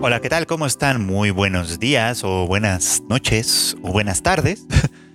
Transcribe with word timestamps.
Hola, 0.00 0.20
¿qué 0.20 0.28
tal? 0.28 0.46
¿Cómo 0.46 0.64
están? 0.64 1.04
Muy 1.04 1.30
buenos 1.32 1.80
días 1.80 2.22
o 2.22 2.46
buenas 2.46 3.02
noches 3.08 3.76
o 3.82 3.90
buenas 3.90 4.22
tardes, 4.22 4.64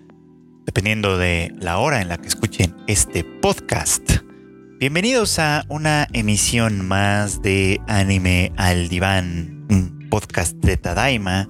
dependiendo 0.65 1.17
de 1.17 1.53
la 1.57 1.77
hora 1.77 2.01
en 2.01 2.09
la 2.09 2.17
que 2.17 2.27
escuchen 2.27 2.75
este 2.87 3.23
podcast. 3.23 4.17
Bienvenidos 4.81 5.39
a 5.39 5.63
una 5.69 6.09
emisión 6.11 6.85
más 6.85 7.41
de 7.41 7.79
Anime 7.87 8.51
al 8.57 8.89
Diván, 8.89 9.65
un 9.69 10.09
podcast 10.09 10.57
de 10.57 10.75
Tadaima, 10.75 11.47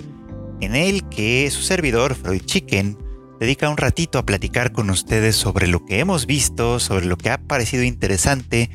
en 0.62 0.76
el 0.76 1.10
que 1.10 1.50
su 1.50 1.64
servidor, 1.64 2.14
Freud 2.14 2.44
Chicken, 2.46 3.00
dedica 3.40 3.68
un 3.68 3.78
ratito 3.78 4.20
a 4.20 4.28
platicar 4.28 4.74
con 4.74 4.92
ustedes 4.92 5.36
sobre 5.36 5.66
lo 5.66 5.84
que 5.86 5.98
hemos 5.98 6.28
visto, 6.28 6.80
sobre 6.80 7.08
lo 7.08 7.18
que 7.18 7.32
ha 7.32 7.40
parecido 7.40 7.82
interesante 7.82 8.70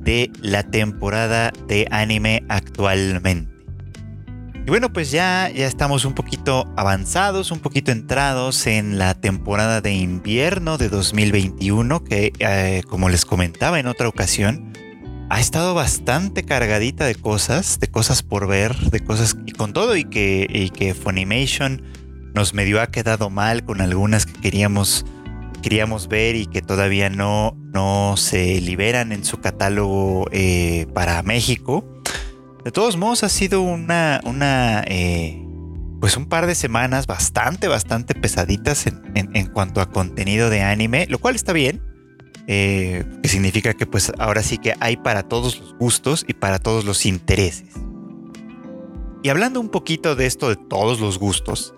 de 0.00 0.30
la 0.40 0.62
temporada 0.62 1.52
de 1.66 1.86
anime 1.90 2.42
actualmente. 2.48 3.57
Y 4.68 4.70
bueno, 4.70 4.92
pues 4.92 5.10
ya, 5.10 5.48
ya 5.48 5.66
estamos 5.66 6.04
un 6.04 6.12
poquito 6.12 6.70
avanzados, 6.76 7.52
un 7.52 7.60
poquito 7.60 7.90
entrados 7.90 8.66
en 8.66 8.98
la 8.98 9.14
temporada 9.14 9.80
de 9.80 9.94
invierno 9.94 10.76
de 10.76 10.90
2021, 10.90 12.04
que 12.04 12.34
eh, 12.38 12.82
como 12.86 13.08
les 13.08 13.24
comentaba 13.24 13.80
en 13.80 13.86
otra 13.86 14.08
ocasión, 14.08 14.74
ha 15.30 15.40
estado 15.40 15.72
bastante 15.72 16.42
cargadita 16.42 17.06
de 17.06 17.14
cosas, 17.14 17.80
de 17.80 17.86
cosas 17.86 18.22
por 18.22 18.46
ver, 18.46 18.76
de 18.76 19.00
cosas 19.00 19.38
y 19.46 19.52
con 19.52 19.72
todo 19.72 19.96
y 19.96 20.04
que, 20.04 20.46
y 20.50 20.68
que 20.68 20.92
Funimation 20.92 21.82
nos 22.34 22.52
medio 22.52 22.82
ha 22.82 22.88
quedado 22.88 23.30
mal 23.30 23.64
con 23.64 23.80
algunas 23.80 24.26
que 24.26 24.38
queríamos, 24.38 25.06
queríamos 25.62 26.08
ver 26.08 26.36
y 26.36 26.44
que 26.44 26.60
todavía 26.60 27.08
no, 27.08 27.56
no 27.72 28.18
se 28.18 28.60
liberan 28.60 29.12
en 29.12 29.24
su 29.24 29.38
catálogo 29.40 30.26
eh, 30.30 30.86
para 30.92 31.22
México. 31.22 31.86
De 32.68 32.72
todos 32.72 32.98
modos, 32.98 33.24
ha 33.24 33.30
sido 33.30 33.62
una, 33.62 34.20
una 34.24 34.84
eh, 34.88 35.42
pues 36.02 36.18
un 36.18 36.26
par 36.26 36.46
de 36.46 36.54
semanas 36.54 37.06
bastante, 37.06 37.66
bastante 37.66 38.14
pesaditas 38.14 38.84
en, 38.86 39.46
cuanto 39.54 39.80
a 39.80 39.90
contenido 39.90 40.50
de 40.50 40.60
anime, 40.60 41.06
lo 41.08 41.18
cual 41.18 41.34
está 41.34 41.54
bien. 41.54 41.80
Eh, 42.46 43.06
que 43.22 43.28
significa 43.30 43.72
que 43.72 43.86
pues 43.86 44.12
ahora 44.18 44.42
sí 44.42 44.58
que 44.58 44.74
hay 44.80 44.98
para 44.98 45.22
todos 45.22 45.58
los 45.58 45.74
gustos 45.78 46.26
y 46.28 46.34
para 46.34 46.58
todos 46.58 46.84
los 46.84 47.06
intereses. 47.06 47.70
Y 49.22 49.30
hablando 49.30 49.60
un 49.60 49.70
poquito 49.70 50.14
de 50.14 50.26
esto 50.26 50.50
de 50.50 50.56
todos 50.56 51.00
los 51.00 51.18
gustos, 51.18 51.74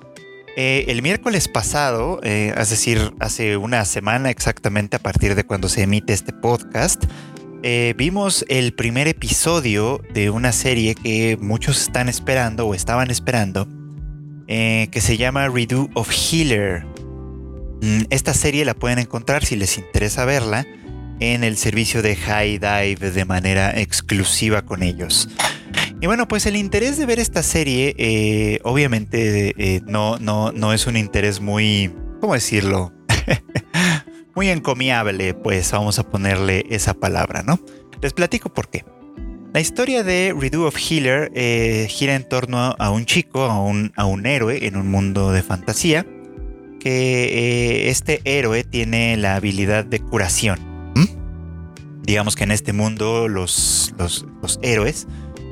eh, 0.56 0.86
el 0.88 1.02
miércoles 1.02 1.46
pasado, 1.46 2.20
es 2.24 2.68
decir, 2.68 3.14
hace 3.20 3.56
una 3.56 3.84
semana 3.84 4.30
exactamente 4.30 4.96
a 4.96 4.98
partir 4.98 5.36
de 5.36 5.44
cuando 5.44 5.68
se 5.68 5.82
emite 5.82 6.12
este 6.12 6.32
podcast, 6.32 7.04
eh, 7.62 7.94
vimos 7.96 8.44
el 8.48 8.72
primer 8.72 9.06
episodio 9.06 10.00
de 10.14 10.30
una 10.30 10.50
serie 10.52 10.94
que 10.94 11.36
muchos 11.40 11.82
están 11.82 12.08
esperando 12.08 12.66
o 12.66 12.74
estaban 12.74 13.10
esperando, 13.10 13.68
eh, 14.48 14.88
que 14.90 15.00
se 15.00 15.16
llama 15.16 15.48
Redo 15.48 15.88
of 15.94 16.10
Healer. 16.10 16.86
Mm, 17.82 18.02
esta 18.10 18.32
serie 18.32 18.64
la 18.64 18.74
pueden 18.74 18.98
encontrar 18.98 19.44
si 19.44 19.56
les 19.56 19.76
interesa 19.76 20.24
verla 20.24 20.66
en 21.20 21.44
el 21.44 21.58
servicio 21.58 22.00
de 22.00 22.16
High 22.16 22.58
Dive 22.58 23.10
de 23.10 23.24
manera 23.26 23.78
exclusiva 23.78 24.62
con 24.62 24.82
ellos. 24.82 25.28
Y 26.00 26.06
bueno, 26.06 26.26
pues 26.28 26.46
el 26.46 26.56
interés 26.56 26.96
de 26.96 27.04
ver 27.04 27.20
esta 27.20 27.42
serie, 27.42 27.94
eh, 27.98 28.60
obviamente 28.62 29.82
no, 29.86 30.18
no, 30.18 30.50
no 30.50 30.72
es 30.72 30.86
un 30.86 30.96
interés 30.96 31.40
muy, 31.40 31.92
¿cómo 32.20 32.32
decirlo? 32.32 32.92
muy 34.34 34.48
encomiable, 34.48 35.34
pues 35.34 35.70
vamos 35.72 35.98
a 35.98 36.08
ponerle 36.08 36.66
esa 36.70 36.94
palabra, 36.94 37.42
¿no? 37.42 37.60
Les 38.00 38.12
platico 38.12 38.52
por 38.52 38.68
qué. 38.68 38.84
La 39.52 39.60
historia 39.60 40.04
de 40.04 40.34
Redo 40.38 40.66
of 40.66 40.76
Healer 40.76 41.32
eh, 41.34 41.86
gira 41.90 42.14
en 42.14 42.28
torno 42.28 42.76
a 42.78 42.90
un 42.90 43.04
chico, 43.04 43.42
a 43.42 43.60
un, 43.60 43.92
a 43.96 44.04
un, 44.04 44.24
héroe 44.24 44.66
en 44.66 44.76
un 44.76 44.88
mundo 44.88 45.32
de 45.32 45.42
fantasía, 45.42 46.06
que 46.78 47.24
eh, 47.24 47.90
este 47.90 48.20
héroe 48.24 48.62
tiene 48.62 49.16
la 49.16 49.34
habilidad 49.34 49.84
de 49.84 50.00
curación. 50.00 50.70
Digamos 52.02 52.34
que 52.34 52.44
en 52.44 52.50
este 52.50 52.72
mundo 52.72 53.28
los, 53.28 53.94
los, 53.98 54.58
héroes 54.62 55.06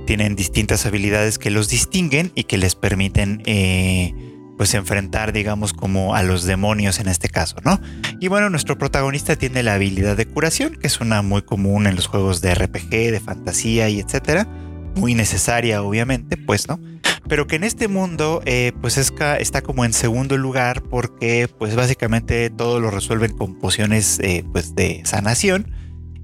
tienen 0.06 0.34
distintas 0.34 0.86
habilidades 0.86 1.38
que 1.38 1.50
los 1.50 1.68
distinguen 1.68 2.32
y 2.34 2.44
que 2.44 2.56
les 2.56 2.74
permiten 2.74 3.42
eh, 3.46 4.12
pues 4.58 4.74
enfrentar, 4.74 5.32
digamos, 5.32 5.72
como 5.72 6.16
a 6.16 6.22
los 6.24 6.44
demonios 6.44 6.98
en 6.98 7.08
este 7.08 7.28
caso, 7.28 7.56
¿no? 7.64 7.80
Y 8.20 8.26
bueno, 8.26 8.50
nuestro 8.50 8.76
protagonista 8.76 9.36
tiene 9.36 9.62
la 9.62 9.74
habilidad 9.74 10.16
de 10.16 10.26
curación, 10.26 10.74
que 10.74 10.88
es 10.88 11.00
una 11.00 11.22
muy 11.22 11.42
común 11.42 11.86
en 11.86 11.94
los 11.94 12.08
juegos 12.08 12.40
de 12.40 12.54
RPG, 12.54 12.90
de 12.90 13.20
fantasía 13.24 13.88
y 13.88 14.00
etcétera. 14.00 14.48
Muy 14.96 15.14
necesaria, 15.14 15.82
obviamente, 15.82 16.36
pues, 16.36 16.68
¿no? 16.68 16.80
Pero 17.28 17.46
que 17.46 17.56
en 17.56 17.62
este 17.62 17.86
mundo, 17.86 18.42
eh, 18.46 18.72
pues 18.80 18.98
está 18.98 19.62
como 19.62 19.84
en 19.84 19.92
segundo 19.92 20.36
lugar 20.36 20.82
porque, 20.82 21.48
pues, 21.58 21.76
básicamente 21.76 22.50
todo 22.50 22.80
lo 22.80 22.90
resuelven 22.90 23.36
con 23.36 23.60
pociones, 23.60 24.18
eh, 24.20 24.44
pues, 24.52 24.74
de 24.74 25.02
sanación. 25.04 25.70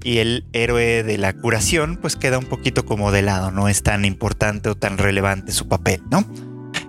Y 0.03 0.17
el 0.17 0.45
héroe 0.51 1.03
de 1.03 1.17
la 1.17 1.33
curación, 1.33 1.97
pues, 2.01 2.15
queda 2.17 2.37
un 2.37 2.45
poquito 2.45 2.85
como 2.85 3.11
de 3.11 3.21
lado, 3.21 3.49
no 3.49 3.69
es 3.69 3.81
tan 3.81 4.03
importante 4.03 4.69
o 4.69 4.75
tan 4.75 4.97
relevante 4.97 5.51
su 5.51 5.67
papel, 5.67 6.01
¿no? 6.11 6.25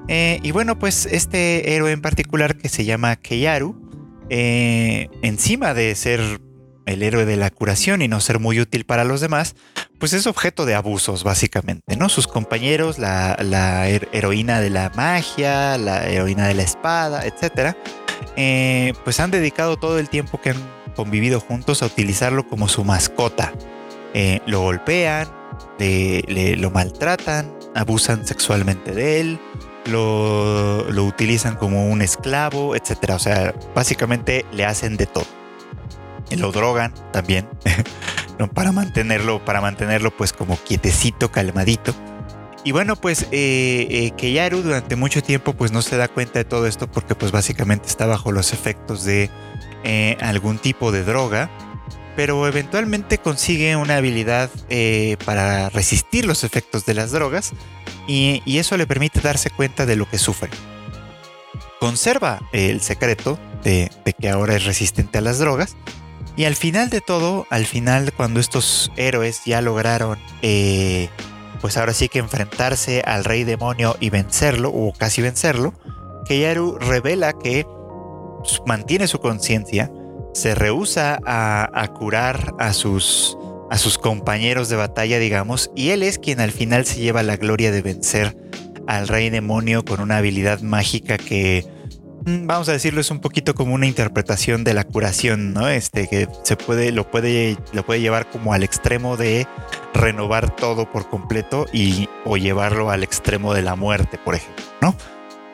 Eh, 0.09 0.39
y 0.43 0.53
bueno, 0.53 0.78
pues 0.78 1.06
este 1.06 1.75
héroe 1.75 1.93
en 1.93 2.00
particular 2.00 2.56
que 2.56 2.69
se 2.69 2.84
llama 2.84 3.17
Keiaru, 3.17 3.77
eh, 4.31 5.09
encima 5.22 5.75
de 5.75 5.94
ser 5.94 6.41
el 6.87 7.03
héroe 7.03 7.25
de 7.25 7.37
la 7.37 7.50
curación 7.50 8.03
y 8.03 8.09
no 8.09 8.21
ser 8.21 8.39
muy 8.39 8.61
útil 8.61 8.84
para 8.84 9.05
los 9.05 9.21
demás, 9.21 9.56
pues 9.99 10.12
es 10.12 10.28
objeto 10.28 10.65
de 10.66 10.77
abusos 10.77 11.25
básicamente, 11.25 11.97
¿no? 11.97 12.09
Sus 12.09 12.28
compañeros, 12.28 12.99
la, 12.99 13.89
heroína 14.12 14.61
de 14.61 14.71
la 14.71 14.93
magia, 14.95 15.77
la 15.78 16.06
heroína 16.06 16.47
de 16.47 16.55
la 16.55 16.62
espada, 16.62 17.27
etcétera, 17.27 17.77
eh, 18.37 18.93
pues 19.03 19.19
han 19.19 19.33
dedicado 19.33 19.77
todo 19.77 19.99
el 19.99 20.09
tiempo 20.09 20.41
que 20.41 20.50
han 20.50 20.71
convivido 20.95 21.41
juntos 21.41 21.83
a 21.83 21.87
utilizarlo 21.87 22.47
como 22.47 22.69
su 22.69 22.84
mascota. 22.84 23.53
lo 24.47 24.61
golpean, 24.61 25.28
lo 25.78 26.71
maltratan, 26.71 27.53
abusan 27.75 28.27
sexualmente 28.27 28.93
de 28.93 29.21
él, 29.21 29.41
lo, 29.86 30.86
utilizan 31.04 31.56
como 31.56 31.88
un 31.88 32.02
esclavo, 32.02 32.76
etcétera. 32.76 33.16
O 33.16 33.19
sea, 33.19 33.54
básicamente 33.74 34.44
le 34.52 34.64
hacen 34.64 34.97
de 34.97 35.06
todo. 35.06 35.26
Y 36.30 36.36
lo 36.36 36.50
drogan 36.50 36.92
también, 37.12 37.48
para 38.54 38.72
mantenerlo, 38.72 39.44
para 39.44 39.60
mantenerlo 39.60 40.10
pues 40.10 40.32
como 40.32 40.56
quietecito, 40.56 41.30
calmadito. 41.30 41.94
Y 42.64 42.72
bueno, 42.72 42.97
pues 42.97 43.28
eh, 43.30 43.86
eh, 43.91 44.10
Keyaru 44.16 44.62
durante 44.62 44.97
mucho 44.97 45.22
tiempo 45.22 45.52
pues 45.52 45.70
no 45.70 45.82
se 45.82 45.97
da 45.97 46.08
cuenta 46.08 46.41
de 46.41 46.44
todo 46.44 46.66
esto 46.66 46.91
porque 46.91 47.14
pues 47.14 47.30
básicamente 47.30 47.86
está 47.86 48.06
bajo 48.06 48.32
los 48.32 48.53
efectos 48.53 49.04
de 49.04 49.30
eh, 49.84 50.16
algún 50.20 50.58
tipo 50.58 50.91
de 50.91 51.04
droga 51.04 51.48
pero 52.16 52.48
eventualmente 52.48 53.18
consigue 53.18 53.76
una 53.76 53.97
habilidad 53.97 54.50
eh, 54.70 55.16
para 55.24 55.68
resistir 55.68 56.24
los 56.24 56.42
efectos 56.42 56.86
de 56.86 56.94
las 56.94 57.12
drogas 57.12 57.53
y, 58.06 58.59
eso 58.59 58.77
le 58.77 58.87
permite 58.87 59.21
darse 59.21 59.50
cuenta 59.50 59.87
de 59.87 59.97
lo 59.97 60.09
que 60.09 60.19
sufre. 60.19 60.50
Conserva 61.81 62.41
el 62.53 62.81
secreto 62.81 63.39
de, 63.62 63.91
que 64.19 64.28
ahora 64.28 64.56
es 64.56 64.65
resistente 64.65 65.19
a 65.19 65.21
las 65.21 65.39
drogas 65.39 65.77
y 66.37 66.45
al 66.45 66.55
final 66.55 66.91
de 66.91 67.00
todo, 67.00 67.47
al 67.50 67.66
final 67.66 68.12
cuando 68.12 68.41
estos 68.41 68.93
héroes 68.97 69.43
ya 69.45 69.61
lograron, 69.61 70.19
eh, 70.43 71.09
pues 71.61 71.77
ahora 71.77 71.95
sí 71.95 72.09
que 72.09 72.19
enfrentarse 72.19 73.03
al 73.03 73.25
rey 73.25 73.45
demonio 73.45 73.97
y 74.00 74.11
vencerlo, 74.11 74.71
o 74.71 74.93
casi 74.93 75.22
vencerlo, 75.22 75.75
Keiaru 76.27 76.77
revela 76.78 77.33
que 77.33 77.66
mantiene 78.66 79.06
su 79.06 79.19
conciencia, 79.19 79.91
se 80.34 80.55
rehúsa 80.55 81.19
a, 81.25 81.89
curar 81.98 82.54
a 82.59 82.72
sus, 82.72 83.39
a 83.71 83.78
sus 83.78 83.98
compañeros 83.98 84.68
de 84.68 84.77
batalla, 84.77 85.18
digamos, 85.18 85.71
y 85.74 85.91
él 85.91 86.03
es 86.03 86.18
quien 86.18 86.41
al 86.41 86.53
final 86.53 86.86
se 86.86 87.01
lleva 87.01 87.22
la 87.22 87.36
gloria 87.36 87.72
de 87.72 87.83
vencer 87.83 88.36
al 88.86 89.09
rey 89.09 89.30
demonio 89.30 89.84
con 89.84 90.01
una 90.01 90.18
habilidad 90.18 90.60
mágica 90.60 91.18
que, 91.18 91.66
mm, 92.24 92.47
vamos 92.47 92.68
a 92.68 92.72
decirlo, 92.72 93.01
es 93.01 93.10
un 93.10 93.21
poquito 93.21 93.54
como 93.54 93.74
una 93.74 93.86
interpretación 93.86 94.63
de 94.63 94.74
la 94.74 94.84
curación, 94.84 95.53
¿no? 95.53 95.68
Este, 95.68 96.07
que 96.09 96.28
se 96.45 96.57
puede, 96.57 96.92
lo 96.92 97.10
puede, 97.10 97.57
lo 97.72 97.84
puede 97.84 98.01
llevar 98.01 98.30
como 98.30 98.53
al 98.53 98.63
extremo 98.63 99.16
de 99.16 99.47
renovar 99.95 100.54
todo 100.54 100.91
por 100.91 101.09
completo 101.09 101.66
y, 101.72 102.09
o 102.24 102.36
llevarlo 102.36 102.91
al 102.91 103.03
extremo 103.03 103.54
de 103.54 103.63
la 103.63 103.74
muerte, 103.74 104.18
por 104.18 104.36
ejemplo, 104.36 104.65
¿no? 104.80 104.95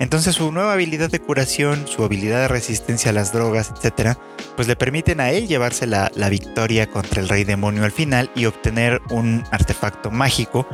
Entonces 0.01 0.35
su 0.35 0.51
nueva 0.51 0.73
habilidad 0.73 1.11
de 1.11 1.21
curación, 1.21 1.87
su 1.87 2.05
habilidad 2.05 2.41
de 2.41 2.49
resistencia 2.49 3.11
a 3.11 3.15
las 3.15 3.33
drogas, 3.33 3.73
etcétera, 3.77 4.19
pues 4.57 4.67
le 4.67 4.75
permiten 4.77 5.21
a 5.21 5.31
él 5.31 5.47
llevarse 5.47 5.87
la, 5.87 6.11
victoria 6.31 6.89
contra 6.89 7.21
el 7.21 7.29
rey 7.29 7.45
demonio 7.45 7.85
al 7.85 7.93
final 7.93 8.31
y 8.35 8.47
obtener 8.47 9.01
un 9.11 9.45
artefacto 9.51 10.11
mágico 10.11 10.67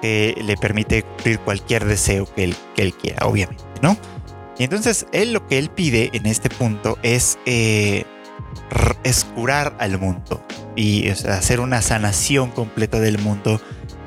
que 0.00 0.34
le 0.42 0.56
permite 0.56 1.02
cumplir 1.02 1.38
cualquier 1.40 1.84
deseo 1.84 2.26
que 2.34 2.44
él, 2.44 2.56
que 2.74 2.82
él 2.82 2.94
quiera, 2.94 3.26
obviamente, 3.26 3.62
¿no? 3.82 3.96
Y 4.58 4.64
entonces 4.64 5.06
él 5.12 5.32
lo 5.32 5.46
que 5.46 5.58
él 5.58 5.70
pide 5.70 6.10
en 6.12 6.26
este 6.26 6.48
punto 6.50 6.98
es, 7.02 7.38
eh, 7.46 8.04
es 9.04 9.24
curar 9.24 9.76
al 9.78 9.98
mundo 9.98 10.44
y 10.76 11.08
hacer 11.08 11.60
una 11.60 11.82
sanación 11.82 12.50
completa 12.50 13.00
del 13.00 13.18
mundo 13.18 13.60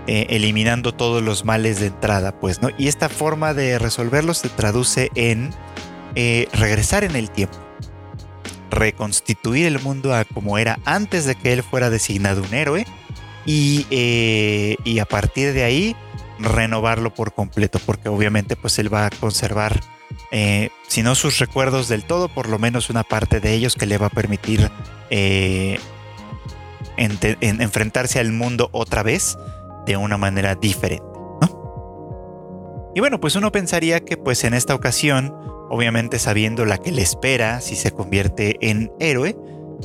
eh, 0.07 0.27
eliminando 0.29 0.93
todos 0.93 1.23
los 1.23 1.45
males 1.45 1.79
de 1.79 1.87
entrada, 1.87 2.39
pues, 2.39 2.61
¿no? 2.61 2.69
Y 2.77 2.89
esta 2.89 3.09
forma 3.09 3.55
de 3.55 3.79
resolverlos 3.79 4.37
se 4.37 4.49
traduce 4.49 5.09
en 5.15 5.49
eh, 6.13 6.47
regresar 6.53 7.03
en 7.03 7.15
el 7.15 7.31
tiempo, 7.31 7.57
reconstituir 8.69 9.65
el 9.65 9.79
mundo 9.79 10.13
a 10.13 10.23
como 10.23 10.59
era 10.59 10.77
antes 10.85 11.25
de 11.25 11.33
que 11.33 11.53
él 11.53 11.63
fuera 11.63 11.89
designado 11.89 12.43
un 12.43 12.53
héroe 12.53 12.85
y, 13.47 13.87
eh, 13.89 14.75
y 14.83 14.99
a 14.99 15.05
partir 15.05 15.53
de 15.53 15.63
ahí 15.63 15.95
renovarlo 16.37 17.11
por 17.11 17.33
completo, 17.33 17.79
porque 17.83 18.07
obviamente 18.07 18.55
pues 18.55 18.77
él 18.77 18.93
va 18.93 19.07
a 19.07 19.09
conservar, 19.09 19.81
si 20.87 21.01
no 21.01 21.15
sus 21.15 21.39
recuerdos 21.39 21.87
del 21.87 22.03
todo, 22.03 22.27
por 22.27 22.47
lo 22.47 22.59
menos 22.59 22.91
una 22.91 23.03
parte 23.03 23.39
de 23.39 23.53
ellos 23.53 23.73
que 23.75 23.87
le 23.87 23.97
va 23.97 24.07
a 24.07 24.09
permitir 24.11 24.69
enfrentarse 26.97 28.19
al 28.19 28.33
mundo 28.33 28.69
otra 28.71 29.01
vez 29.01 29.37
de 29.85 29.97
una 29.97 30.17
manera 30.17 30.55
diferente. 30.55 31.05
Y 32.95 33.01
bueno, 33.01 33.19
pues 33.19 33.35
uno 33.35 33.51
pensaría 33.51 33.99
que 33.99 34.15
pues 34.15 34.45
en 34.45 34.53
esta 34.53 34.73
ocasión, 34.73 35.35
obviamente 35.69 36.17
sabiendo 36.17 36.63
la 36.63 36.77
que 36.77 36.93
le 36.93 37.01
espera 37.01 37.59
si 37.59 37.75
se 37.75 37.91
convierte 37.91 38.55
en 38.61 38.89
héroe, 39.01 39.35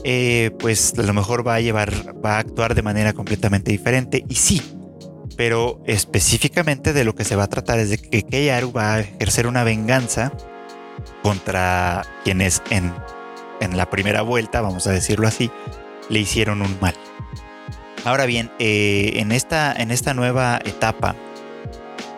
eh, 0.04 0.52
pues 0.60 0.94
a 0.96 1.02
lo 1.02 1.12
mejor 1.12 1.46
va 1.46 1.56
a 1.56 1.60
llevar, 1.60 1.92
va 2.24 2.36
a 2.36 2.38
actuar 2.38 2.76
de 2.76 2.82
manera 2.82 3.12
completamente 3.12 3.72
diferente. 3.72 4.24
Y 4.28 4.36
sí, 4.36 4.62
pero 5.36 5.82
específicamente 5.86 6.92
de 6.92 7.02
lo 7.02 7.16
que 7.16 7.24
se 7.24 7.34
va 7.34 7.44
a 7.44 7.48
tratar 7.48 7.80
es 7.80 7.90
de 7.90 7.98
que 7.98 8.22
Keiaru 8.22 8.72
va 8.72 8.94
a 8.94 9.00
ejercer 9.00 9.48
una 9.48 9.64
venganza 9.64 10.32
contra 11.24 12.02
quienes 12.22 12.62
en, 12.70 12.92
en 13.60 13.76
la 13.76 13.90
primera 13.90 14.22
vuelta, 14.22 14.60
vamos 14.60 14.86
a 14.86 14.92
decirlo 14.92 15.26
así, 15.26 15.50
le 16.08 16.20
hicieron 16.20 16.62
un 16.62 16.76
mal. 16.80 16.94
Ahora 18.04 18.26
bien, 18.26 18.50
eh, 18.58 19.12
en, 19.16 19.32
esta, 19.32 19.72
en 19.72 19.90
esta 19.90 20.14
nueva 20.14 20.60
etapa, 20.64 21.14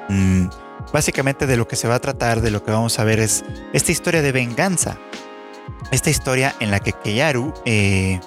mm, 0.08 0.46
básicamente 0.92 1.46
de 1.46 1.56
lo 1.56 1.66
que 1.66 1.76
se 1.76 1.88
va 1.88 1.96
a 1.96 2.00
tratar, 2.00 2.40
de 2.40 2.50
lo 2.50 2.64
que 2.64 2.70
vamos 2.70 2.98
a 2.98 3.04
ver 3.04 3.18
es 3.18 3.44
esta 3.72 3.92
historia 3.92 4.22
de 4.22 4.32
venganza. 4.32 4.98
Esta 5.90 6.10
historia 6.10 6.54
en 6.60 6.70
la 6.70 6.80
que 6.80 6.92
Keyaru 6.92 7.52
eh, 7.64 8.20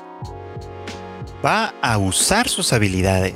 va 1.43 1.73
a 1.81 1.97
usar 1.97 2.47
sus 2.49 2.73
habilidades 2.73 3.35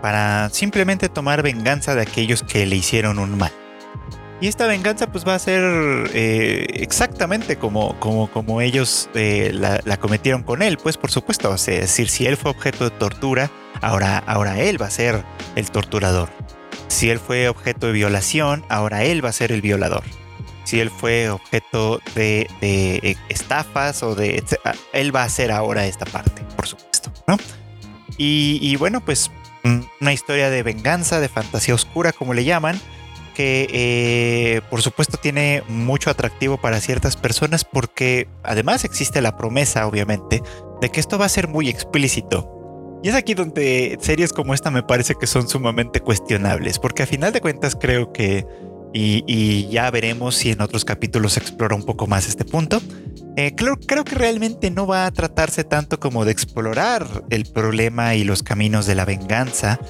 para 0.00 0.48
simplemente 0.50 1.08
tomar 1.08 1.42
venganza 1.42 1.94
de 1.94 2.02
aquellos 2.02 2.42
que 2.42 2.66
le 2.66 2.76
hicieron 2.76 3.18
un 3.18 3.36
mal. 3.38 3.52
Y 4.42 4.48
esta 4.48 4.66
venganza 4.66 5.06
pues 5.06 5.24
va 5.24 5.36
a 5.36 5.38
ser 5.38 5.62
eh, 6.14 6.66
exactamente 6.74 7.54
como, 7.54 7.96
como, 8.00 8.28
como 8.28 8.60
ellos 8.60 9.08
eh, 9.14 9.52
la, 9.54 9.96
cometieron 9.98 10.42
con 10.42 10.62
él, 10.62 10.78
pues 10.78 10.96
por 10.96 11.12
supuesto. 11.12 11.54
es 11.54 11.64
decir, 11.64 12.08
si 12.08 12.26
él 12.26 12.36
fue 12.36 12.50
objeto 12.50 12.82
de 12.82 12.90
tortura, 12.90 13.52
ahora, 13.80 14.18
ahora 14.18 14.58
él 14.58 14.82
va 14.82 14.86
a 14.86 14.90
ser 14.90 15.24
el 15.54 15.70
torturador. 15.70 16.28
Si 16.88 17.08
él 17.08 17.20
fue 17.20 17.48
objeto 17.48 17.86
de 17.86 17.92
violación, 17.92 18.64
ahora 18.68 19.04
él 19.04 19.24
va 19.24 19.28
a 19.28 19.32
ser 19.32 19.52
el 19.52 19.62
violador. 19.62 20.02
Si 20.64 20.80
él 20.80 20.90
fue 20.90 21.30
objeto 21.30 22.00
de, 22.16 22.50
de 22.60 23.16
estafas 23.28 24.02
o 24.02 24.16
de... 24.16 24.42
Él 24.92 25.14
va 25.14 25.22
a 25.22 25.28
ser 25.28 25.52
ahora 25.52 25.86
esta 25.86 26.04
parte, 26.04 26.42
por 26.56 26.66
supuesto. 26.66 27.12
¿no? 27.28 27.36
Y, 28.18 28.58
y 28.60 28.74
bueno, 28.74 29.04
pues 29.04 29.30
una 30.00 30.12
historia 30.12 30.50
de 30.50 30.64
venganza, 30.64 31.20
de 31.20 31.28
fantasía 31.28 31.76
oscura, 31.76 32.10
como 32.10 32.34
le 32.34 32.42
llaman 32.42 32.80
que 33.34 33.68
eh, 33.72 34.60
por 34.70 34.82
supuesto 34.82 35.16
tiene 35.16 35.62
mucho 35.68 36.10
atractivo 36.10 36.56
para 36.58 36.80
ciertas 36.80 37.16
personas 37.16 37.64
porque 37.64 38.28
además 38.42 38.84
existe 38.84 39.20
la 39.20 39.36
promesa, 39.36 39.86
obviamente, 39.86 40.42
de 40.80 40.90
que 40.90 41.00
esto 41.00 41.18
va 41.18 41.26
a 41.26 41.28
ser 41.28 41.48
muy 41.48 41.68
explícito. 41.68 42.58
Y 43.02 43.08
es 43.08 43.14
aquí 43.14 43.34
donde 43.34 43.98
series 44.00 44.32
como 44.32 44.54
esta 44.54 44.70
me 44.70 44.82
parece 44.82 45.14
que 45.16 45.26
son 45.26 45.48
sumamente 45.48 46.00
cuestionables, 46.00 46.78
porque 46.78 47.02
a 47.02 47.06
final 47.06 47.32
de 47.32 47.40
cuentas 47.40 47.76
creo 47.78 48.12
que, 48.12 48.46
y, 48.92 49.66
ya 49.68 49.90
veremos 49.90 50.36
si 50.36 50.50
en 50.50 50.60
otros 50.60 50.84
capítulos 50.84 51.32
se 51.32 51.40
explora 51.40 51.74
un 51.74 51.82
poco 51.82 52.06
más 52.06 52.28
este 52.28 52.44
punto, 52.44 52.80
eh, 53.36 53.54
creo, 53.56 53.76
creo 53.76 54.04
que 54.04 54.14
realmente 54.14 54.70
no 54.70 54.86
va 54.86 55.06
a 55.06 55.10
tratarse 55.10 55.64
tanto 55.64 55.98
como 55.98 56.24
de 56.24 56.30
explorar 56.30 57.24
el 57.30 57.44
problema 57.46 58.14
y 58.14 58.22
los 58.22 58.44
caminos 58.44 58.86
de 58.86 58.94
la 58.94 59.04
venganza, 59.04 59.80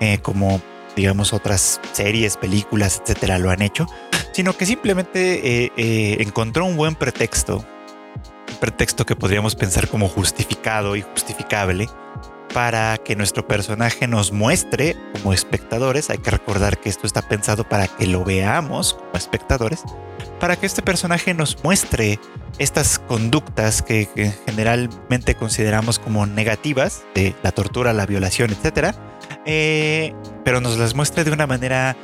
eh, 0.00 0.18
como 0.22 0.62
digamos, 0.96 1.32
otras 1.32 1.80
series, 1.92 2.36
películas, 2.36 3.00
etcétera, 3.02 3.38
lo 3.38 3.50
han 3.50 3.62
hecho, 3.62 3.86
sino 4.32 4.56
que 4.56 4.66
simplemente 4.66 5.64
eh, 5.64 5.72
eh, 5.76 6.16
encontró 6.20 6.64
un 6.64 6.76
buen 6.76 6.94
pretexto, 6.94 7.58
un 7.58 8.56
pretexto 8.60 9.06
que 9.06 9.16
podríamos 9.16 9.54
pensar 9.54 9.88
como 9.88 10.08
justificado 10.08 10.96
y 10.96 11.02
justificable 11.02 11.88
para 12.52 12.98
que 12.98 13.16
nuestro 13.16 13.46
personaje 13.46 14.06
nos 14.06 14.32
muestre 14.32 14.96
como 15.12 15.32
espectadores. 15.32 16.10
Hay 16.10 16.18
que 16.18 16.30
recordar 16.30 16.78
que 16.78 16.88
esto 16.88 17.06
está 17.06 17.22
pensado 17.22 17.68
para 17.68 17.88
que 17.88 18.06
lo 18.06 18.24
veamos 18.24 18.94
como 18.94 19.14
espectadores, 19.14 19.82
para 20.38 20.56
que 20.56 20.66
este 20.66 20.82
personaje 20.82 21.34
nos 21.34 21.62
muestre 21.64 22.18
estas 22.58 22.98
conductas 22.98 23.82
que, 23.82 24.08
generalmente 24.46 25.34
consideramos 25.34 25.98
como 25.98 26.26
negativas, 26.26 27.02
de 27.14 27.34
la 27.42 27.52
tortura, 27.52 27.92
la 27.92 28.06
violación, 28.06 28.50
etcétera, 28.50 28.94
eh, 29.46 30.14
pero 30.44 30.60
nos 30.60 30.78
las 30.78 30.94
muestra 30.94 31.24
de 31.24 31.30
una 31.30 31.46
manera 31.46 31.96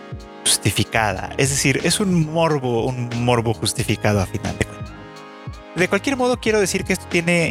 justificada. 0.42 1.32
Es 1.36 1.50
decir, 1.50 1.80
es 1.84 2.00
un 2.00 2.32
morbo, 2.32 2.86
un 2.86 3.10
morbo 3.24 3.54
justificado 3.54 4.20
a 4.20 4.26
final 4.26 4.56
de 4.58 4.64
cuentas. 4.64 4.92
De 5.74 5.88
cualquier 5.88 6.16
modo, 6.16 6.40
quiero 6.40 6.58
decir 6.58 6.84
que 6.84 6.96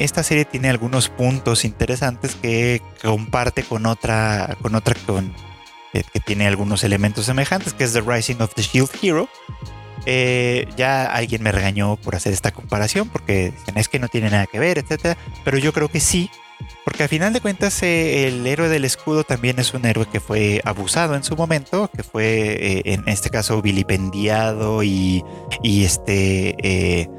esta 0.03 0.21
serie 0.21 0.43
tiene 0.43 0.69
algunos 0.69 1.07
puntos 1.07 1.63
interesantes 1.63 2.35
que 2.35 2.81
comparte 3.01 3.63
con 3.63 3.85
otra, 3.85 4.57
con 4.61 4.75
otra 4.75 4.95
con, 5.05 5.33
que, 5.93 6.03
tiene 6.25 6.47
algunos 6.47 6.83
elementos 6.83 7.25
semejantes, 7.25 7.73
que 7.73 7.85
es 7.85 7.93
The 7.93 8.01
Rising 8.01 8.41
of 8.41 8.53
the 8.53 8.63
Shield 8.63 8.89
Hero. 9.01 9.29
Eh, 10.05 10.67
ya 10.75 11.05
alguien 11.05 11.43
me 11.43 11.51
regañó 11.51 11.95
por 11.97 12.15
hacer 12.15 12.33
esta 12.33 12.51
comparación, 12.51 13.09
porque 13.09 13.53
es 13.75 13.87
que 13.87 13.99
no 13.99 14.07
tiene 14.07 14.29
nada 14.29 14.45
que 14.45 14.59
ver, 14.59 14.77
etcétera. 14.77 15.17
Pero 15.45 15.57
yo 15.57 15.71
creo 15.71 15.87
que 15.87 15.99
sí, 15.99 16.29
porque 16.87 17.03
a 17.03 17.09
final 17.09 17.33
de 17.33 17.41
cuentas 17.41 17.83
eh, 17.83 18.29
el 18.29 18.47
héroe 18.47 18.69
del 18.69 18.85
escudo 18.85 19.25
también 19.25 19.59
es 19.59 19.73
un 19.73 19.85
héroe 19.85 20.05
que 20.09 20.21
fue 20.21 20.61
abusado 20.63 21.15
en 21.15 21.23
su 21.25 21.35
momento, 21.35 21.91
que 21.93 22.01
fue 22.01 22.53
eh, 22.53 22.81
en 22.85 23.09
este 23.09 23.29
caso 23.29 23.61
vilipendiado 23.61 24.83
y, 24.83 25.21
este, 25.65 26.55
eh, 26.63 27.09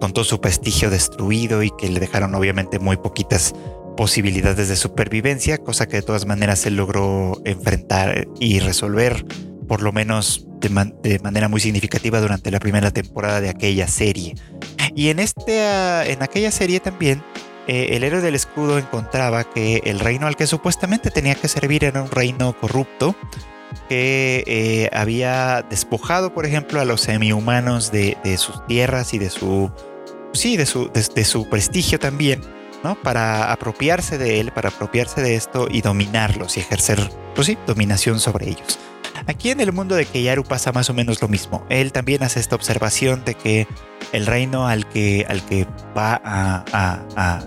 con, 0.00 0.12
todo 0.12 0.24
su 0.24 0.40
prestigio 0.40 0.90
destruido 0.90 1.62
y 1.62 1.70
que 1.78 1.88
le 1.88 2.00
dejaron 2.00 2.34
obviamente 2.34 2.80
muy 2.80 2.96
poquitas 2.96 3.54
posibilidades 3.96 4.68
de 4.68 4.74
supervivencia, 4.74 5.58
cosa 5.58 5.86
que 5.86 5.98
de 5.98 6.02
todas 6.02 6.26
maneras 6.26 6.58
se 6.58 6.72
logró 6.72 7.40
enfrentar 7.44 8.26
y 8.40 8.58
resolver, 8.58 9.24
por 9.68 9.82
lo 9.82 9.92
menos 9.92 10.48
de, 10.58 10.68
de 11.00 11.20
manera 11.20 11.46
muy 11.46 11.60
significativa 11.60 12.20
durante 12.20 12.50
la 12.50 12.58
primera 12.58 12.90
temporada 12.90 13.40
de 13.40 13.50
aquella 13.50 13.86
serie. 13.86 14.34
Y 14.96 15.10
en, 15.10 15.20
este, 15.20 16.10
en 16.10 16.24
aquella 16.24 16.50
serie 16.50 16.80
también 16.80 17.22
eh, 17.66 17.90
el 17.92 18.04
héroe 18.04 18.20
del 18.20 18.34
escudo 18.34 18.78
encontraba 18.78 19.44
que 19.44 19.82
el 19.84 20.00
reino 20.00 20.26
al 20.26 20.36
que 20.36 20.46
supuestamente 20.46 21.10
tenía 21.10 21.34
que 21.34 21.48
servir 21.48 21.84
era 21.84 22.02
un 22.02 22.10
reino 22.10 22.52
corrupto 22.58 23.14
que 23.88 24.44
eh, 24.46 24.90
había 24.92 25.62
despojado, 25.62 26.34
por 26.34 26.46
ejemplo, 26.46 26.80
a 26.80 26.84
los 26.84 27.02
semi-humanos 27.02 27.90
de, 27.92 28.16
sus 28.36 28.64
tierras 28.66 29.14
y 29.14 29.18
de 29.18 29.30
su, 29.30 29.70
sí, 30.32 30.56
de 30.56 30.66
su, 30.66 30.90
de, 30.90 31.24
su 31.24 31.48
prestigio 31.48 31.98
también, 31.98 32.42
¿no? 32.82 33.00
Para 33.00 33.52
apropiarse 33.52 34.18
de 34.18 34.40
él, 34.40 34.52
para 34.52 34.68
apropiarse 34.68 35.22
de 35.22 35.36
esto 35.36 35.68
y 35.70 35.80
dominarlos 35.80 36.56
y 36.56 36.60
ejercer, 36.60 37.10
pues 37.34 37.46
sí, 37.46 37.58
dominación 37.66 38.20
sobre 38.20 38.50
ellos. 38.50 38.78
Aquí 39.26 39.50
en 39.50 39.60
el 39.60 39.72
mundo 39.72 39.94
de 39.94 40.04
Keiaru 40.04 40.44
pasa 40.44 40.72
más 40.72 40.90
o 40.90 40.94
menos 40.94 41.20
lo 41.22 41.28
mismo. 41.28 41.64
Él 41.68 41.92
también 41.92 42.22
hace 42.22 42.40
esta 42.40 42.56
observación 42.56 43.24
de 43.24 43.34
que 43.34 43.66
el 44.12 44.26
reino 44.26 44.66
al 44.66 44.88
que, 44.88 45.26
al 45.28 45.44
que 45.46 45.66
va 45.96 46.20
a, 46.24 47.40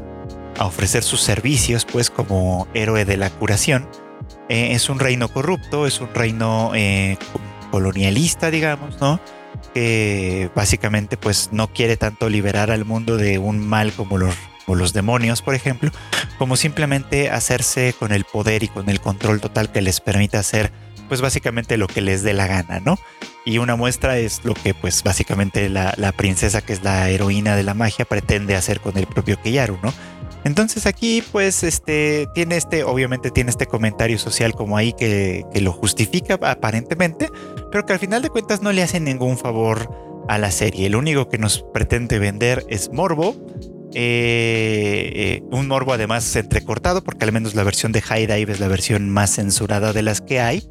ofrecer 0.59 1.03
sus 1.03 1.21
servicios, 1.21 1.85
pues 1.85 2.09
como 2.09 2.67
héroe 2.73 3.05
de 3.05 3.17
la 3.17 3.29
curación, 3.29 3.87
eh, 4.47 4.69
es 4.71 4.89
un 4.89 4.99
reino 4.99 5.27
corrupto, 5.27 5.85
es 5.85 5.99
un 5.99 6.13
reino 6.13 6.71
eh, 6.75 7.17
colonialista, 7.71 8.51
digamos, 8.51 9.01
¿no? 9.01 9.19
Que 9.73 10.49
básicamente 10.55 11.17
pues 11.17 11.49
no 11.51 11.67
quiere 11.73 11.97
tanto 11.97 12.29
liberar 12.29 12.71
al 12.71 12.85
mundo 12.85 13.17
de 13.17 13.37
un 13.37 13.59
mal 13.59 13.91
como 13.91 14.17
los, 14.17 14.35
los 14.67 14.93
demonios, 14.93 15.41
por 15.41 15.55
ejemplo, 15.55 15.91
como 16.37 16.55
simplemente 16.55 17.29
hacerse 17.29 17.93
con 17.97 18.13
el 18.13 18.23
poder 18.23 18.63
y 18.63 18.69
con 18.69 18.89
el 18.89 19.01
control 19.01 19.41
total 19.41 19.71
que 19.71 19.81
les 19.81 19.99
permita 19.99 20.39
hacer 20.39 20.71
pues 21.07 21.21
básicamente 21.21 21.77
lo 21.77 21.87
que 21.87 22.01
les 22.01 22.23
dé 22.23 22.33
la 22.33 22.47
gana, 22.47 22.79
¿no? 22.79 22.97
Y 23.45 23.59
una 23.59 23.75
muestra 23.75 24.17
es 24.17 24.43
lo 24.43 24.53
que 24.53 24.73
pues 24.73 25.03
básicamente 25.03 25.69
la, 25.69 25.93
princesa 26.17 26.61
que 26.61 26.73
es 26.73 26.83
la 26.83 27.09
heroína 27.09 27.55
de 27.55 27.63
la 27.63 27.73
magia 27.73 28.05
pretende 28.05 28.55
hacer 28.55 28.79
con 28.79 28.97
el 28.97 29.07
propio 29.07 29.39
Keyaru, 29.41 29.77
¿no? 29.83 29.93
Entonces 30.43 30.85
aquí 30.85 31.23
pues 31.31 31.63
este 31.63 32.27
tiene 32.33 32.57
este, 32.57 32.83
obviamente 32.83 33.31
tiene 33.31 33.49
este 33.49 33.65
comentario 33.65 34.19
social 34.19 34.53
como 34.53 34.77
ahí 34.77 34.93
que, 34.93 35.43
que 35.53 35.61
lo 35.61 35.71
justifica 35.71 36.37
aparentemente, 36.41 37.29
pero 37.71 37.85
que 37.85 37.93
al 37.93 37.99
final 37.99 38.21
de 38.21 38.29
cuentas 38.29 38.61
no 38.61 38.71
le 38.71 38.83
hace 38.83 38.99
ningún 38.99 39.37
favor 39.37 39.89
a 40.27 40.37
la 40.37 40.51
serie. 40.51 40.89
Lo 40.89 40.99
único 40.99 41.29
que 41.29 41.37
nos 41.37 41.63
pretende 41.73 42.19
vender 42.19 42.65
es 42.69 42.91
morbo 42.91 43.35
Eh, 43.97 45.41
un 45.51 45.67
morbo 45.67 45.93
además 45.93 46.35
entrecortado, 46.35 47.03
porque 47.03 47.23
al 47.23 47.31
menos 47.31 47.55
la 47.55 47.63
versión 47.63 47.91
de 47.91 48.01
High 48.01 48.27
Dive 48.27 48.51
es 48.51 48.59
la 48.59 48.67
versión 48.67 49.09
más 49.09 49.35
censurada 49.35 49.93
de 49.93 50.01
las 50.01 50.21
que 50.21 50.39
hay. 50.41 50.67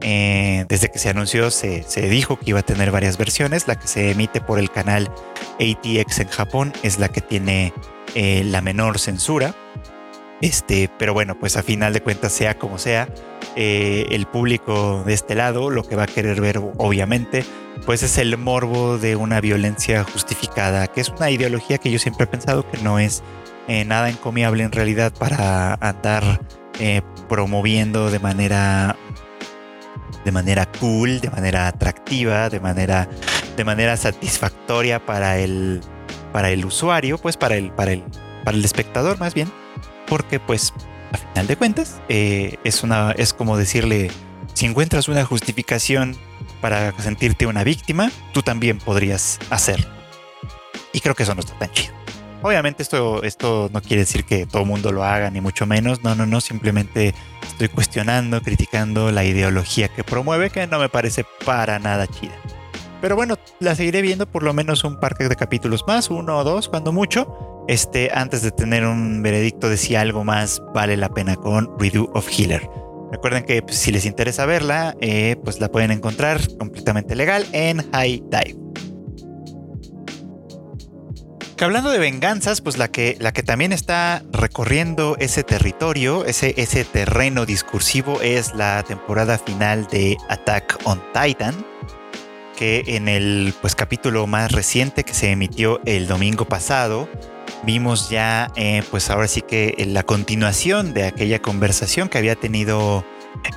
desde 0.00 0.90
que 0.92 0.98
se 0.98 1.08
anunció 1.08 1.50
se, 1.50 1.82
se, 1.84 2.08
dijo 2.08 2.38
que 2.38 2.50
iba 2.50 2.60
a 2.60 2.62
tener 2.62 2.90
varias 2.90 3.16
versiones. 3.16 3.66
La 3.66 3.76
que 3.76 3.88
se 3.88 4.10
emite 4.10 4.40
por 4.40 4.58
el 4.58 4.70
canal 4.70 5.10
ATX 5.58 6.20
en 6.20 6.28
Japón 6.28 6.72
es 6.82 6.98
la 6.98 7.08
que 7.08 7.22
tiene 7.22 7.72
la 8.14 8.60
menor 8.60 8.98
censura. 8.98 9.54
Este, 10.40 10.90
pero 10.98 11.14
bueno, 11.14 11.38
pues 11.38 11.56
a 11.56 11.62
final 11.62 11.92
de 11.92 12.02
cuentas, 12.02 12.32
sea 12.32 12.58
como 12.58 12.78
sea, 12.78 13.08
eh, 13.56 14.06
el 14.10 14.26
público 14.26 15.02
de 15.06 15.14
este 15.14 15.34
lado 15.34 15.70
lo 15.70 15.82
que 15.82 15.96
va 15.96 16.02
a 16.02 16.06
querer 16.06 16.40
ver, 16.40 16.60
obviamente, 16.76 17.44
pues 17.86 18.02
es 18.02 18.18
el 18.18 18.36
morbo 18.36 18.98
de 18.98 19.16
una 19.16 19.40
violencia 19.40 20.04
justificada, 20.04 20.88
que 20.88 21.00
es 21.00 21.08
una 21.08 21.30
ideología 21.30 21.78
que 21.78 21.90
yo 21.90 21.98
siempre 21.98 22.24
he 22.24 22.26
pensado 22.26 22.70
que 22.70 22.78
no 22.78 22.98
es 22.98 23.22
eh, 23.68 23.84
nada 23.84 24.10
encomiable 24.10 24.62
en 24.62 24.72
realidad 24.72 25.12
para 25.18 25.74
andar 25.74 26.40
eh, 26.78 27.00
promoviendo 27.28 28.10
de 28.10 28.18
manera 28.18 28.96
de 30.24 30.32
manera 30.32 30.66
cool, 30.80 31.20
de 31.20 31.30
manera 31.30 31.68
atractiva, 31.68 32.50
de 32.50 32.60
manera 32.60 33.08
de 33.56 33.64
manera 33.64 33.96
satisfactoria 33.96 35.04
para 35.04 35.38
el 35.38 35.80
para 36.32 36.50
el 36.50 36.64
usuario, 36.64 37.16
pues 37.16 37.36
para 37.36 37.56
el 37.56 37.70
para 37.70 37.92
el 37.92 38.04
para 38.44 38.56
el 38.56 38.64
espectador 38.64 39.18
más 39.18 39.32
bien 39.34 39.50
porque 40.06 40.40
pues 40.40 40.72
a 41.12 41.16
final 41.18 41.46
de 41.46 41.56
cuentas 41.56 42.00
eh, 42.08 42.58
es, 42.64 42.82
una, 42.82 43.12
es 43.12 43.32
como 43.32 43.56
decirle, 43.56 44.10
si 44.54 44.66
encuentras 44.66 45.08
una 45.08 45.24
justificación 45.24 46.16
para 46.60 46.92
sentirte 47.00 47.46
una 47.46 47.64
víctima, 47.64 48.10
tú 48.32 48.42
también 48.42 48.78
podrías 48.78 49.38
hacerlo. 49.50 49.86
Y 50.92 51.00
creo 51.00 51.14
que 51.14 51.24
eso 51.24 51.34
no 51.34 51.40
está 51.40 51.58
tan 51.58 51.70
chido. 51.72 51.94
Obviamente 52.42 52.82
esto, 52.82 53.22
esto 53.22 53.70
no 53.72 53.82
quiere 53.82 54.02
decir 54.02 54.24
que 54.24 54.46
todo 54.46 54.62
el 54.62 54.68
mundo 54.68 54.92
lo 54.92 55.04
haga, 55.04 55.30
ni 55.30 55.40
mucho 55.40 55.66
menos. 55.66 56.02
No, 56.02 56.14
no, 56.14 56.26
no. 56.26 56.40
Simplemente 56.40 57.14
estoy 57.42 57.68
cuestionando, 57.68 58.40
criticando 58.42 59.10
la 59.10 59.24
ideología 59.24 59.88
que 59.88 60.04
promueve, 60.04 60.50
que 60.50 60.66
no 60.66 60.78
me 60.78 60.88
parece 60.88 61.24
para 61.44 61.78
nada 61.78 62.06
chida. 62.06 62.34
Pero 63.00 63.16
bueno, 63.16 63.36
la 63.60 63.74
seguiré 63.74 64.02
viendo 64.02 64.26
por 64.26 64.42
lo 64.42 64.52
menos 64.52 64.84
un 64.84 64.98
par 64.98 65.16
de 65.16 65.36
capítulos 65.36 65.84
más, 65.86 66.10
uno 66.10 66.38
o 66.38 66.44
dos, 66.44 66.68
cuando 66.68 66.92
mucho 66.92 67.64
este, 67.68 68.10
antes 68.14 68.42
de 68.42 68.50
tener 68.50 68.86
un 68.86 69.22
veredicto 69.22 69.68
de 69.68 69.76
si 69.76 69.94
algo 69.96 70.24
más 70.24 70.62
vale 70.74 70.96
la 70.96 71.08
pena 71.08 71.36
con 71.36 71.78
Redo 71.78 72.10
of 72.14 72.28
Healer. 72.28 72.68
Recuerden 73.12 73.44
que 73.44 73.62
pues, 73.62 73.76
si 73.76 73.92
les 73.92 74.04
interesa 74.04 74.46
verla, 74.46 74.96
eh, 75.00 75.36
pues 75.44 75.60
la 75.60 75.68
pueden 75.68 75.90
encontrar 75.90 76.40
completamente 76.58 77.14
legal 77.14 77.46
en 77.52 77.88
High 77.92 78.24
Dive. 78.30 78.56
Que 81.56 81.64
hablando 81.64 81.90
de 81.90 81.98
venganzas, 81.98 82.60
pues 82.60 82.76
la 82.76 82.88
que, 82.88 83.16
la 83.18 83.32
que 83.32 83.42
también 83.42 83.72
está 83.72 84.22
recorriendo 84.30 85.16
ese 85.18 85.42
territorio, 85.42 86.26
ese, 86.26 86.52
ese 86.58 86.84
terreno 86.84 87.46
discursivo, 87.46 88.20
es 88.20 88.54
la 88.54 88.82
temporada 88.82 89.38
final 89.38 89.86
de 89.86 90.18
Attack 90.28 90.78
on 90.84 91.00
Titan, 91.14 91.54
que 92.56 92.82
en 92.88 93.08
el 93.08 93.54
pues, 93.60 93.76
capítulo 93.76 94.26
más 94.26 94.50
reciente 94.50 95.04
que 95.04 95.14
se 95.14 95.30
emitió 95.30 95.80
el 95.84 96.08
domingo 96.08 96.46
pasado, 96.46 97.08
vimos 97.62 98.10
ya, 98.10 98.50
eh, 98.56 98.82
pues 98.90 99.10
ahora 99.10 99.28
sí 99.28 99.42
que 99.42 99.74
la 99.88 100.02
continuación 100.02 100.94
de 100.94 101.04
aquella 101.04 101.40
conversación 101.40 102.08
que 102.08 102.18
había 102.18 102.34
tenido 102.34 103.04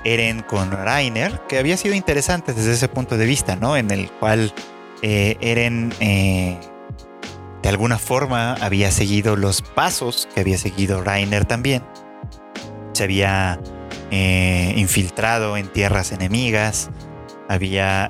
Eren 0.04 0.42
con 0.42 0.72
Rainer, 0.72 1.42
que 1.48 1.58
había 1.58 1.78
sido 1.78 1.96
interesante 1.96 2.54
desde 2.54 2.74
ese 2.74 2.88
punto 2.88 3.18
de 3.18 3.26
vista, 3.26 3.56
¿no? 3.56 3.78
En 3.78 3.90
el 3.92 4.12
cual 4.12 4.54
eh, 5.02 5.38
Eren 5.42 5.94
eh, 6.00 6.60
de 7.64 7.70
alguna 7.70 7.98
forma 7.98 8.54
había 8.56 8.92
seguido 8.92 9.36
los 9.36 9.62
pasos 9.62 10.28
que 10.34 10.42
había 10.42 10.58
seguido 10.58 11.02
Rainer 11.02 11.46
también. 11.46 11.84
Se 12.94 13.04
había 13.04 13.60
infiltrado 14.12 15.56
en 15.56 15.68
tierras 15.68 16.12
enemigas, 16.12 16.90
había 17.50 18.10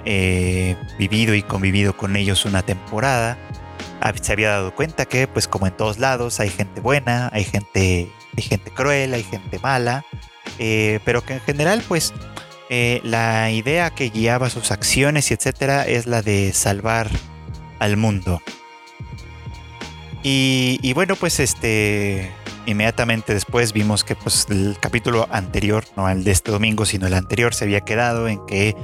vivido 1.00 1.34
y 1.34 1.42
convivido 1.42 1.98
con 1.98 2.16
ellos 2.16 2.46
una 2.46 2.62
temporada 2.62 3.38
se 4.22 4.34
había 4.34 4.50
dado 4.52 4.74
cuenta 4.74 5.06
que, 5.06 5.28
pues 5.28 5.48
como 5.48 5.68
en 5.68 5.76
todos 5.76 6.00
lados, 6.00 6.40
hay 6.40 6.50
gente 6.50 6.82
buena, 6.82 7.30
hay 7.34 7.44
gente, 7.44 8.12
hay 8.36 8.44
gente 8.44 8.72
cruel, 8.72 9.14
hay 9.14 9.24
gente 9.24 9.60
mala, 9.60 10.06
eh, 10.58 11.00
pero 11.06 11.22
que 11.24 11.34
en 11.34 11.42
general, 11.42 11.84
pues 11.88 12.14
eh, 12.70 13.02
la 13.04 13.52
idea 13.52 13.92
que 13.92 14.10
guiaba 14.10 14.50
sus 14.50 14.72
acciones 14.72 15.32
y 15.32 15.34
etcétera 15.34 15.86
es 15.86 16.06
la 16.06 16.22
de 16.22 16.54
salvar 16.54 17.10
al 17.80 17.98
mundo. 17.98 18.42
Y, 20.22 20.92
bueno, 20.94 21.16
pues 21.16 21.40
este 21.40 22.32
inmediatamente 22.66 23.34
después 23.34 23.74
vimos 23.74 24.04
que 24.04 24.16
pues 24.16 24.46
el 24.50 24.78
capítulo 24.80 25.28
anterior, 25.32 25.86
no 25.96 26.08
el 26.08 26.24
de 26.24 26.32
este 26.32 26.52
domingo, 26.52 26.86
sino 26.86 27.08
el 27.08 27.16
anterior, 27.16 27.56
se 27.56 27.64
había 27.64 27.82
quedado 27.82 28.28
en 28.28 28.46
que 28.46 28.76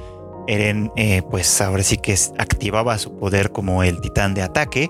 Eren, 0.48 0.92
eh, 0.96 1.22
pues 1.30 1.62
ahora 1.62 1.84
sí 1.84 1.98
que 1.98 2.16
activaba 2.38 2.98
su 2.98 3.18
poder 3.18 3.52
como 3.52 3.84
el 3.84 4.00
titán 4.02 4.34
de 4.34 4.42
ataque. 4.42 4.90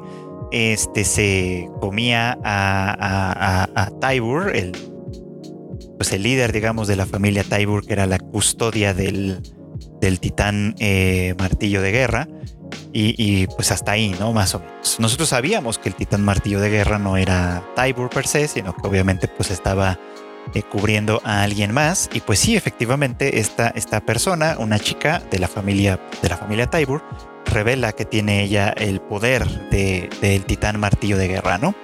Este 0.52 1.04
se 1.04 1.70
comía 1.82 2.38
a, 2.44 3.68
a, 3.76 3.90
Tybur, 4.00 4.56
el, 4.56 4.72
pues 5.98 6.12
el 6.12 6.24
líder, 6.24 6.52
digamos, 6.52 6.88
de 6.88 6.96
la 6.96 7.06
familia 7.06 7.44
Tybur, 7.44 7.86
que 7.86 7.94
era 7.94 8.06
la 8.06 8.20
custodia 8.20 8.94
del, 8.94 9.42
del 10.00 10.20
titán 10.20 10.76
eh, 10.80 11.36
martillo 11.38 11.82
de 11.82 11.92
guerra. 11.92 12.28
Y, 12.98 13.48
pues 13.48 13.72
hasta 13.74 13.92
ahí, 13.92 14.16
¿no? 14.20 14.32
Más 14.32 14.56
o 14.56 14.60
menos. 14.60 15.00
Nosotros 15.00 15.30
sabíamos 15.30 15.78
que 15.78 15.90
el 15.90 15.96
titán 15.96 16.24
martillo 16.24 16.62
de 16.62 16.70
guerra 16.70 16.98
no 16.98 17.18
era 17.18 17.62
Tybur 17.76 18.10
per 18.10 18.26
se, 18.26 18.48
sino 18.48 18.74
que 18.74 18.88
obviamente 18.88 19.28
pues 19.28 19.52
estaba 19.52 20.00
eh, 20.54 20.64
cubriendo 20.64 21.22
a 21.24 21.44
alguien 21.44 21.74
más. 21.74 22.10
Y 22.14 22.22
pues 22.22 22.40
sí, 22.40 22.56
efectivamente, 22.56 23.40
esta, 23.40 23.70
esta 23.70 24.02
persona, 24.02 24.56
una 24.60 24.80
chica 24.80 25.22
de 25.32 25.40
la 25.40 25.48
familia, 25.48 26.00
de 26.22 26.30
la 26.30 26.38
familia 26.38 26.70
Tybur, 26.70 27.04
revela 27.46 27.92
que 27.92 28.06
tiene 28.06 28.44
ella 28.44 28.70
el 28.70 29.00
poder 29.02 29.48
del 29.70 30.46
titán 30.46 30.80
martillo 30.80 31.18
de 31.18 31.28
guerra, 31.28 31.58
¿no? 31.58 31.76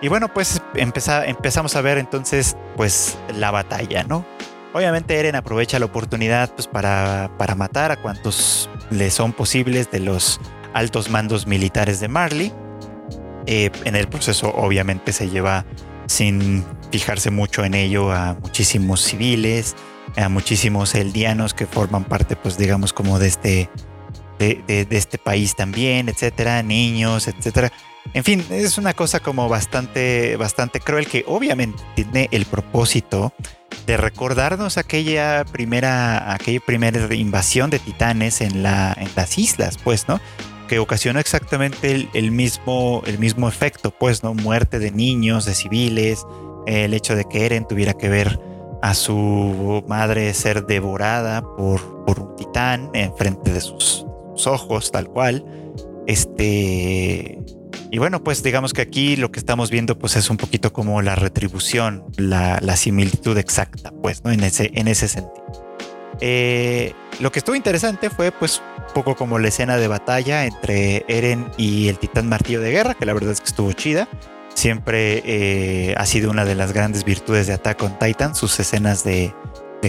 Y 0.00 0.08
bueno, 0.08 0.32
pues 0.32 0.60
empezamos 0.74 1.76
a 1.76 1.80
ver 1.80 1.98
entonces, 1.98 2.56
pues, 2.76 3.16
la 3.34 3.50
batalla, 3.50 4.04
¿no? 4.04 4.24
Obviamente 4.72 5.18
Eren 5.18 5.36
aprovecha 5.36 5.78
la 5.78 5.86
oportunidad 5.86 6.52
pues, 6.54 6.66
para, 6.66 7.30
para 7.38 7.54
matar 7.54 7.92
a 7.92 7.96
cuantos 7.96 8.68
le 8.90 9.10
son 9.10 9.32
posibles 9.32 9.90
de 9.90 10.00
los 10.00 10.38
altos 10.74 11.08
mandos 11.08 11.46
militares 11.46 11.98
de 12.00 12.08
Marley. 12.08 12.52
Eh, 13.46 13.70
en 13.84 13.96
el 13.96 14.08
proceso 14.08 14.52
obviamente 14.54 15.12
se 15.12 15.30
lleva 15.30 15.64
sin 16.06 16.64
fijarse 16.90 17.30
mucho 17.30 17.64
en 17.64 17.74
ello 17.74 18.12
a 18.12 18.34
muchísimos 18.34 19.02
civiles, 19.02 19.74
a 20.16 20.28
muchísimos 20.28 20.94
eldianos 20.94 21.54
que 21.54 21.66
forman 21.66 22.04
parte, 22.04 22.36
pues 22.36 22.56
digamos, 22.56 22.92
como 22.92 23.18
de 23.18 23.28
este, 23.28 23.70
de, 24.38 24.86
este 24.90 25.18
país 25.18 25.54
también, 25.54 26.08
etcétera, 26.08 26.62
niños, 26.62 27.28
etcétera. 27.28 27.72
En 28.14 28.22
fin, 28.22 28.44
es 28.50 28.78
una 28.78 28.94
cosa 28.94 29.20
como 29.20 29.48
bastante, 29.48 30.36
bastante 30.36 30.80
cruel 30.80 31.06
que 31.08 31.24
obviamente 31.26 31.82
tiene 31.96 32.28
el 32.30 32.46
propósito 32.46 33.32
de 33.84 33.96
recordarnos 33.96 34.78
aquella 34.78 35.44
primera, 35.44 36.32
aquella 36.32 36.60
primera 36.60 37.12
invasión 37.14 37.68
de 37.68 37.78
titanes 37.78 38.40
en, 38.40 38.62
la, 38.62 38.96
en 38.96 39.08
las 39.16 39.38
islas, 39.38 39.76
pues, 39.82 40.08
¿no? 40.08 40.20
Que 40.66 40.78
ocasionó 40.78 41.20
exactamente 41.20 42.08
el, 42.12 42.30
mismo, 42.30 43.02
el 43.06 43.18
mismo 43.18 43.48
efecto, 43.48 43.90
pues, 43.90 44.22
¿no? 44.22 44.34
Muerte 44.34 44.78
de 44.78 44.90
niños, 44.90 45.44
de 45.44 45.54
civiles, 45.54 46.24
el 46.66 46.94
hecho 46.94 47.14
de 47.14 47.24
que 47.24 47.46
Eren 47.46 47.66
tuviera 47.66 47.94
que 47.94 48.08
ver 48.08 48.38
a 48.82 48.94
su 48.94 49.84
madre 49.88 50.32
ser 50.34 50.66
devorada 50.66 51.42
por, 51.42 52.04
por 52.04 52.20
un 52.20 52.36
titán 52.36 52.90
en 52.94 53.14
frente 53.16 53.52
de 53.52 53.60
sus, 53.60 54.06
ojos, 54.46 54.90
tal 54.90 55.08
cual. 55.08 55.44
Este. 56.06 57.38
Y 57.90 57.98
bueno, 57.98 58.22
pues 58.22 58.42
digamos 58.42 58.72
que 58.72 58.82
aquí 58.82 59.16
lo 59.16 59.30
que 59.30 59.38
estamos 59.38 59.70
viendo, 59.70 59.98
pues 59.98 60.16
es 60.16 60.28
un 60.28 60.36
poquito 60.36 60.72
como 60.72 61.02
la 61.02 61.14
retribución, 61.14 62.04
la, 62.16 62.76
similitud 62.76 63.38
exacta, 63.38 63.92
pues, 64.02 64.24
¿no? 64.24 64.30
En 64.30 64.42
ese, 64.42 64.70
en 64.74 64.88
ese 64.88 65.08
sentido. 65.08 65.46
Eh, 66.20 66.92
lo 67.20 67.30
que 67.32 67.38
estuvo 67.38 67.54
interesante 67.54 68.10
fue, 68.10 68.32
pues, 68.32 68.60
poco 68.96 69.14
como 69.14 69.38
la 69.38 69.48
escena 69.48 69.76
de 69.76 69.88
batalla 69.88 70.46
entre 70.46 71.04
Eren 71.06 71.50
y 71.58 71.88
el 71.88 71.98
titán 71.98 72.30
martillo 72.30 72.62
de 72.62 72.70
guerra, 72.70 72.94
que 72.94 73.04
la 73.04 73.12
verdad 73.12 73.32
es 73.32 73.42
que 73.42 73.48
estuvo 73.48 73.70
chida. 73.74 74.08
Siempre 74.54 75.22
eh, 75.26 75.94
ha 75.98 76.06
sido 76.06 76.30
una 76.30 76.46
de 76.46 76.54
las 76.54 76.72
grandes 76.72 77.04
virtudes 77.04 77.46
de 77.46 77.52
Attack 77.52 77.82
on 77.82 77.98
Titan, 77.98 78.34
sus 78.34 78.58
escenas 78.58 79.04
de, 79.04 79.34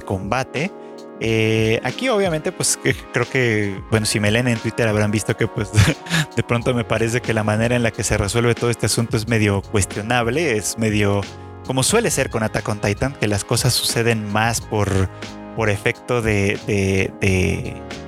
combate. 0.06 0.74
Eh, 1.22 1.80
aquí 1.86 2.10
obviamente 2.10 2.52
pues 2.52 2.78
creo 3.14 3.28
que, 3.28 3.82
bueno, 3.90 4.06
si 4.06 4.20
me 4.20 4.30
leen 4.30 4.50
en 4.50 4.60
Twitter 4.60 4.88
habrán 4.90 5.10
visto 5.10 5.38
que 5.38 5.48
pues 5.48 5.70
de 6.36 6.44
pronto 6.44 6.74
me 6.74 6.84
parece 6.84 7.22
que 7.22 7.34
la 7.34 7.44
manera 7.46 7.78
en 7.78 7.84
la 7.84 7.92
que 7.92 8.04
se 8.04 8.18
resuelve 8.18 8.56
todo 8.56 8.70
este 8.70 8.88
asunto 8.88 9.16
es 9.16 9.28
medio 9.30 9.62
cuestionable, 9.62 10.58
es 10.58 10.78
medio 10.78 11.22
como 11.66 11.82
suele 11.82 12.12
ser 12.12 12.30
con 12.30 12.44
Attack 12.44 12.68
on 12.68 12.82
Titan, 12.82 13.14
que 13.14 13.28
las 13.28 13.46
cosas 13.46 13.74
suceden 13.74 14.32
más 14.32 14.60
por, 14.60 15.10
por 15.58 15.72
efecto 15.72 16.22
de, 16.22 17.12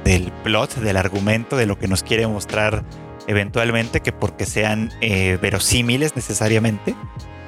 del 0.06 0.32
plot, 0.44 0.76
del 0.76 0.98
argumento, 0.98 1.58
de 1.58 1.66
lo 1.66 1.80
que 1.80 1.88
nos 1.88 2.04
quiere 2.04 2.28
mostrar 2.28 2.84
eventualmente 3.26 4.02
que 4.02 4.12
porque 4.12 4.46
sean 4.46 4.92
eh, 5.02 5.40
verosímiles 5.42 6.16
necesariamente. 6.16 6.96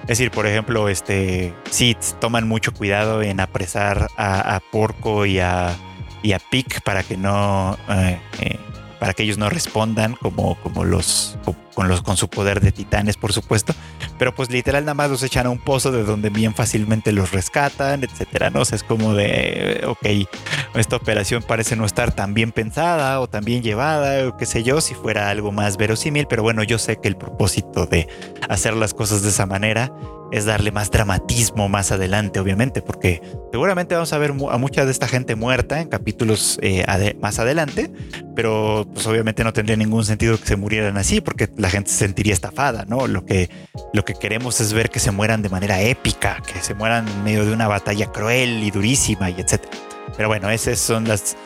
Es 0.01 0.08
decir, 0.17 0.31
por 0.31 0.48
ejemplo, 0.48 0.89
este, 0.89 1.53
sí 1.70 1.96
toman 2.20 2.48
mucho 2.48 2.74
cuidado 2.74 3.22
en 3.22 3.39
apresar 3.39 4.08
a, 4.17 4.60
Porco 4.72 5.27
y 5.27 5.39
a, 5.39 5.75
y 6.24 6.34
a 6.34 6.39
Pic 6.39 6.81
para 6.81 7.03
que 7.03 7.15
no 7.15 7.77
eh, 7.88 8.20
eh, 8.41 8.58
para 9.01 9.15
que 9.15 9.24
ellos 9.24 9.39
no 9.39 9.50
respondan 9.50 10.13
como, 10.13 10.53
como 10.62 10.86
los 10.86 11.36
con 11.74 11.88
los 11.88 12.03
con 12.03 12.17
su 12.17 12.29
poder 12.29 12.62
de 12.62 12.72
titanes, 12.72 13.17
por 13.17 13.34
supuesto. 13.34 13.74
Pero 14.20 14.36
pues 14.36 14.51
literal 14.51 14.86
nada 14.86 14.93
más 14.93 15.10
los 15.10 15.24
echan 15.24 15.48
a 15.48 15.50
un 15.50 15.58
pozo 15.58 15.91
de 15.91 16.03
donde 16.03 16.29
bien 16.29 16.53
fácilmente 16.53 17.12
los 17.12 17.31
rescatan, 17.31 18.03
etcétera. 18.03 18.51
¿no? 18.51 18.62
es 18.62 18.84
como 18.84 19.15
de 19.15 19.86
ok, 19.88 20.29
esta 20.75 20.98
operación 20.98 21.41
parece 21.41 21.75
no 21.75 21.88
estar 21.88 22.13
tan 22.13 22.36
bien 22.36 22.51
pensada 22.51 23.20
o 23.22 23.27
tan 23.27 23.43
bien 23.43 23.63
llevada, 23.63 24.27
o 24.27 24.38
qué 24.38 24.46
sé 24.46 24.62
yo, 24.62 24.81
si 24.81 24.93
fuera 24.93 25.31
algo 25.31 25.51
más 25.51 25.77
verosímil. 25.77 26.27
Pero 26.27 26.43
bueno, 26.43 26.62
yo 26.62 26.77
sé 26.77 26.98
que 26.98 27.08
el 27.08 27.17
propósito 27.17 27.88
de 27.88 28.08
hacer 28.50 28.75
las 28.75 28.93
cosas 28.93 29.24
de 29.24 29.29
esa 29.29 29.48
manera 29.48 29.91
es 30.31 30.45
darle 30.45 30.71
más 30.71 30.91
dramatismo 30.91 31.67
más 31.69 31.91
adelante, 31.91 32.39
obviamente, 32.39 32.81
porque 32.81 33.21
seguramente 33.51 33.95
vamos 33.95 34.13
a 34.13 34.17
ver 34.17 34.31
a 34.50 34.57
mucha 34.57 34.85
de 34.85 34.91
esta 34.91 35.07
gente 35.07 35.35
muerta 35.35 35.81
en 35.81 35.89
capítulos 35.89 36.57
eh, 36.61 36.85
más 37.21 37.39
adelante, 37.39 37.91
pero 38.35 38.88
pues 38.93 39.05
obviamente 39.07 39.43
no 39.43 39.53
tendría 39.53 39.75
ningún 39.75 40.05
sentido 40.05 40.39
que 40.39 40.45
se 40.45 40.55
murieran 40.55 40.97
así, 40.97 41.21
porque 41.21 41.50
la 41.57 41.69
gente 41.69 41.91
se 41.91 41.97
sentiría 41.97 42.33
estafada, 42.33 42.85
¿no? 42.85 43.07
Lo 43.07 43.25
que, 43.25 43.50
lo 43.93 44.05
que 44.05 44.13
queremos 44.13 44.61
es 44.61 44.73
ver 44.73 44.89
que 44.89 45.00
se 45.00 45.11
mueran 45.11 45.41
de 45.41 45.50
manera 45.50 45.81
épica, 45.81 46.41
que 46.41 46.61
se 46.61 46.73
mueran 46.73 47.07
en 47.07 47.23
medio 47.23 47.45
de 47.45 47.53
una 47.53 47.67
batalla 47.67 48.11
cruel 48.11 48.63
y 48.63 48.71
durísima 48.71 49.29
y 49.29 49.41
etcétera. 49.41 49.71
Pero 50.15 50.29
bueno, 50.29 50.50
esas 50.50 50.79
son 50.79 51.07
las 51.07 51.38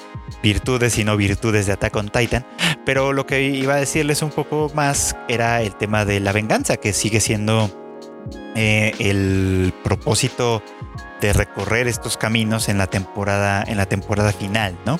virtudes 0.41 0.97
y 0.97 1.03
no 1.03 1.17
virtudes 1.17 1.65
de 1.65 1.73
Attack 1.73 1.95
on 1.95 2.09
Titan. 2.09 2.45
Pero 2.85 3.13
lo 3.13 3.25
que 3.25 3.43
iba 3.43 3.75
a 3.75 3.77
decirles 3.77 4.21
un 4.21 4.31
poco 4.31 4.71
más 4.73 5.15
era 5.27 5.61
el 5.61 5.75
tema 5.75 6.05
de 6.05 6.19
la 6.19 6.31
venganza, 6.31 6.77
que 6.77 6.93
sigue 6.93 7.19
siendo 7.19 7.84
eh, 8.55 8.93
el 8.99 9.73
propósito 9.83 10.63
de 11.21 11.33
recorrer 11.33 11.87
estos 11.87 12.17
caminos 12.17 12.69
en 12.69 12.77
la 12.77 12.87
temporada, 12.87 13.63
en 13.67 13.77
la 13.77 13.85
temporada 13.85 14.31
final, 14.31 14.77
¿no? 14.85 14.99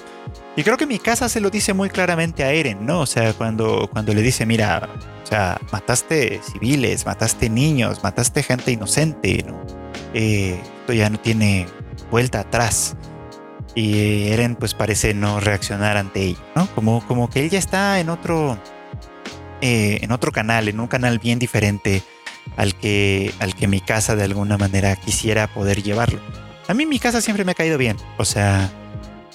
Y 0.58 0.64
creo 0.64 0.78
que 0.78 0.86
mi 0.86 1.00
casa 1.00 1.28
se 1.30 1.42
lo 1.42 1.50
dice 1.50 1.74
muy 1.74 1.90
claramente 1.90 2.44
a 2.44 2.52
Eren, 2.52 2.86
¿no? 2.86 3.02
O 3.02 3.06
sea, 3.06 3.34
cuando, 3.34 3.90
cuando 3.92 4.14
le 4.14 4.22
dice, 4.22 4.46
mira, 4.46 4.90
o 5.24 5.26
sea, 5.26 5.60
mataste 5.72 6.42
civiles, 6.44 7.06
mataste 7.06 7.50
niños, 7.50 8.04
mataste 8.04 8.44
gente 8.44 8.72
inocente, 8.72 9.44
¿no? 9.48 9.62
Eh, 10.14 10.60
esto 10.82 10.94
ya 10.94 11.10
no 11.10 11.20
tiene 11.20 11.68
vuelta 12.12 12.42
atrás. 12.42 12.96
Y 13.74 14.30
Eren 14.30 14.56
pues 14.56 14.74
parece 14.74 15.14
no 15.14 15.40
reaccionar 15.42 15.98
ante 15.98 16.22
ello, 16.22 16.40
¿no? 16.56 16.68
Como, 16.76 17.06
como 17.08 17.30
que 17.30 17.42
él 17.42 17.50
ya 17.50 17.60
está 17.60 18.00
en 18.00 18.10
otro, 18.10 18.58
eh, 19.62 20.00
en 20.02 20.12
otro 20.12 20.32
canal, 20.32 20.70
en 20.70 20.80
un 20.80 20.88
canal 20.88 21.20
bien 21.20 21.40
diferente 21.40 22.04
al 22.58 22.76
que, 22.76 23.34
al 23.40 23.56
que 23.56 23.68
mi 23.68 23.82
casa 23.82 24.16
de 24.16 24.24
alguna 24.24 24.58
manera 24.58 24.96
quisiera 24.96 25.48
poder 25.48 25.84
llevarlo. 25.84 26.20
A 26.68 26.74
mí 26.74 26.86
mi 26.86 27.00
casa 27.00 27.22
siempre 27.22 27.46
me 27.46 27.52
ha 27.52 27.56
caído 27.56 27.78
bien, 27.78 27.98
o 28.18 28.26
sea, 28.26 28.72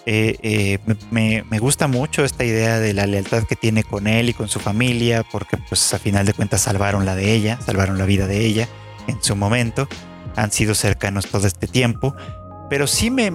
eh, 0.06 0.36
eh, 0.42 0.78
me, 1.10 1.58
gusta 1.58 1.86
mucho 1.86 2.24
esta 2.24 2.44
idea 2.44 2.80
de 2.80 2.94
la 2.94 3.06
lealtad 3.06 3.44
que 3.44 3.54
tiene 3.54 3.84
con 3.84 4.06
él 4.06 4.30
y 4.30 4.34
con 4.34 4.48
su 4.48 4.58
familia, 4.58 5.24
porque 5.30 5.56
pues 5.68 5.92
a 5.94 5.98
final 5.98 6.26
de 6.26 6.32
cuentas 6.32 6.62
salvaron 6.62 7.04
la 7.04 7.14
de 7.14 7.32
ella, 7.32 7.60
salvaron 7.64 7.98
la 7.98 8.06
vida 8.06 8.26
de 8.26 8.44
ella 8.44 8.68
en 9.06 9.22
su 9.22 9.36
momento, 9.36 9.88
han 10.36 10.50
sido 10.50 10.74
cercanos 10.74 11.26
todo 11.26 11.46
este 11.46 11.66
tiempo, 11.66 12.16
pero 12.70 12.86
sí 12.86 13.10
me, 13.10 13.30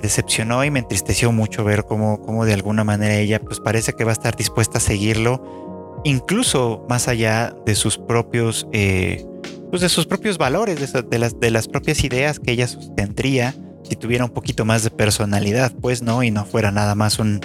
decepcionó 0.00 0.64
y 0.64 0.70
me 0.70 0.80
entristeció 0.80 1.30
mucho 1.30 1.62
ver 1.62 1.84
cómo, 1.84 2.20
cómo, 2.20 2.44
de 2.44 2.54
alguna 2.54 2.84
manera 2.84 3.14
ella 3.16 3.40
pues 3.40 3.60
parece 3.60 3.92
que 3.92 4.04
va 4.04 4.10
a 4.10 4.14
estar 4.14 4.36
dispuesta 4.36 4.78
a 4.78 4.80
seguirlo 4.80 5.77
incluso 6.04 6.86
más 6.88 7.08
allá 7.08 7.54
de 7.66 7.74
sus 7.74 7.98
propios, 7.98 8.66
eh, 8.72 9.24
pues 9.70 9.82
de 9.82 9.88
sus 9.88 10.06
propios 10.06 10.38
valores, 10.38 10.92
de, 10.92 11.18
las, 11.18 11.38
de 11.38 11.50
las 11.50 11.68
propias 11.68 12.02
ideas 12.04 12.38
que 12.38 12.52
ella 12.52 12.66
sostendría 12.66 13.54
si 13.88 13.96
tuviera 13.96 14.24
un 14.24 14.30
poquito 14.30 14.64
más 14.64 14.82
de 14.82 14.90
personalidad, 14.90 15.72
pues 15.80 16.02
no, 16.02 16.22
y 16.22 16.30
no 16.30 16.44
fuera 16.44 16.70
nada 16.70 16.94
más 16.94 17.18
un, 17.18 17.40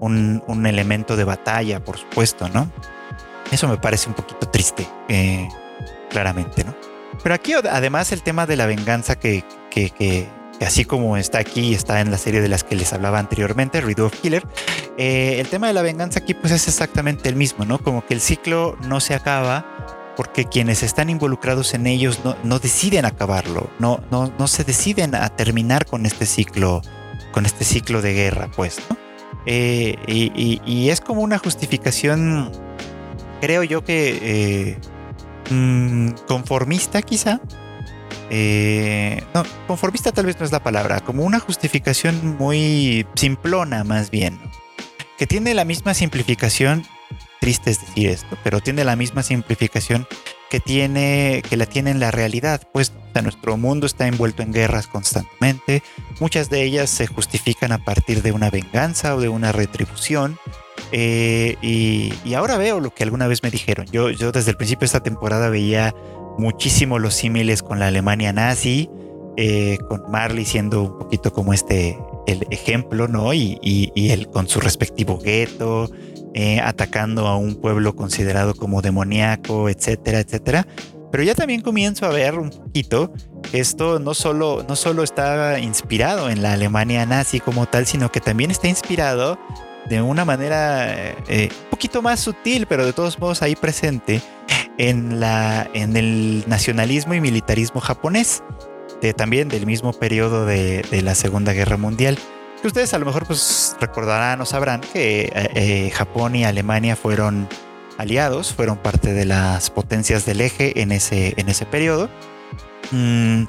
un, 0.00 0.66
elemento 0.66 1.16
de 1.16 1.24
batalla, 1.24 1.84
por 1.84 1.98
supuesto, 1.98 2.48
¿no? 2.48 2.70
Eso 3.50 3.68
me 3.68 3.76
parece 3.76 4.08
un 4.08 4.14
poquito 4.14 4.48
triste, 4.48 4.86
eh, 5.08 5.46
claramente, 6.10 6.64
¿no? 6.64 6.74
Pero 7.22 7.34
aquí 7.34 7.52
además 7.52 8.12
el 8.12 8.22
tema 8.22 8.46
de 8.46 8.56
la 8.56 8.66
venganza 8.66 9.16
que, 9.16 9.44
que, 9.70 9.90
que 9.90 10.26
así 10.60 10.84
como 10.84 11.16
está 11.16 11.38
aquí, 11.38 11.74
está 11.74 12.00
en 12.00 12.10
la 12.10 12.18
serie 12.18 12.40
de 12.40 12.48
las 12.48 12.64
que 12.64 12.76
les 12.76 12.92
hablaba 12.92 13.18
anteriormente, 13.18 13.80
Redo 13.80 14.06
of 14.06 14.20
Killer, 14.20 14.46
eh, 14.98 15.40
el 15.40 15.48
tema 15.48 15.66
de 15.66 15.72
la 15.72 15.82
venganza 15.82 16.20
aquí 16.20 16.34
pues 16.34 16.52
es 16.52 16.68
exactamente 16.68 17.28
el 17.28 17.36
mismo, 17.36 17.64
¿no? 17.64 17.78
Como 17.78 18.06
que 18.06 18.14
el 18.14 18.20
ciclo 18.20 18.76
no 18.82 19.00
se 19.00 19.14
acaba 19.14 19.66
porque 20.16 20.44
quienes 20.44 20.82
están 20.82 21.10
involucrados 21.10 21.74
en 21.74 21.86
ellos 21.86 22.20
no, 22.44 22.58
deciden 22.58 23.04
acabarlo, 23.04 23.70
no, 23.78 24.00
no, 24.10 24.32
no, 24.38 24.46
se 24.46 24.64
deciden 24.64 25.14
a 25.14 25.28
terminar 25.30 25.86
con 25.86 26.06
este 26.06 26.26
ciclo, 26.26 26.82
con 27.32 27.46
este 27.46 27.64
ciclo 27.64 28.00
de 28.00 28.14
guerra, 28.14 28.48
pues, 28.54 28.78
¿no? 28.88 28.96
Eh, 29.46 29.96
y, 30.06 30.88
es 30.88 31.00
como 31.00 31.20
una 31.22 31.38
justificación, 31.38 32.50
creo 33.40 33.62
yo 33.62 33.84
que 33.84 34.18
eh, 34.22 34.78
mm, 35.50 36.10
conformista 36.26 37.02
quizá, 37.02 37.40
eh, 38.30 39.22
no, 39.34 39.44
conformista 39.66 40.12
tal 40.12 40.26
vez 40.26 40.38
no 40.38 40.44
es 40.44 40.52
la 40.52 40.62
palabra, 40.62 41.00
como 41.00 41.24
una 41.24 41.40
justificación 41.40 42.36
muy 42.36 43.06
simplona 43.14 43.84
más 43.84 44.10
bien, 44.10 44.40
que 45.18 45.26
tiene 45.26 45.54
la 45.54 45.64
misma 45.64 45.94
simplificación, 45.94 46.84
triste 47.40 47.70
es 47.70 47.80
decir 47.80 48.08
esto, 48.08 48.36
pero 48.42 48.60
tiene 48.60 48.84
la 48.84 48.96
misma 48.96 49.22
simplificación 49.22 50.06
que 50.50 50.60
tiene, 50.60 51.42
que 51.48 51.56
la 51.56 51.66
tiene 51.66 51.90
en 51.90 52.00
la 52.00 52.10
realidad, 52.10 52.62
pues 52.72 52.92
nuestro 53.22 53.56
mundo 53.56 53.86
está 53.86 54.06
envuelto 54.06 54.42
en 54.42 54.52
guerras 54.52 54.86
constantemente, 54.86 55.82
muchas 56.20 56.50
de 56.50 56.62
ellas 56.62 56.90
se 56.90 57.06
justifican 57.06 57.72
a 57.72 57.78
partir 57.78 58.22
de 58.22 58.32
una 58.32 58.50
venganza 58.50 59.14
o 59.14 59.20
de 59.20 59.28
una 59.28 59.52
retribución, 59.52 60.38
eh, 60.92 61.56
y, 61.62 62.34
ahora 62.34 62.56
veo 62.56 62.80
lo 62.80 62.94
que 62.94 63.02
alguna 63.04 63.26
vez 63.26 63.42
me 63.42 63.50
dijeron. 63.50 63.86
Yo, 63.90 64.10
yo 64.10 64.32
desde 64.32 64.50
el 64.52 64.56
principio 64.56 64.80
de 64.80 64.86
esta 64.86 65.02
temporada 65.02 65.48
veía 65.48 65.94
muchísimo 66.38 66.98
los 66.98 67.14
símiles 67.14 67.62
con 67.62 67.78
la 67.78 67.88
Alemania 67.88 68.32
nazi, 68.32 68.90
eh, 69.36 69.78
con 69.88 70.02
Marley 70.10 70.44
siendo 70.44 70.82
un 70.82 70.98
poquito 70.98 71.32
como 71.32 71.52
este 71.52 71.98
el 72.26 72.46
ejemplo, 72.50 73.08
¿no? 73.08 73.34
Y, 73.34 73.58
y, 73.62 74.10
él 74.10 74.28
con 74.28 74.48
su 74.48 74.60
respectivo 74.60 75.18
gueto, 75.18 75.90
eh, 76.32 76.60
atacando 76.60 77.26
a 77.26 77.36
un 77.36 77.56
pueblo 77.56 77.94
considerado 77.94 78.54
como 78.54 78.80
demoníaco, 78.80 79.68
etcétera, 79.68 80.20
etcétera. 80.20 80.66
Pero 81.10 81.22
ya 81.22 81.34
también 81.34 81.60
comienzo 81.60 82.06
a 82.06 82.08
ver 82.08 82.38
un 82.38 82.50
poquito 82.50 83.12
que 83.50 83.60
esto 83.60 84.00
no 84.00 84.14
solo, 84.14 84.64
no 84.68 84.74
solo 84.74 85.02
está 85.04 85.58
inspirado 85.60 86.28
en 86.28 86.42
la 86.42 86.54
Alemania 86.54 87.06
nazi 87.06 87.40
como 87.40 87.66
tal, 87.66 87.86
sino 87.86 88.10
que 88.10 88.20
también 88.20 88.50
está 88.50 88.68
inspirado 88.68 89.38
de 89.88 90.02
una 90.02 90.24
manera 90.24 91.14
eh, 91.28 91.48
un 91.64 91.70
poquito 91.70 92.02
más 92.02 92.20
sutil, 92.20 92.66
pero 92.66 92.84
de 92.84 92.92
todos 92.92 93.18
modos 93.18 93.42
ahí 93.42 93.56
presente 93.56 94.22
en, 94.78 95.20
la, 95.20 95.68
en 95.74 95.96
el 95.96 96.44
nacionalismo 96.46 97.14
y 97.14 97.20
militarismo 97.20 97.80
japonés, 97.80 98.42
de, 99.00 99.12
también 99.12 99.48
del 99.48 99.66
mismo 99.66 99.92
periodo 99.92 100.46
de, 100.46 100.84
la 101.02 101.14
Segunda 101.14 101.52
Guerra 101.52 101.76
Mundial. 101.76 102.18
Que 102.60 102.68
ustedes 102.68 102.94
a 102.94 102.98
lo 102.98 103.04
mejor 103.04 103.26
pues 103.26 103.76
recordarán 103.80 104.40
o 104.40 104.46
sabrán 104.46 104.80
que 104.80 105.22
eh, 105.24 105.30
eh, 105.34 105.90
Japón 105.90 106.34
y 106.34 106.44
Alemania 106.44 106.96
fueron 106.96 107.46
aliados, 107.98 108.54
fueron 108.54 108.78
parte 108.78 109.12
de 109.12 109.26
las 109.26 109.70
potencias 109.70 110.24
del 110.24 110.40
eje 110.40 110.80
en 110.80 110.92
ese, 110.92 111.34
en 111.36 111.48
ese 111.50 111.66
periodo. 111.66 112.08
Mm, 112.90 113.44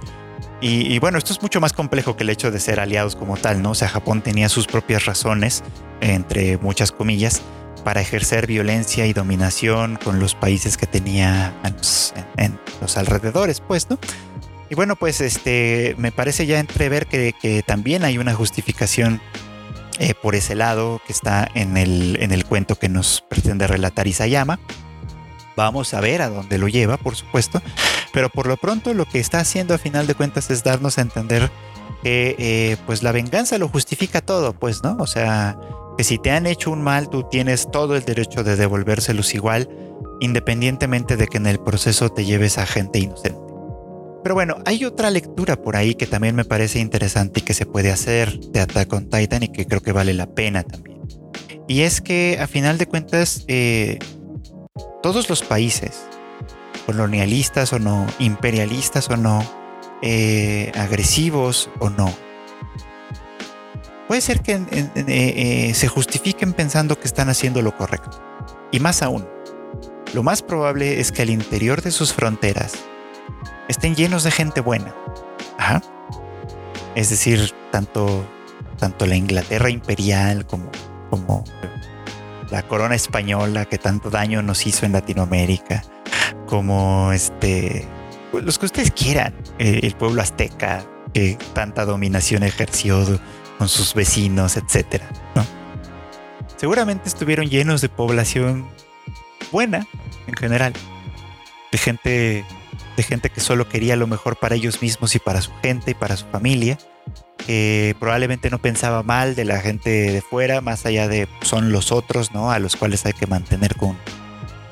y, 0.61 0.97
bueno, 0.99 1.17
esto 1.17 1.33
es 1.33 1.41
mucho 1.41 1.61
más 1.61 1.73
complejo 1.73 2.15
que 2.15 2.23
el 2.23 2.29
hecho 2.29 2.49
de 2.49 2.59
ser 2.59 2.79
aliados 2.79 3.15
como 3.15 3.37
tal, 3.37 3.61
¿no? 3.61 3.71
O 3.71 3.75
sea, 3.75 3.87
Japón 3.87 4.21
tenía 4.21 4.49
sus 4.49 4.67
propias 4.67 5.05
razones, 5.05 5.63
entre 6.01 6.57
muchas 6.57 6.91
comillas, 6.91 7.41
para 7.83 8.01
ejercer 8.01 8.47
violencia 8.47 9.05
y 9.05 9.13
dominación 9.13 9.99
con 10.03 10.19
los 10.19 10.33
países 10.33 10.77
que 10.77 10.87
tenía 10.87 11.53
en, 12.37 12.59
los 12.81 12.97
alrededores, 12.97 13.61
pues, 13.61 13.89
¿no? 13.89 13.99
Y 14.69 14.75
bueno, 14.75 14.95
pues 14.95 15.21
este, 15.21 15.93
me 15.99 16.11
parece 16.11 16.47
ya 16.47 16.59
entrever 16.59 17.05
que, 17.05 17.33
que 17.39 17.61
también 17.61 18.03
hay 18.03 18.17
una 18.17 18.33
justificación 18.33 19.21
eh, 19.99 20.13
por 20.13 20.35
ese 20.35 20.55
lado 20.55 21.01
que 21.05 21.13
está 21.13 21.47
en 21.53 21.77
el, 21.77 22.17
en 22.19 22.31
el 22.31 22.43
cuento 22.45 22.75
que 22.75 22.89
nos 22.89 23.23
pretende 23.29 23.65
relatar 23.67 24.07
Isayama. 24.07 24.59
Vamos 25.55 25.93
a 25.93 26.01
ver 26.01 26.21
a 26.21 26.29
dónde 26.29 26.57
lo 26.57 26.67
lleva, 26.67 26.97
por 26.97 27.15
supuesto, 27.15 27.61
pero 28.13 28.29
por 28.29 28.47
lo 28.47 28.57
pronto 28.57 28.93
lo 28.93 29.05
que 29.05 29.19
está 29.19 29.39
haciendo 29.39 29.73
a 29.73 29.77
final 29.77 30.07
de 30.07 30.15
cuentas 30.15 30.49
es 30.49 30.63
darnos 30.63 30.97
a 30.97 31.01
entender 31.01 31.49
que 32.03 32.35
eh, 32.37 32.77
pues 32.85 33.03
la 33.03 33.11
venganza 33.11 33.57
lo 33.57 33.67
justifica 33.67 34.21
todo, 34.21 34.53
pues, 34.53 34.83
¿no? 34.83 34.97
O 34.99 35.07
sea, 35.07 35.57
que 35.97 36.03
si 36.03 36.17
te 36.17 36.31
han 36.31 36.45
hecho 36.45 36.71
un 36.71 36.81
mal, 36.81 37.09
tú 37.09 37.23
tienes 37.29 37.69
todo 37.71 37.95
el 37.95 38.03
derecho 38.03 38.43
de 38.43 38.55
devolvérselos 38.55 39.33
igual, 39.33 39.69
independientemente 40.19 41.17
de 41.17 41.27
que 41.27 41.37
en 41.37 41.47
el 41.47 41.59
proceso 41.59 42.09
te 42.09 42.25
lleves 42.25 42.57
a 42.57 42.65
gente 42.65 42.99
inocente. 42.99 43.39
Pero 44.23 44.33
bueno, 44.33 44.57
hay 44.65 44.85
otra 44.85 45.11
lectura 45.11 45.55
por 45.55 45.75
ahí 45.75 45.93
que 45.93 46.07
también 46.07 46.35
me 46.35 46.45
parece 46.45 46.79
interesante 46.79 47.41
y 47.41 47.43
que 47.43 47.53
se 47.53 47.67
puede 47.67 47.91
hacer 47.91 48.39
de 48.39 48.59
Attack 48.59 48.91
on 48.91 49.09
Titan 49.09 49.43
y 49.43 49.49
que 49.49 49.67
creo 49.67 49.81
que 49.81 49.91
vale 49.91 50.13
la 50.13 50.25
pena 50.25 50.63
también. 50.63 50.99
Y 51.67 51.81
es 51.81 52.01
que 52.01 52.39
a 52.41 52.47
final 52.47 52.77
de 52.77 52.87
cuentas, 52.87 53.45
eh, 53.47 53.99
todos 55.05 55.29
los 55.29 55.43
países, 55.43 56.07
colonialistas 56.87 57.71
o 57.73 57.77
no, 57.77 58.07
imperialistas 58.17 59.07
o 59.11 59.15
no, 59.15 59.45
eh, 60.01 60.71
agresivos 60.73 61.69
o 61.77 61.91
no, 61.91 62.11
puede 64.07 64.21
ser 64.21 64.41
que 64.41 64.53
eh, 64.53 64.89
eh, 64.95 65.73
se 65.75 65.87
justifiquen 65.87 66.53
pensando 66.53 66.99
que 66.99 67.05
están 67.05 67.29
haciendo 67.29 67.61
lo 67.61 67.77
correcto. 67.77 68.19
Y 68.71 68.79
más 68.79 69.03
aún, 69.03 69.27
lo 70.15 70.23
más 70.23 70.41
probable 70.41 70.99
es 70.99 71.11
que 71.11 71.21
al 71.21 71.29
interior 71.29 71.83
de 71.83 71.91
sus 71.91 72.11
fronteras 72.11 72.73
estén 73.67 73.93
llenos 73.93 74.23
de 74.23 74.31
gente 74.31 74.59
buena. 74.59 74.95
Es 76.95 77.11
decir, 77.11 77.53
tanto, 77.71 78.25
tanto 78.79 79.05
la 79.05 79.15
Inglaterra 79.15 79.69
imperial 79.69 80.47
como, 80.47 80.71
como 81.11 81.43
la 82.55 82.65
corona 82.65 82.95
española 82.95 83.65
que 83.65 83.77
tanto 83.77 84.09
daño 84.09 84.41
nos 84.41 84.65
hizo 84.65 84.85
en 84.85 84.93
Latinoamérica, 84.93 85.83
como 86.45 87.11
este, 87.11 87.85
los 88.31 88.57
que 88.57 88.67
ustedes 88.67 88.91
quieran, 88.91 89.33
eh, 89.59 89.81
el 89.83 89.93
pueblo 89.93 90.21
azteca 90.21 90.85
que 91.13 91.37
tanta 91.51 91.83
dominación 91.83 92.43
ejerció 92.43 93.19
con 93.57 93.67
sus 93.67 93.93
vecinos, 93.93 94.55
etcétera, 94.55 95.05
Seguramente 96.55 97.09
estuvieron 97.09 97.47
llenos 97.47 97.81
de 97.81 97.89
población 97.89 98.65
buena 99.51 99.85
en 100.25 100.35
general, 100.35 100.71
de 101.73 101.77
gente, 101.77 102.45
de 102.95 103.03
gente 103.03 103.29
que 103.29 103.41
solo 103.41 103.67
quería 103.67 103.97
lo 103.97 104.07
mejor 104.07 104.37
para 104.37 104.55
ellos 104.55 104.81
mismos 104.81 105.13
y 105.13 105.19
para 105.19 105.41
su 105.41 105.51
gente 105.61 105.91
y 105.91 105.93
para 105.93 106.15
su 106.15 106.25
familia, 106.27 106.77
que 107.45 107.95
probablemente 107.99 108.49
no 108.49 108.59
pensaba 108.59 109.03
mal 109.03 109.35
de 109.35 109.45
la 109.45 109.59
gente 109.59 109.89
de 109.89 110.21
fuera, 110.21 110.61
más 110.61 110.85
allá 110.85 111.07
de 111.07 111.27
son 111.41 111.71
los 111.71 111.91
otros, 111.91 112.33
¿no? 112.33 112.51
A 112.51 112.59
los 112.59 112.75
cuales 112.75 113.05
hay 113.05 113.13
que 113.13 113.27
mantener 113.27 113.75
con, 113.75 113.97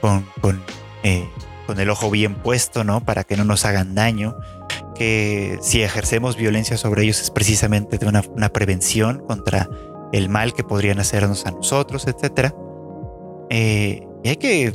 con, 0.01 0.25
con, 0.41 0.61
eh, 1.03 1.27
con 1.67 1.79
el 1.79 1.89
ojo 1.89 2.09
bien 2.09 2.35
puesto, 2.35 2.83
¿no? 2.83 3.05
Para 3.05 3.23
que 3.23 3.37
no 3.37 3.45
nos 3.45 3.65
hagan 3.65 3.95
daño 3.95 4.35
que 4.95 5.57
si 5.61 5.81
ejercemos 5.81 6.35
violencia 6.35 6.77
sobre 6.77 7.03
ellos 7.03 7.21
es 7.21 7.31
precisamente 7.31 7.97
de 7.97 8.07
una, 8.07 8.21
una 8.35 8.49
prevención 8.49 9.23
contra 9.25 9.69
el 10.11 10.29
mal 10.29 10.53
que 10.53 10.63
podrían 10.63 10.99
hacernos 10.99 11.45
a 11.45 11.51
nosotros, 11.51 12.07
etc. 12.07 12.53
Eh, 13.49 14.05
y 14.23 14.29
hay 14.29 14.35
que 14.37 14.73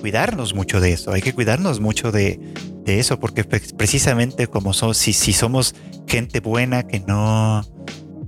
cuidarnos 0.00 0.54
mucho 0.54 0.80
de 0.80 0.92
eso, 0.92 1.12
hay 1.12 1.22
que 1.22 1.32
cuidarnos 1.32 1.80
mucho 1.80 2.12
de, 2.12 2.40
de 2.86 3.00
eso, 3.00 3.18
porque 3.20 3.44
precisamente 3.44 4.46
como 4.46 4.72
somos, 4.72 4.96
si, 4.96 5.12
si 5.12 5.32
somos 5.32 5.74
gente 6.06 6.40
buena 6.40 6.86
que 6.86 7.00
no, 7.00 7.62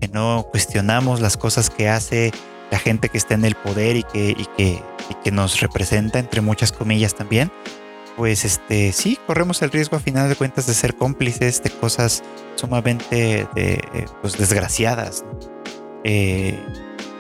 que 0.01 0.09
no 0.09 0.47
cuestionamos 0.51 1.21
las 1.21 1.37
cosas 1.37 1.71
que 1.71 1.89
hace 1.89 2.33
la 2.71 2.79
gente 2.79 3.09
que 3.09 3.17
está 3.17 3.35
en 3.35 3.45
el 3.45 3.55
poder 3.55 3.97
y 3.97 4.03
que, 4.03 4.37
que, 4.57 4.83
que 5.25 5.31
nos 5.31 5.61
representa, 5.61 6.19
entre 6.19 6.41
muchas 6.41 6.73
comillas 6.73 7.15
también, 7.15 7.51
pues 8.17 8.45
este 8.45 8.93
sí 8.93 9.17
corremos 9.29 9.63
el 9.63 9.71
riesgo 9.71 9.97
a 9.97 10.01
final 10.01 10.29
de 10.29 10.35
cuentas 10.35 10.67
de 10.67 10.75
ser 10.75 10.97
cómplices 10.97 11.63
de 11.63 11.71
cosas 11.71 12.25
sumamente 12.57 13.47
de, 13.55 14.07
pues, 14.21 14.37
desgraciadas. 14.37 15.25
Eh, 16.03 16.59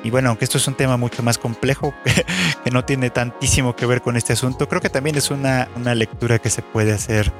y 0.05 0.11
bueno, 0.11 0.29
aunque 0.29 0.45
esto 0.45 0.59
es 0.59 0.67
un 0.69 0.75
tema 0.75 0.97
mucho 0.97 1.23
más 1.23 1.39
complejo, 1.39 1.93
que, 2.65 2.71
no 2.71 2.85
tiene 2.85 3.11
tantísimo 3.11 3.75
que 3.75 3.87
ver 3.87 4.03
con 4.03 4.17
este 4.17 4.33
asunto, 4.33 4.69
creo 4.69 4.81
que 4.81 4.91
también 4.91 5.17
es 5.17 5.31
una, 5.31 5.69
una 5.77 5.95
lectura 5.95 6.39
que 6.39 6.51
se 6.51 6.63
puede 6.63 6.93
hacer 6.93 7.33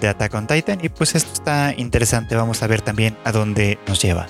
de 0.00 0.08
Attack 0.08 0.34
on 0.34 0.46
Titan. 0.46 0.78
Y 0.82 0.88
pues 0.88 1.14
esto 1.14 1.32
está 1.32 1.74
interesante, 1.76 2.36
vamos 2.36 2.62
a 2.62 2.66
ver 2.66 2.80
también 2.80 3.16
a 3.24 3.32
dónde 3.32 3.78
nos 3.86 4.00
lleva. 4.00 4.26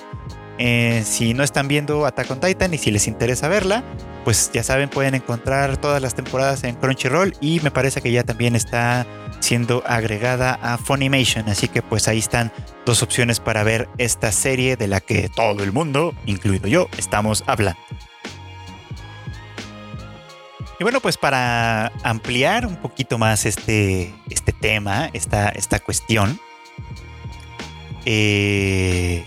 Eh, 0.59 1.03
si 1.05 1.33
no 1.33 1.43
están 1.43 1.67
viendo 1.67 2.05
Attack 2.05 2.31
on 2.31 2.39
Titan 2.39 2.73
y 2.73 2.77
si 2.77 2.89
les 2.89 3.07
interesa 3.07 3.47
verla, 3.47 3.83
pues 4.23 4.49
ya 4.51 4.63
saben, 4.63 4.89
pueden 4.89 5.13
encontrar 5.13 5.77
todas 5.77 6.01
las 6.01 6.15
temporadas 6.15 6.63
en 6.63 6.75
Crunchyroll 6.75 7.35
y 7.41 7.59
me 7.61 7.71
parece 7.71 8.01
que 8.01 8.11
ya 8.11 8.23
también 8.23 8.55
está 8.55 9.05
siendo 9.39 9.83
agregada 9.85 10.59
a 10.61 10.77
Funimation. 10.77 11.49
Así 11.49 11.67
que 11.67 11.81
pues 11.81 12.07
ahí 12.07 12.19
están 12.19 12.51
dos 12.85 13.03
opciones 13.03 13.39
para 13.39 13.63
ver 13.63 13.89
esta 13.97 14.31
serie 14.31 14.75
de 14.75 14.87
la 14.87 15.01
que 15.01 15.29
todo 15.29 15.63
el 15.63 15.71
mundo, 15.71 16.13
incluido 16.25 16.67
yo, 16.67 16.87
estamos 16.97 17.43
hablando. 17.47 17.79
Y 20.79 20.83
bueno, 20.83 20.99
pues 21.01 21.17
para 21.17 21.91
ampliar 22.03 22.67
un 22.67 22.75
poquito 22.75 23.17
más 23.17 23.45
este, 23.45 24.13
este 24.29 24.53
tema, 24.53 25.09
esta, 25.13 25.49
esta 25.49 25.79
cuestión, 25.79 26.39
eh, 28.05 29.25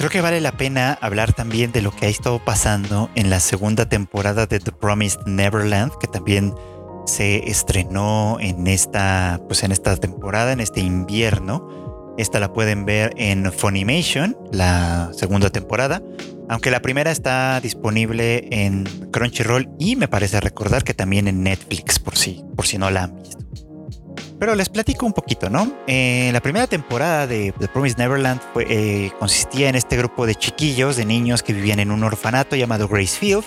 Creo 0.00 0.08
que 0.08 0.22
vale 0.22 0.40
la 0.40 0.52
pena 0.52 0.96
hablar 1.02 1.34
también 1.34 1.72
de 1.72 1.82
lo 1.82 1.90
que 1.90 2.06
ha 2.06 2.08
estado 2.08 2.38
pasando 2.38 3.10
en 3.14 3.28
la 3.28 3.38
segunda 3.38 3.86
temporada 3.86 4.46
de 4.46 4.58
The 4.58 4.72
Promised 4.72 5.26
Neverland, 5.26 5.92
que 5.98 6.06
también 6.06 6.54
se 7.10 7.50
estrenó 7.50 8.38
en 8.40 8.66
esta, 8.66 9.40
pues 9.46 9.62
en 9.64 9.72
esta 9.72 9.96
temporada, 9.96 10.52
en 10.52 10.60
este 10.60 10.80
invierno. 10.80 12.14
Esta 12.16 12.40
la 12.40 12.52
pueden 12.52 12.84
ver 12.84 13.12
en 13.16 13.52
Funimation, 13.52 14.36
la 14.52 15.10
segunda 15.12 15.50
temporada, 15.50 16.02
aunque 16.48 16.70
la 16.70 16.80
primera 16.80 17.10
está 17.10 17.60
disponible 17.60 18.46
en 18.50 18.84
Crunchyroll 19.10 19.68
y 19.78 19.96
me 19.96 20.08
parece 20.08 20.40
recordar 20.40 20.84
que 20.84 20.94
también 20.94 21.28
en 21.28 21.42
Netflix, 21.42 21.98
por 21.98 22.16
si, 22.16 22.44
por 22.56 22.66
si 22.66 22.78
no 22.78 22.90
la 22.90 23.04
han 23.04 23.16
visto. 23.16 23.38
Pero 24.38 24.54
les 24.54 24.70
platico 24.70 25.04
un 25.04 25.12
poquito, 25.12 25.50
¿no? 25.50 25.70
Eh, 25.86 26.30
la 26.32 26.40
primera 26.40 26.66
temporada 26.66 27.26
de 27.26 27.52
The 27.58 27.68
Promised 27.68 27.98
Neverland 27.98 28.40
eh, 28.60 29.10
consistía 29.18 29.68
en 29.68 29.74
este 29.74 29.98
grupo 29.98 30.26
de 30.26 30.34
chiquillos, 30.34 30.96
de 30.96 31.04
niños 31.04 31.42
que 31.42 31.52
vivían 31.52 31.78
en 31.78 31.90
un 31.90 32.02
orfanato 32.04 32.56
llamado 32.56 32.88
Gracefield, 32.88 33.44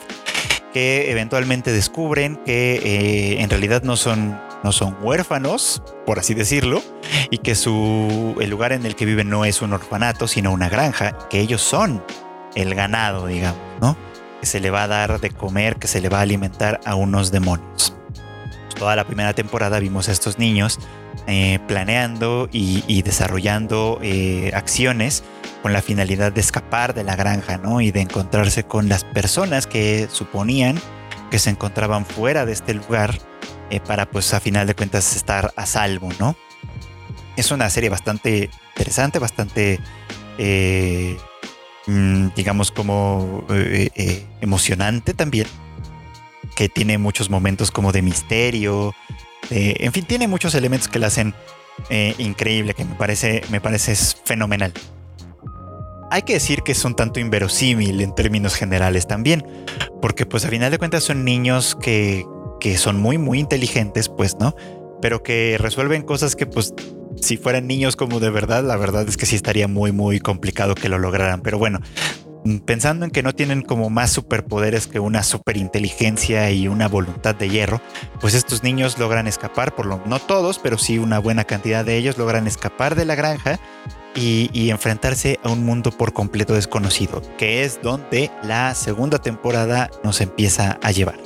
que 0.73 1.12
eventualmente 1.12 1.71
descubren 1.71 2.38
que 2.45 2.75
eh, 2.75 3.41
en 3.41 3.49
realidad 3.49 3.83
no 3.83 3.95
son, 3.95 4.39
no 4.63 4.71
son 4.71 4.97
huérfanos, 5.01 5.81
por 6.05 6.19
así 6.19 6.33
decirlo, 6.33 6.81
y 7.29 7.38
que 7.38 7.55
su, 7.55 8.36
el 8.41 8.49
lugar 8.49 8.73
en 8.73 8.86
el 8.86 8.95
que 8.95 9.05
viven 9.05 9.29
no 9.29 9.45
es 9.45 9.62
un 9.62 9.73
orfanato, 9.73 10.27
sino 10.27 10.51
una 10.51 10.69
granja, 10.69 11.17
que 11.29 11.39
ellos 11.39 11.62
son 11.62 12.03
el 12.55 12.75
ganado, 12.75 13.27
digamos, 13.27 13.62
¿no? 13.81 13.97
Que 14.41 14.47
se 14.47 14.59
le 14.59 14.71
va 14.71 14.83
a 14.83 14.88
dar 14.88 15.21
de 15.21 15.29
comer, 15.29 15.77
que 15.77 15.88
se 15.88 16.01
le 16.01 16.09
va 16.09 16.19
a 16.19 16.21
alimentar 16.21 16.81
a 16.86 16.95
unos 16.95 17.31
demonios 17.31 17.93
toda 18.83 18.97
la 18.97 19.05
primera 19.05 19.33
temporada 19.33 19.79
vimos 19.79 20.09
a 20.09 20.12
estos 20.12 20.39
niños 20.39 20.77
eh, 21.27 21.59
planeando 21.67 22.49
y, 22.51 23.01
desarrollando 23.01 23.99
eh, 24.01 24.51
acciones 24.53 25.23
con 25.63 25.73
la 25.73 25.82
finalidad 25.82 26.32
de 26.32 26.41
escapar 26.41 26.93
de 26.93 27.04
la 27.04 27.15
granja, 27.15 27.58
¿no? 27.58 27.82
Y 27.82 27.91
de 27.91 28.02
encontrarse 28.02 28.63
con 28.63 28.89
las 28.89 29.04
personas 29.04 29.65
que 29.65 30.08
suponían 30.12 30.80
que 31.32 31.39
se 31.39 31.49
encontraban 31.49 32.06
fuera 32.06 32.45
de 32.45 32.52
este 32.52 32.76
lugar 32.76 33.17
eh, 33.71 33.80
para, 33.80 34.06
pues, 34.06 34.34
a 34.36 34.39
final 34.39 34.67
de 34.67 34.76
cuentas 34.76 35.15
estar 35.15 35.52
a 35.56 35.65
salvo, 35.65 36.10
¿no? 36.19 36.36
Es 37.38 37.49
una 37.49 37.69
serie 37.71 37.89
bastante 37.89 38.52
interesante, 38.76 39.17
bastante, 39.17 39.80
mm, 41.88 42.28
digamos, 42.36 42.71
como 42.71 43.45
emocionante 44.41 45.15
también 45.15 45.47
que 46.56 46.69
tiene 46.69 46.99
muchos 46.99 47.32
momentos 47.32 47.71
como 47.71 47.91
de 47.91 48.04
misterio. 48.04 48.93
en 49.49 49.91
fin, 49.91 50.06
tiene 50.06 50.28
muchos 50.28 50.54
elementos 50.56 50.88
que 50.88 50.99
la 50.99 51.08
hacen 51.08 51.34
eh, 51.89 52.15
increíble, 52.17 52.73
que 52.73 52.86
me 52.86 52.95
parece, 52.95 53.41
me 53.49 53.60
parece 53.60 53.95
fenomenal. 53.95 54.73
Hay 56.13 56.21
que 56.21 56.34
decir 56.34 56.62
que 56.62 56.73
es 56.73 56.86
un 56.86 56.93
tanto 56.93 57.19
inverosímil 57.19 57.99
en 57.99 58.13
términos 58.13 58.54
generales 58.54 59.08
también, 59.08 59.43
porque 59.99 60.28
pues 60.28 60.45
a 60.45 60.49
final 60.49 60.69
de 60.69 60.78
cuentas 60.78 61.04
son 61.04 61.26
niños 61.26 61.76
que, 61.82 62.23
que 62.60 62.78
son 62.78 63.02
muy, 63.02 63.17
muy 63.17 63.39
inteligentes, 63.39 64.10
pues, 64.10 64.38
¿no? 64.39 64.56
Pero 65.02 65.23
que 65.23 65.58
resuelven 65.60 66.04
cosas 66.04 66.36
que 66.36 66.45
pues 66.45 66.76
si 67.19 67.38
fueran 67.38 67.65
niños 67.65 67.95
como 67.95 68.19
de 68.19 68.30
verdad, 68.30 68.63
la 68.63 68.78
verdad 68.78 69.10
es 69.10 69.17
que 69.17 69.26
sí 69.26 69.36
estaría 69.36 69.67
muy, 69.67 69.91
muy 69.91 70.19
complicado 70.19 70.76
que 70.76 70.88
lo 70.88 70.99
lograran. 70.99 71.41
Pero 71.41 71.58
bueno, 71.58 71.80
Mm, 72.45 72.58
pensando 72.58 73.06
en 73.06 73.12
que 73.12 73.23
no 73.23 73.34
tienen 73.34 73.62
como 73.62 73.89
más 73.89 74.12
superpoderes 74.12 74.88
que 74.88 74.99
una 74.99 75.23
superinteligencia 75.23 76.52
y 76.52 76.67
una 76.67 76.89
voluntad 76.89 77.36
de 77.36 77.49
hierro, 77.49 77.82
pues 78.19 78.34
estos 78.34 78.63
niños 78.63 78.99
logran 78.99 79.28
escapar, 79.28 79.76
por 79.76 79.86
lo 79.86 80.02
no 80.06 80.19
todos, 80.19 80.60
pero 80.60 80.78
sí 80.78 80.99
una 80.99 81.19
buena 81.19 81.45
cantidad 81.45 81.86
de 81.86 81.95
ellos 81.95 82.17
logran 82.17 82.45
escapar 82.45 82.95
de 82.95 83.06
la 83.06 83.15
granja 83.15 83.60
y, 84.15 84.69
enfrentarse 84.69 85.39
a 85.43 85.49
un 85.49 85.65
mundo 85.65 85.91
por 85.91 86.13
completo 86.13 86.54
desconocido, 86.54 87.21
que 87.38 87.63
es 87.63 87.82
donde 87.82 88.32
la 88.43 88.73
segunda 88.76 89.19
temporada 89.19 89.89
nos 90.04 90.21
empieza 90.21 90.80
a 90.82 90.91
llevar. 90.91 91.19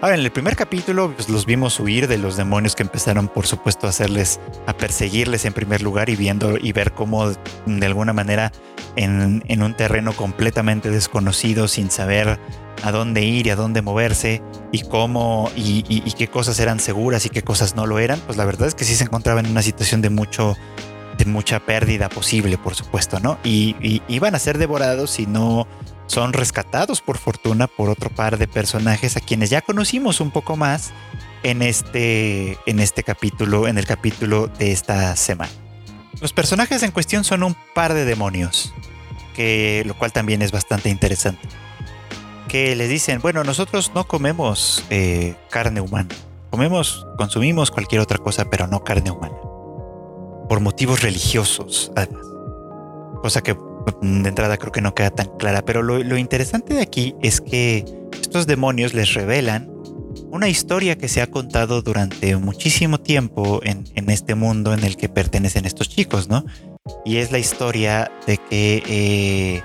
Ahora, 0.00 0.16
en 0.16 0.22
el 0.22 0.32
primer 0.32 0.56
capítulo 0.56 1.12
pues, 1.14 1.28
los 1.28 1.46
vimos 1.46 1.78
huir 1.78 2.08
de 2.08 2.18
los 2.18 2.36
demonios 2.36 2.74
que 2.74 2.82
empezaron, 2.82 3.28
por 3.28 3.46
supuesto, 3.46 3.86
a 3.86 3.90
hacerles, 3.90 4.40
a 4.66 4.72
perseguirles 4.72 5.44
en 5.44 5.52
primer 5.52 5.80
lugar 5.80 6.08
y 6.08 6.16
viendo 6.16 6.56
y 6.60 6.72
ver 6.72 6.92
cómo 6.92 7.30
de 7.66 7.86
alguna 7.86 8.12
manera 8.12 8.50
en, 8.96 9.44
en 9.46 9.62
un 9.62 9.74
terreno 9.74 10.12
completamente 10.12 10.90
desconocido, 10.90 11.68
sin 11.68 11.90
saber 11.90 12.40
a 12.82 12.90
dónde 12.90 13.22
ir 13.22 13.46
y 13.46 13.50
a 13.50 13.56
dónde 13.56 13.82
moverse 13.82 14.42
y 14.70 14.82
cómo 14.82 15.50
y, 15.56 15.82
qué 16.12 16.28
cosas 16.28 16.58
eran 16.60 16.80
seguras 16.80 17.24
y 17.26 17.30
qué 17.30 17.42
cosas 17.42 17.76
no 17.76 17.86
lo 17.86 17.98
eran, 17.98 18.18
pues 18.20 18.36
la 18.36 18.44
verdad 18.44 18.68
es 18.68 18.74
que 18.74 18.84
sí 18.84 18.94
se 18.94 19.04
encontraban 19.04 19.46
en 19.46 19.52
una 19.52 19.62
situación 19.62 20.02
de 20.02 20.10
mucho 20.10 20.56
mucha 21.26 21.60
pérdida 21.60 22.08
posible, 22.08 22.58
por 22.58 22.74
supuesto, 22.74 23.20
¿no? 23.20 23.38
Y, 23.44 23.76
y 23.80 24.02
iban 24.08 24.34
a 24.34 24.38
ser 24.38 24.58
devorados 24.58 25.10
si 25.10 25.26
no 25.26 25.66
son 26.06 26.32
rescatados 26.32 27.00
por 27.00 27.18
fortuna 27.18 27.66
por 27.66 27.88
otro 27.88 28.10
par 28.10 28.36
de 28.36 28.46
personajes 28.46 29.16
a 29.16 29.20
quienes 29.20 29.50
ya 29.50 29.62
conocimos 29.62 30.20
un 30.20 30.30
poco 30.30 30.56
más 30.56 30.92
en 31.42 31.62
este, 31.62 32.58
en 32.66 32.80
este 32.80 33.02
capítulo, 33.02 33.68
en 33.68 33.78
el 33.78 33.86
capítulo 33.86 34.46
de 34.46 34.72
esta 34.72 35.16
semana. 35.16 35.50
Los 36.20 36.32
personajes 36.32 36.82
en 36.82 36.90
cuestión 36.90 37.24
son 37.24 37.42
un 37.42 37.56
par 37.74 37.94
de 37.94 38.04
demonios, 38.04 38.72
que, 39.34 39.82
lo 39.86 39.94
cual 39.94 40.12
también 40.12 40.42
es 40.42 40.52
bastante 40.52 40.88
interesante. 40.88 41.48
Que 42.48 42.76
les 42.76 42.88
dicen, 42.88 43.20
bueno, 43.20 43.44
nosotros 43.44 43.92
no 43.94 44.04
comemos 44.04 44.84
eh, 44.90 45.34
carne 45.50 45.80
humana, 45.80 46.14
comemos, 46.50 47.06
consumimos 47.16 47.70
cualquier 47.70 48.00
otra 48.00 48.18
cosa, 48.18 48.44
pero 48.50 48.66
no 48.66 48.84
carne 48.84 49.10
humana. 49.10 49.34
Por 50.52 50.60
motivos 50.60 51.00
religiosos, 51.00 51.90
además. 51.96 52.26
Cosa 53.22 53.40
que 53.40 53.54
de 54.02 54.28
entrada 54.28 54.58
creo 54.58 54.70
que 54.70 54.82
no 54.82 54.94
queda 54.94 55.08
tan 55.08 55.28
clara, 55.38 55.64
pero 55.64 55.82
lo, 55.82 56.18
interesante 56.18 56.74
de 56.74 56.82
aquí 56.82 57.14
es 57.22 57.40
que 57.40 57.86
estos 58.20 58.46
demonios 58.46 58.92
les 58.92 59.14
revelan 59.14 59.70
una 60.30 60.50
historia 60.50 60.98
que 60.98 61.08
se 61.08 61.22
ha 61.22 61.26
contado 61.26 61.80
durante 61.80 62.36
muchísimo 62.36 63.00
tiempo 63.00 63.62
en, 63.64 64.10
este 64.10 64.34
mundo 64.34 64.74
en 64.74 64.84
el 64.84 64.98
que 64.98 65.08
pertenecen 65.08 65.64
estos 65.64 65.88
chicos, 65.88 66.28
¿no? 66.28 66.44
Y 67.06 67.16
es 67.16 67.32
la 67.32 67.38
historia 67.38 68.12
de 68.26 68.36
que, 68.36 68.82
eh, 68.86 69.62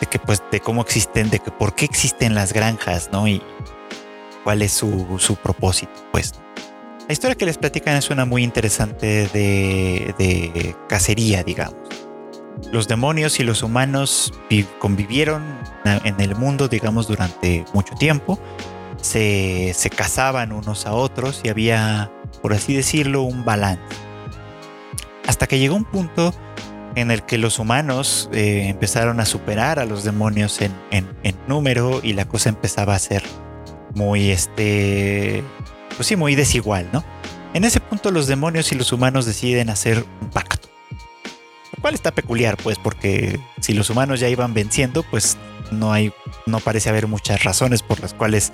de 0.00 0.06
que 0.06 0.18
pues, 0.18 0.42
de 0.50 0.58
cómo 0.58 0.82
existen, 0.82 1.30
de 1.30 1.38
que 1.38 1.52
por 1.52 1.76
qué 1.76 1.84
existen 1.84 2.34
las 2.34 2.52
granjas, 2.52 3.10
¿no? 3.12 3.28
Y 3.28 3.40
cuál 4.42 4.62
es 4.62 4.72
su 4.72 5.38
propósito, 5.40 5.92
pues. 6.10 6.32
La 7.06 7.12
historia 7.12 7.36
que 7.36 7.46
les 7.46 7.58
platican 7.58 7.96
es 7.96 8.10
una 8.10 8.24
muy 8.24 8.42
interesante 8.42 9.28
de, 9.28 10.14
de 10.18 10.76
cacería, 10.88 11.42
digamos 11.42 12.06
los 12.72 12.88
demonios 12.88 13.38
y 13.40 13.44
los 13.44 13.62
humanos 13.62 14.32
convivieron 14.78 15.42
en 15.84 16.20
el 16.20 16.34
mundo, 16.36 16.68
digamos, 16.68 17.06
durante 17.06 17.64
mucho 17.72 17.94
tiempo. 17.94 18.38
Se, 19.00 19.74
cazaban 19.94 20.52
unos 20.52 20.86
a 20.86 20.92
otros 20.92 21.40
y 21.44 21.48
había, 21.48 22.10
por 22.42 22.54
así 22.54 22.74
decirlo, 22.74 23.22
un 23.22 23.44
balance. 23.44 23.82
Hasta 25.26 25.46
que 25.46 25.58
llegó 25.58 25.76
un 25.76 25.84
punto 25.84 26.34
en 26.94 27.10
el 27.10 27.22
que 27.22 27.36
los 27.36 27.58
humanos 27.58 28.30
eh, 28.32 28.68
empezaron 28.68 29.20
a 29.20 29.26
superar 29.26 29.78
a 29.78 29.84
los 29.84 30.02
demonios 30.02 30.60
en, 30.60 30.74
número 31.46 32.00
y 32.02 32.14
la 32.14 32.26
cosa 32.26 32.48
empezaba 32.48 32.94
a 32.94 32.98
ser 32.98 33.22
muy, 33.94 34.30
este, 34.30 35.44
pues 35.96 36.08
sí, 36.08 36.16
muy 36.16 36.34
desigual, 36.34 36.88
¿no? 36.92 37.04
En 37.54 37.64
ese 37.64 37.80
punto 37.80 38.10
los 38.10 38.26
demonios 38.26 38.70
y 38.72 38.74
los 38.74 38.92
humanos 38.92 39.26
deciden 39.26 39.70
hacer 39.70 40.04
un 40.20 40.30
pacto 40.30 40.68
cual 41.86 41.94
está 41.94 42.10
peculiar, 42.10 42.56
pues, 42.56 42.78
porque 42.80 43.38
si 43.60 43.72
los 43.72 43.90
humanos 43.90 44.18
ya 44.18 44.28
iban 44.28 44.54
venciendo, 44.54 45.04
pues 45.04 45.36
no 45.70 45.92
hay, 45.92 46.12
no 46.44 46.58
parece 46.58 46.88
haber 46.88 47.06
muchas 47.06 47.44
razones 47.44 47.82
por 47.82 48.00
las 48.00 48.12
cuales 48.12 48.52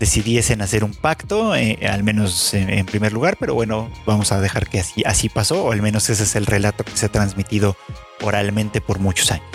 decidiesen 0.00 0.62
hacer 0.62 0.82
un 0.82 0.92
pacto, 0.92 1.54
eh, 1.54 1.78
al 1.88 2.02
menos 2.02 2.54
en, 2.54 2.84
primer 2.86 3.12
lugar, 3.12 3.36
pero 3.38 3.54
bueno, 3.54 3.88
vamos 4.04 4.32
a 4.32 4.40
dejar 4.40 4.68
que 4.68 4.80
así, 4.80 5.04
así 5.06 5.28
pasó, 5.28 5.66
o 5.66 5.70
al 5.70 5.80
menos 5.80 6.10
ese 6.10 6.24
es 6.24 6.34
el 6.34 6.44
relato 6.44 6.82
que 6.82 6.96
se 6.96 7.06
ha 7.06 7.08
transmitido 7.08 7.76
oralmente 8.20 8.80
por 8.80 8.98
muchos 8.98 9.30
años. 9.30 9.46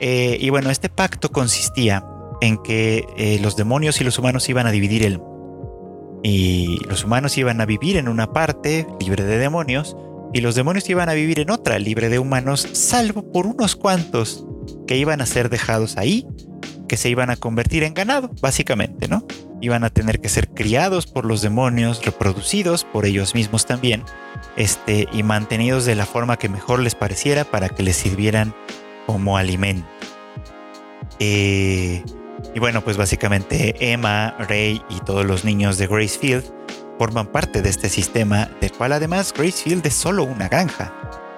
Eh, 0.00 0.36
y 0.40 0.50
bueno, 0.50 0.70
este 0.70 0.88
pacto 0.88 1.30
consistía 1.30 2.04
en 2.40 2.60
que 2.60 3.06
eh, 3.16 3.38
los 3.40 3.54
demonios 3.54 4.00
y 4.00 4.04
los 4.04 4.18
humanos 4.18 4.48
iban 4.48 4.66
a 4.66 4.72
dividir 4.72 5.04
el 5.04 5.20
y 6.22 6.78
los 6.88 7.04
humanos 7.04 7.38
iban 7.38 7.60
a 7.60 7.66
vivir 7.66 7.96
en 7.96 8.08
una 8.08 8.32
parte 8.32 8.86
libre 9.00 9.24
de 9.24 9.38
demonios 9.38 9.96
y 10.32 10.40
los 10.40 10.54
demonios 10.54 10.88
iban 10.90 11.08
a 11.08 11.14
vivir 11.14 11.40
en 11.40 11.50
otra, 11.50 11.78
libre 11.78 12.08
de 12.08 12.18
humanos, 12.18 12.66
salvo 12.72 13.32
por 13.32 13.46
unos 13.46 13.76
cuantos 13.76 14.46
que 14.86 14.96
iban 14.96 15.20
a 15.20 15.26
ser 15.26 15.48
dejados 15.48 15.96
ahí, 15.96 16.26
que 16.86 16.96
se 16.96 17.08
iban 17.08 17.30
a 17.30 17.36
convertir 17.36 17.82
en 17.82 17.94
ganado, 17.94 18.30
básicamente, 18.40 19.08
¿no? 19.08 19.24
Iban 19.60 19.84
a 19.84 19.90
tener 19.90 20.20
que 20.20 20.28
ser 20.28 20.48
criados 20.48 21.06
por 21.06 21.24
los 21.24 21.42
demonios, 21.42 22.04
reproducidos 22.04 22.84
por 22.84 23.06
ellos 23.06 23.34
mismos 23.34 23.66
también, 23.66 24.04
este, 24.56 25.08
y 25.12 25.22
mantenidos 25.22 25.86
de 25.86 25.94
la 25.94 26.06
forma 26.06 26.38
que 26.38 26.48
mejor 26.48 26.80
les 26.80 26.94
pareciera 26.94 27.44
para 27.44 27.68
que 27.68 27.82
les 27.82 27.96
sirvieran 27.96 28.54
como 29.06 29.36
alimento. 29.36 29.86
Eh, 31.20 32.04
y 32.54 32.60
bueno, 32.60 32.82
pues 32.82 32.96
básicamente 32.96 33.92
Emma, 33.92 34.36
Ray 34.48 34.82
y 34.88 35.00
todos 35.00 35.24
los 35.24 35.44
niños 35.44 35.78
de 35.78 35.86
Gracefield 35.86 36.44
forman 36.98 37.26
parte 37.26 37.62
de 37.62 37.70
este 37.70 37.88
sistema, 37.88 38.50
del 38.60 38.72
cual 38.72 38.92
además 38.92 39.32
Gracefield 39.36 39.86
es 39.86 39.94
solo 39.94 40.24
una 40.24 40.48
granja. 40.48 40.92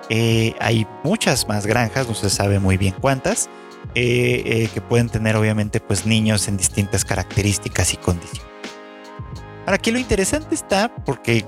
Eh, 0.08 0.54
hay 0.58 0.86
muchas 1.04 1.46
más 1.46 1.66
granjas, 1.66 2.08
no 2.08 2.14
se 2.14 2.30
sabe 2.30 2.58
muy 2.58 2.76
bien 2.76 2.94
cuántas, 3.00 3.48
eh, 3.94 4.42
eh, 4.44 4.68
que 4.72 4.80
pueden 4.80 5.08
tener 5.08 5.36
obviamente 5.36 5.80
pues 5.80 6.06
niños 6.06 6.48
en 6.48 6.56
distintas 6.56 7.04
características 7.04 7.94
y 7.94 7.96
condiciones. 7.96 8.50
Ahora 9.60 9.74
aquí 9.74 9.90
lo 9.90 9.98
interesante 9.98 10.54
está 10.54 10.92
porque 11.04 11.44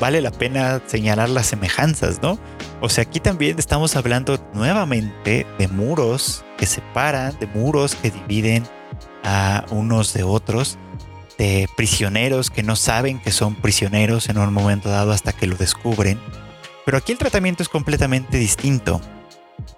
vale 0.00 0.20
la 0.20 0.30
pena 0.30 0.80
señalar 0.86 1.28
las 1.28 1.46
semejanzas, 1.46 2.22
¿no? 2.22 2.38
O 2.80 2.88
sea, 2.88 3.02
aquí 3.02 3.20
también 3.20 3.58
estamos 3.58 3.96
hablando 3.96 4.38
nuevamente 4.54 5.46
de 5.58 5.68
muros 5.68 6.44
que 6.56 6.66
separan, 6.66 7.36
de 7.38 7.46
muros 7.46 7.94
que 7.94 8.10
dividen 8.10 8.64
a 9.24 9.64
unos 9.70 10.12
de 10.12 10.22
otros 10.22 10.78
de 11.38 11.68
prisioneros 11.76 12.50
que 12.50 12.64
no 12.64 12.76
saben 12.76 13.20
que 13.20 13.30
son 13.30 13.54
prisioneros 13.54 14.28
en 14.28 14.38
un 14.38 14.52
momento 14.52 14.90
dado 14.90 15.12
hasta 15.12 15.32
que 15.32 15.46
lo 15.46 15.56
descubren. 15.56 16.20
Pero 16.84 16.98
aquí 16.98 17.12
el 17.12 17.18
tratamiento 17.18 17.62
es 17.62 17.68
completamente 17.68 18.38
distinto. 18.38 19.00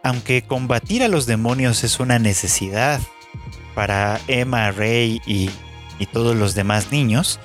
Aunque 0.02 0.42
combatir 0.42 1.02
a 1.02 1.08
los 1.08 1.26
demonios 1.26 1.84
es 1.84 2.00
una 2.00 2.18
necesidad 2.18 3.00
para 3.74 4.20
Emma, 4.26 4.70
Rey 4.70 5.20
y, 5.26 5.50
todos 6.12 6.34
los 6.34 6.54
demás 6.54 6.90
niños, 6.90 7.38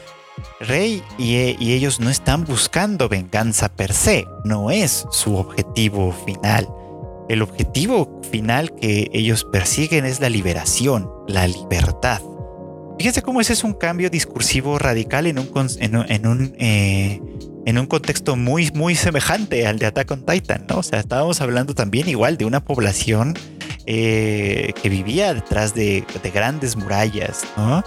Rey 0.60 1.04
y, 1.18 1.36
y, 1.60 1.74
ellos 1.74 2.00
no 2.00 2.10
están 2.10 2.46
buscando 2.46 3.10
venganza 3.10 3.70
per 3.70 3.94
se, 3.94 4.26
no 4.44 4.72
es 4.72 5.06
su 5.12 5.36
objetivo 5.36 6.12
final. 6.26 6.68
El 7.30 7.42
objetivo 7.42 8.22
final 8.32 8.74
que 8.76 9.10
ellos 9.14 9.46
persiguen 9.46 10.06
es 10.06 10.20
la 10.20 10.30
liberación, 10.30 11.10
la 11.28 11.48
libertad. 11.48 12.22
Fíjense 12.98 13.22
cómo 13.22 13.42
ese 13.42 13.54
es 13.54 13.64
un 13.64 13.74
cambio 13.74 14.10
discursivo 14.10 14.80
radical 14.80 15.28
en 15.28 15.40
un, 15.40 15.50
en 15.80 16.28
un, 16.28 16.56
eh, 16.60 17.22
en 17.66 17.78
un, 17.78 17.88
contexto 17.88 18.36
muy, 18.36 18.72
muy 18.72 18.96
semejante 18.96 19.68
al 19.68 19.80
de 19.80 19.88
Attack 19.88 20.12
on 20.12 20.26
Titan, 20.26 20.66
¿no? 20.70 20.78
O 20.78 20.84
sea, 20.84 21.00
estábamos 21.00 21.42
hablando 21.42 21.76
también 21.76 22.08
igual 22.08 22.38
de 22.38 22.46
una 22.46 22.64
población 22.64 23.34
eh, 23.86 24.72
que 24.82 24.90
vivía 24.90 25.34
detrás 25.34 25.74
de, 25.74 26.06
grandes 26.34 26.78
murallas, 26.78 27.46
¿no? 27.58 27.84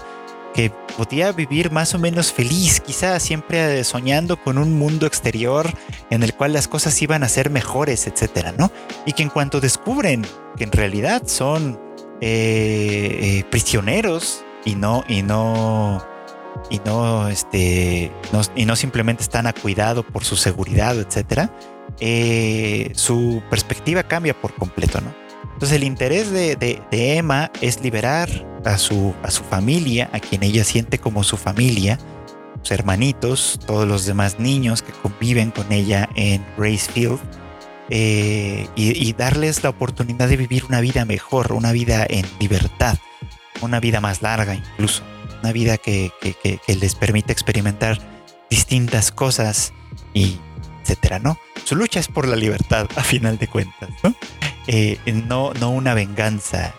Que 0.59 0.73
podía 0.97 1.31
vivir 1.31 1.71
más 1.71 1.95
o 1.95 1.99
menos 1.99 2.33
feliz, 2.33 2.81
quizás 2.81 3.23
siempre 3.23 3.81
soñando 3.85 4.35
con 4.35 4.57
un 4.57 4.77
mundo 4.77 5.05
exterior 5.05 5.71
en 6.09 6.21
el 6.21 6.33
cual 6.33 6.51
las 6.51 6.67
cosas 6.67 7.01
iban 7.01 7.23
a 7.23 7.29
ser 7.29 7.49
mejores, 7.49 8.07
etcétera, 8.07 8.51
¿no? 8.51 8.69
Y 9.05 9.13
que 9.13 9.23
en 9.23 9.29
cuanto 9.29 9.61
descubren 9.61 10.25
que 10.57 10.65
en 10.65 10.73
realidad 10.73 11.23
son 11.27 11.79
eh, 12.19 13.45
prisioneros 13.49 14.43
y 14.65 14.75
no, 14.75 15.05
y 15.07 15.21
no, 15.21 16.05
y 16.69 16.79
no, 16.79 17.29
este, 17.29 18.11
y 18.53 18.65
no 18.65 18.75
simplemente 18.75 19.23
están 19.23 19.47
a 19.47 19.53
cuidado 19.53 20.03
por 20.03 20.25
su 20.25 20.35
seguridad, 20.35 20.99
etcétera, 20.99 21.55
eh, 22.01 22.91
su 22.95 23.41
perspectiva 23.49 24.03
cambia 24.03 24.33
por 24.33 24.53
completo, 24.55 24.99
¿no? 24.99 25.28
Entonces 25.43 25.71
el 25.73 25.83
interés 25.83 26.31
de, 26.31 26.81
Emma 26.91 27.51
es 27.61 27.81
liberar 27.81 28.29
a 28.65 28.77
su, 28.77 29.13
a 29.23 29.31
su 29.31 29.43
familia, 29.43 30.09
a 30.13 30.19
quien 30.19 30.43
ella 30.43 30.63
siente 30.63 30.99
como 30.99 31.23
su 31.23 31.37
familia, 31.37 31.99
sus 32.61 32.71
hermanitos, 32.71 33.59
todos 33.65 33.87
los 33.87 34.05
demás 34.05 34.39
niños 34.39 34.81
que 34.81 34.91
conviven 34.91 35.51
con 35.51 35.71
ella 35.71 36.09
en 36.15 36.45
Gracefield, 36.57 37.19
eh, 37.91 38.67
y, 38.75 39.13
darles 39.13 39.63
la 39.63 39.71
oportunidad 39.71 40.29
de 40.29 40.37
vivir 40.37 40.63
una 40.65 40.79
vida 40.79 41.05
mejor, 41.05 41.51
una 41.53 41.71
vida 41.71 42.05
en 42.07 42.23
libertad, 42.39 42.99
una 43.61 43.79
vida 43.79 43.99
más 43.99 44.21
larga 44.21 44.53
incluso, 44.53 45.01
una 45.41 45.51
vida 45.51 45.77
que, 45.77 46.11
les 46.67 46.93
permite 46.93 47.33
experimentar 47.33 47.97
distintas 48.47 49.11
cosas 49.11 49.73
y 50.13 50.37
etcétera, 50.89 51.19
¿no? 51.19 51.37
Su 51.65 51.75
lucha 51.75 51.99
es 51.99 52.07
por 52.07 52.27
la 52.27 52.35
libertad 52.35 52.87
a 52.95 53.03
final 53.03 53.37
de 53.37 53.47
cuentas, 53.47 53.89
¿no? 54.03 54.15
Eh, 54.67 54.97
no, 55.27 55.51
una 55.69 55.93
venganza. 55.93 56.73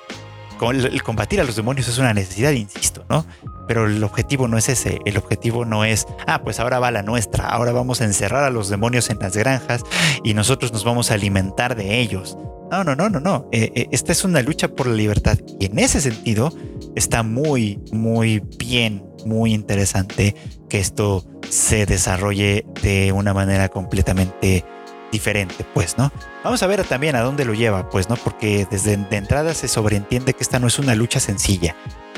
El 0.61 1.03
combatir 1.03 1.41
a 1.41 1.45
los 1.45 1.57
demonios 1.57 1.89
es 1.89 1.99
una 1.99 2.13
necesidad, 2.13 2.51
insisto, 2.51 3.05
¿no? 3.09 3.25
Pero 3.67 3.87
el 3.87 4.03
objetivo 4.05 4.47
no 4.47 4.59
es 4.59 4.69
ese. 4.69 4.99
El 5.07 5.17
objetivo 5.17 5.65
no 5.65 5.85
es, 5.85 6.07
ah, 6.27 6.43
pues 6.43 6.61
ahora 6.61 6.81
va 6.81 6.91
la 6.91 7.03
nuestra. 7.03 7.47
Ahora 7.49 7.73
vamos 7.73 8.01
a 8.01 8.05
encerrar 8.05 8.45
a 8.45 8.51
los 8.51 8.69
demonios 8.69 9.09
en 9.11 9.19
las 9.21 9.37
granjas 9.37 9.83
y 10.23 10.35
nosotros 10.35 10.73
nos 10.73 10.85
vamos 10.85 11.11
a 11.11 11.15
alimentar 11.15 11.77
de 11.77 12.01
ellos. 12.01 12.37
No, 12.71 12.85
no, 12.85 12.95
no, 12.95 13.09
no, 13.09 13.21
no. 13.21 13.49
Eh, 13.53 13.73
eh, 13.75 13.89
esta 13.91 14.13
es 14.13 14.25
una 14.25 14.43
lucha 14.43 14.69
por 14.69 14.87
la 14.87 14.95
libertad 14.95 15.39
y 15.59 15.67
en 15.67 15.79
ese 15.79 16.01
sentido 16.01 16.53
está 16.95 17.23
muy, 17.23 17.81
muy 17.91 18.41
bien, 18.59 19.03
muy 19.27 19.55
interesante 19.55 20.35
que 20.69 20.81
esto 20.81 21.25
se 21.49 21.87
desarrolle 21.87 22.65
de 22.83 23.13
una 23.13 23.35
manera 23.35 23.69
completamente 23.69 24.65
diferente, 25.11 25.65
pues, 25.75 25.99
¿no? 25.99 26.13
Vamos 26.45 26.63
a 26.63 26.67
ver 26.67 26.85
también 26.85 27.17
a 27.17 27.21
dónde 27.21 27.45
lo 27.45 27.55
lleva, 27.55 27.89
pues, 27.89 28.09
¿no? 28.09 28.17
Porque 28.17 28.67
desde 28.71 28.97
de 28.97 29.17
entrada 29.17 29.55
se 29.55 29.69
sobreentiende 29.69 30.35
que 30.35 30.43
esta 30.43 30.59
no 30.59 30.69
es 30.69 30.79
una 30.79 30.95
lucha 30.95 31.21
sencilla. 31.21 31.75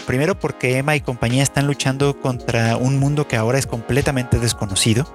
Primero 0.06 0.38
porque 0.38 0.78
Emma 0.78 0.96
y 0.96 1.00
compañía 1.00 1.42
están 1.42 1.66
luchando 1.66 2.20
contra 2.20 2.76
un 2.76 2.98
mundo 2.98 3.28
que 3.28 3.36
ahora 3.36 3.58
es 3.58 3.66
completamente 3.66 4.38
desconocido, 4.38 5.06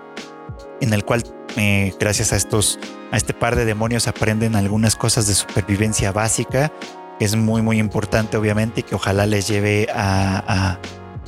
en 0.81 0.93
el 0.93 1.03
cual 1.03 1.23
eh, 1.55 1.93
gracias 1.99 2.33
a 2.33 2.35
estos 2.37 2.79
a 3.11 3.17
este 3.17 3.33
par 3.33 3.55
de 3.55 3.65
demonios 3.65 4.07
aprenden 4.07 4.55
algunas 4.55 4.95
cosas 4.95 5.27
de 5.27 5.33
supervivencia 5.33 6.11
básica, 6.11 6.71
que 7.19 7.25
es 7.25 7.35
muy 7.35 7.61
muy 7.61 7.79
importante 7.79 8.37
obviamente 8.37 8.81
y 8.81 8.83
que 8.83 8.95
ojalá 8.95 9.25
les 9.25 9.47
lleve 9.47 9.87
a 9.93 10.43
a 10.47 10.79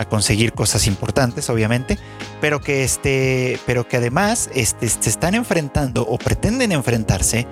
conseguir 0.06 0.54
cosas 0.54 0.88
importantes, 0.88 1.50
obviamente, 1.50 1.98
pero 2.42 2.62
que 2.62 2.84
este, 2.84 3.60
pero 3.66 3.88
que 3.88 3.98
además 3.98 4.50
este, 4.54 4.88
se 4.88 5.10
están 5.10 5.36
enfrentando 5.36 6.04
o 6.04 6.18
pretenden 6.18 6.72
enfrentarse 6.72 7.48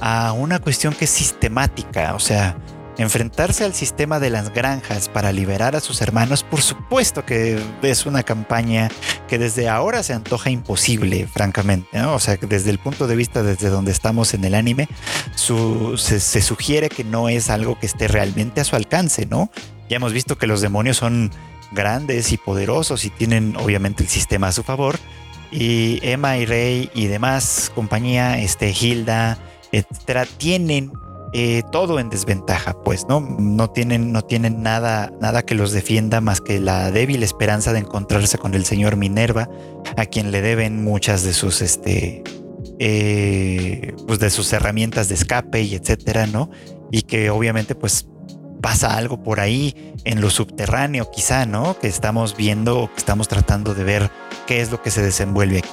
a 0.00 0.32
una 0.32 0.58
cuestión 0.58 0.94
que 0.94 1.04
es 1.04 1.10
sistemática, 1.10 2.14
o 2.14 2.20
sea, 2.20 2.56
enfrentarse 2.98 3.64
al 3.64 3.74
sistema 3.74 4.20
de 4.20 4.30
las 4.30 4.52
granjas 4.52 5.08
para 5.08 5.32
liberar 5.32 5.76
a 5.76 5.80
sus 5.80 6.02
hermanos, 6.02 6.42
por 6.42 6.60
supuesto 6.60 7.24
que 7.24 7.62
es 7.82 8.06
una 8.06 8.22
campaña 8.22 8.90
que 9.28 9.38
desde 9.38 9.68
ahora 9.68 10.02
se 10.02 10.12
antoja 10.12 10.50
imposible, 10.50 11.26
francamente. 11.26 12.02
O 12.02 12.18
sea, 12.18 12.36
desde 12.36 12.70
el 12.70 12.78
punto 12.78 13.06
de 13.06 13.16
vista 13.16 13.42
desde 13.42 13.70
donde 13.70 13.92
estamos 13.92 14.34
en 14.34 14.44
el 14.44 14.54
anime, 14.54 14.88
se, 15.34 16.20
se 16.20 16.42
sugiere 16.42 16.88
que 16.88 17.04
no 17.04 17.28
es 17.28 17.48
algo 17.48 17.78
que 17.78 17.86
esté 17.86 18.08
realmente 18.08 18.60
a 18.60 18.64
su 18.64 18.76
alcance, 18.76 19.26
¿no? 19.26 19.50
Ya 19.88 19.96
hemos 19.96 20.12
visto 20.12 20.36
que 20.36 20.46
los 20.46 20.60
demonios 20.60 20.98
son 20.98 21.30
grandes 21.74 22.32
y 22.32 22.36
poderosos 22.36 23.04
y 23.04 23.10
tienen 23.10 23.56
obviamente 23.56 24.02
el 24.02 24.08
sistema 24.08 24.48
a 24.48 24.52
su 24.52 24.62
favor. 24.62 24.98
Y 25.50 25.98
Emma 26.02 26.38
y 26.38 26.46
Rey 26.46 26.90
y 26.94 27.06
demás 27.06 27.70
compañía, 27.74 28.38
este, 28.38 28.70
Hilda, 28.70 29.38
etcétera, 29.70 30.24
tienen 30.24 30.92
eh, 31.34 31.62
todo 31.72 31.98
en 31.98 32.10
desventaja, 32.10 32.74
pues, 32.82 33.06
¿no? 33.08 33.20
No 33.20 33.70
tienen, 33.70 34.12
no 34.12 34.20
tienen 34.20 34.62
nada, 34.62 35.10
nada 35.18 35.42
que 35.42 35.54
los 35.54 35.72
defienda 35.72 36.20
más 36.20 36.42
que 36.42 36.60
la 36.60 36.90
débil 36.90 37.22
esperanza 37.22 37.72
de 37.72 37.78
encontrarse 37.78 38.36
con 38.36 38.52
el 38.52 38.66
señor 38.66 38.96
Minerva, 38.96 39.48
a 39.96 40.04
quien 40.04 40.30
le 40.30 40.42
deben 40.42 40.84
muchas 40.84 41.22
de 41.22 41.32
sus, 41.32 41.62
este, 41.62 42.22
eh, 42.78 43.94
pues 44.06 44.18
de 44.18 44.28
sus 44.28 44.52
herramientas 44.52 45.08
de 45.08 45.14
escape 45.14 45.62
y 45.62 45.74
etcétera, 45.74 46.26
¿no? 46.26 46.50
Y 46.90 47.02
que 47.02 47.30
obviamente, 47.30 47.74
pues, 47.74 48.06
pasa 48.62 48.96
algo 48.96 49.22
por 49.22 49.40
ahí 49.40 49.92
en 50.04 50.22
lo 50.22 50.30
subterráneo, 50.30 51.10
quizá, 51.10 51.44
¿no? 51.44 51.78
Que 51.78 51.88
estamos 51.88 52.36
viendo 52.36 52.78
o 52.78 52.88
que 52.88 52.96
estamos 52.96 53.28
tratando 53.28 53.74
de 53.74 53.84
ver 53.84 54.10
qué 54.46 54.62
es 54.62 54.70
lo 54.70 54.80
que 54.80 54.90
se 54.90 55.02
desenvuelve 55.02 55.58
aquí. 55.58 55.68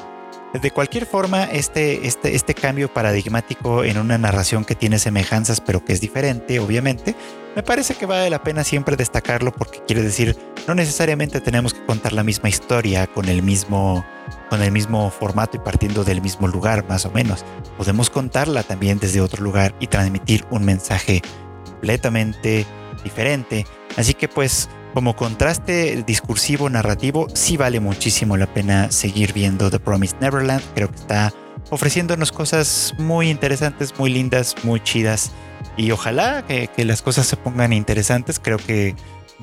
De 0.62 0.72
cualquier 0.72 1.06
forma, 1.06 1.44
este, 1.44 2.08
este, 2.08 2.36
este 2.36 2.56
cambio 2.56 2.92
paradigmático 2.92 3.84
en 3.84 4.00
una 4.00 4.18
narración 4.18 4.66
que 4.66 4.74
tiene 4.74 4.98
semejanzas 4.98 5.62
pero 5.62 5.86
que 5.86 5.94
es 5.94 6.02
diferente, 6.02 6.60
obviamente, 6.60 7.16
me 7.56 7.62
parece 7.62 7.94
que 7.94 8.08
vale 8.08 8.32
la 8.32 8.42
pena 8.42 8.64
siempre 8.64 8.96
destacarlo 8.96 9.52
porque 9.52 9.84
quiere 9.86 10.02
decir, 10.02 10.36
no 10.68 10.74
necesariamente 10.74 11.40
tenemos 11.40 11.76
que 11.76 11.86
contar 11.86 12.14
la 12.14 12.24
misma 12.24 12.50
historia 12.50 13.06
con 13.06 13.30
el 13.30 13.44
mismo, 13.44 14.04
con 14.50 14.64
el 14.64 14.72
mismo 14.72 15.12
formato 15.12 15.58
y 15.58 15.60
partiendo 15.60 16.04
del 16.04 16.22
mismo 16.22 16.48
lugar, 16.48 16.84
más 16.90 17.06
o 17.06 17.12
menos. 17.12 17.46
Podemos 17.78 18.10
contarla 18.10 18.64
también 18.64 18.98
desde 18.98 19.22
otro 19.22 19.44
lugar 19.44 19.76
y 19.80 19.86
transmitir 19.86 20.46
un 20.50 20.66
mensaje 20.66 21.22
completamente 21.66 22.66
diferente. 23.04 23.66
Así 23.98 24.14
que 24.14 24.28
pues 24.28 24.70
como 24.94 25.16
contraste 25.16 26.04
discursivo 26.04 26.70
narrativo 26.70 27.28
sí 27.34 27.58
vale 27.58 27.80
muchísimo 27.80 28.38
la 28.38 28.48
pena 28.48 28.92
seguir 28.92 29.34
viendo 29.34 29.70
The 29.70 29.80
Promised 29.80 30.18
Neverland. 30.20 30.64
Creo 30.74 30.90
que 30.90 30.96
está 30.96 31.34
ofreciéndonos 31.70 32.32
cosas 32.32 32.94
muy 32.98 33.30
interesantes, 33.30 33.98
muy 33.98 34.10
lindas, 34.10 34.56
muy 34.64 34.82
chidas. 34.82 35.32
Y 35.78 35.92
ojalá 35.92 36.46
que, 36.46 36.70
las 36.78 37.02
cosas 37.02 37.28
se 37.28 37.38
pongan 37.38 37.74
interesantes. 37.74 38.40
Creo 38.40 38.58
que 38.58 38.96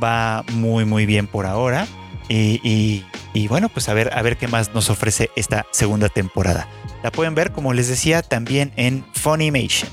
va 0.03 0.45
muy 0.53 0.85
muy 0.85 1.07
bien 1.07 1.27
por 1.27 1.47
ahora. 1.47 1.87
Y, 2.29 3.05
y, 3.35 3.49
bueno, 3.49 3.69
pues 3.69 3.89
a 3.89 3.95
ver, 3.95 4.13
a 4.13 4.21
ver 4.23 4.37
qué 4.37 4.49
más 4.49 4.75
nos 4.75 4.91
ofrece 4.91 5.31
esta 5.37 5.67
segunda 5.71 6.09
temporada. 6.09 6.69
La 7.05 7.13
pueden 7.13 7.37
ver, 7.37 7.53
como 7.53 7.73
les 7.73 7.87
decía, 7.87 8.23
también 8.23 8.73
en 8.77 9.05
Funimation. 9.13 9.89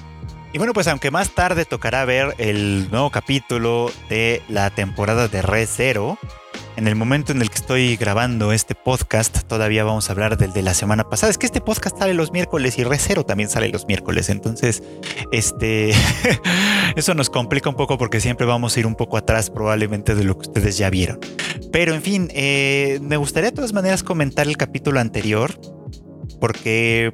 Y 0.53 0.59
bueno, 0.59 0.73
pues 0.73 0.87
aunque 0.87 1.09
más 1.09 1.31
tarde 1.31 1.65
tocará 1.65 2.05
ver 2.05 2.35
el 2.37 2.91
nuevo 2.91 3.09
capítulo 3.09 3.91
de 4.07 4.43
la 4.47 4.69
temporada 4.69 5.27
de 5.27 5.41
Re 5.41 5.65
Zero, 5.65 6.19
en 6.75 6.87
el 6.87 6.95
momento 6.95 7.31
en 7.31 7.41
el 7.41 7.49
que 7.49 7.55
estoy 7.55 7.95
grabando 7.95 8.51
este 8.51 8.75
podcast, 8.75 9.47
todavía 9.47 9.83
vamos 9.83 10.09
a 10.09 10.13
hablar 10.13 10.37
del 10.37 10.53
de 10.53 10.61
la 10.61 10.75
semana 10.75 11.09
pasada. 11.09 11.31
Es 11.31 11.39
que 11.39 11.47
este 11.47 11.59
podcast 11.59 11.97
sale 11.97 12.13
los 12.13 12.31
miércoles 12.31 12.77
y 12.77 12.83
Re 12.83 12.99
Zero 12.99 13.25
también 13.25 13.49
sale 13.49 13.69
los 13.69 13.87
miércoles. 13.87 14.29
Entonces, 14.29 14.83
este, 15.31 15.91
eso 16.95 17.15
nos 17.15 17.31
complica 17.31 17.67
un 17.67 17.75
poco 17.75 17.97
porque 17.97 18.21
siempre 18.21 18.45
vamos 18.45 18.77
a 18.77 18.79
ir 18.79 18.85
un 18.85 18.95
poco 18.95 19.17
atrás 19.17 19.49
probablemente 19.49 20.13
de 20.13 20.23
lo 20.23 20.37
que 20.37 20.49
ustedes 20.49 20.77
ya 20.77 20.91
vieron. 20.91 21.19
Pero 21.71 21.95
en 21.95 22.03
fin, 22.03 22.29
eh, 22.31 22.99
me 23.01 23.17
gustaría 23.17 23.49
de 23.49 23.55
todas 23.55 23.73
maneras 23.73 24.03
comentar 24.03 24.47
el 24.47 24.57
capítulo 24.57 24.99
anterior 24.99 25.59
porque 26.39 27.11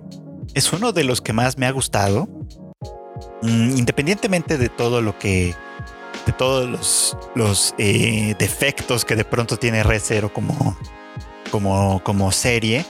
es 0.56 0.73
uno 0.73 0.91
de 0.91 1.06
los 1.06 1.21
que 1.21 1.32
más 1.32 1.58
me 1.58 1.67
ha 1.67 1.71
gustado. 1.71 2.28
Mm, 3.41 3.78
independientemente 3.78 4.58
de 4.58 4.69
todo 4.69 5.02
lo 5.02 5.17
que, 5.17 5.56
de 6.25 6.34
todos 6.34 7.17
los, 7.36 7.75
eh, 7.78 8.36
defectos 8.38 9.06
que 9.06 9.15
de 9.15 9.25
pronto 9.25 9.58
tiene 9.58 9.84
Red 9.84 10.02
Zero 10.04 10.34
como, 10.34 10.78
como, 11.52 12.04
como 12.04 12.32
serie, 12.32 12.86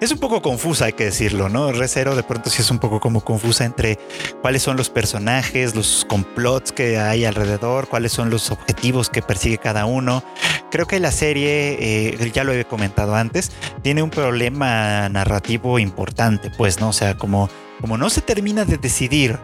es 0.00 0.10
un 0.10 0.18
poco 0.18 0.42
confusa, 0.42 0.86
hay 0.86 0.92
que 0.92 1.04
decirlo, 1.04 1.48
¿no? 1.48 1.72
Red 1.72 1.88
Zero 1.88 2.14
de 2.14 2.22
pronto 2.22 2.50
sí 2.50 2.60
es 2.60 2.70
un 2.70 2.78
poco 2.78 3.00
como 3.00 3.22
confusa 3.22 3.64
entre 3.64 3.98
cuáles 4.42 4.62
son 4.62 4.76
los 4.76 4.90
personajes, 4.90 5.74
los 5.74 6.04
complots 6.06 6.72
que 6.72 6.98
hay 6.98 7.24
alrededor, 7.24 7.88
cuáles 7.88 8.12
son 8.12 8.28
los 8.28 8.50
objetivos 8.50 9.08
que 9.08 9.22
persigue 9.22 9.56
cada 9.56 9.86
uno. 9.86 10.22
Creo 10.70 10.86
que 10.86 11.00
la 11.00 11.12
serie, 11.12 11.78
eh, 11.80 12.30
ya 12.34 12.44
lo 12.44 12.52
he 12.52 12.64
comentado 12.66 13.14
antes, 13.14 13.52
tiene 13.82 14.02
un 14.02 14.10
problema 14.10 15.08
narrativo 15.08 15.78
importante, 15.78 16.50
pues, 16.50 16.80
¿no? 16.80 16.90
O 16.90 16.92
sea, 16.92 17.16
como, 17.16 17.48
como 17.80 17.96
no 17.96 18.10
se 18.10 18.20
termina 18.20 18.64
de 18.64 18.76
decidir 18.76 19.38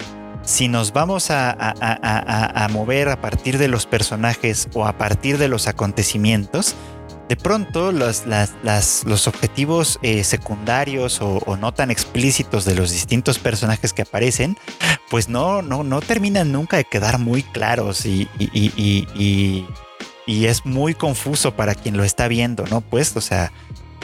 si 0.50 0.66
nos 0.66 0.92
vamos 0.92 1.30
a, 1.30 2.66
mover 2.72 3.08
a 3.08 3.20
partir 3.20 3.56
de 3.56 3.68
los 3.68 3.86
personajes 3.86 4.68
o 4.74 4.84
a 4.84 4.98
partir 4.98 5.38
de 5.38 5.46
los 5.46 5.68
acontecimientos, 5.68 6.74
de 7.28 7.36
pronto 7.36 7.92
los, 7.92 8.24
los 9.06 9.28
objetivos 9.28 10.00
eh, 10.02 10.24
secundarios 10.24 11.20
o, 11.22 11.56
no 11.56 11.72
tan 11.72 11.92
explícitos 11.92 12.64
de 12.64 12.74
los 12.74 12.90
distintos 12.90 13.38
personajes 13.38 13.92
que 13.92 14.02
aparecen, 14.02 14.58
pues 15.08 15.28
no, 15.28 15.62
no, 15.62 15.84
no 15.84 16.00
terminan 16.00 16.50
nunca 16.50 16.78
de 16.78 16.84
quedar 16.84 17.20
muy 17.20 17.44
claros 17.44 18.04
y, 18.04 18.28
y, 18.40 19.66
y 20.26 20.46
es 20.46 20.66
muy 20.66 20.94
confuso 20.94 21.54
para 21.54 21.76
quien 21.76 21.96
lo 21.96 22.02
está 22.02 22.26
viendo, 22.26 22.64
¿no? 22.66 22.80
Pues, 22.80 23.16
o 23.16 23.20
sea, 23.20 23.52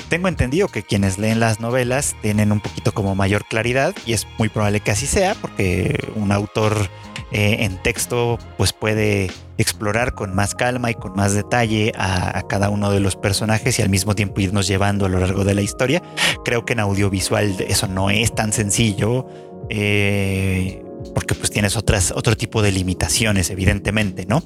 tengo 0.08 0.28
entendido 0.28 0.68
que 0.68 0.82
quienes 0.82 1.18
leen 1.18 1.40
las 1.40 1.60
novelas 1.60 2.14
tienen 2.22 2.52
un 2.52 2.60
poquito 2.60 2.92
como 2.92 3.14
mayor 3.14 3.44
claridad 3.46 3.94
y 4.06 4.12
es 4.12 4.26
muy 4.38 4.48
probable 4.48 4.80
que 4.80 4.90
así 4.90 5.06
sea 5.06 5.34
porque 5.34 5.98
un 6.14 6.32
autor 6.32 6.88
eh, 7.32 7.58
en 7.60 7.82
texto 7.82 8.38
pues 8.56 8.72
puede 8.72 9.30
explorar 9.58 10.14
con 10.14 10.34
más 10.34 10.54
calma 10.54 10.90
y 10.90 10.94
con 10.94 11.14
más 11.14 11.34
detalle 11.34 11.92
a, 11.96 12.42
cada 12.48 12.70
uno 12.70 12.90
de 12.90 13.00
los 13.00 13.16
personajes 13.16 13.78
y 13.78 13.82
al 13.82 13.88
mismo 13.88 14.14
tiempo 14.14 14.40
irnos 14.40 14.68
llevando 14.68 15.06
a 15.06 15.08
lo 15.08 15.18
largo 15.18 15.44
de 15.44 15.54
la 15.54 15.62
historia. 15.62 16.02
Creo 16.44 16.64
que 16.64 16.74
en 16.74 16.80
audiovisual 16.80 17.56
eso 17.66 17.88
no 17.88 18.10
es 18.10 18.34
tan 18.34 18.52
sencillo. 18.52 19.26
Eh, 19.70 20.82
porque 21.14 21.34
pues 21.34 21.50
tienes 21.50 21.76
otras, 21.76 22.12
otro 22.12 22.36
tipo 22.36 22.62
de 22.62 22.72
limitaciones, 22.72 23.50
evidentemente, 23.50 24.26
¿no? 24.26 24.42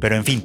Pero 0.00 0.16
en 0.16 0.24
fin, 0.24 0.44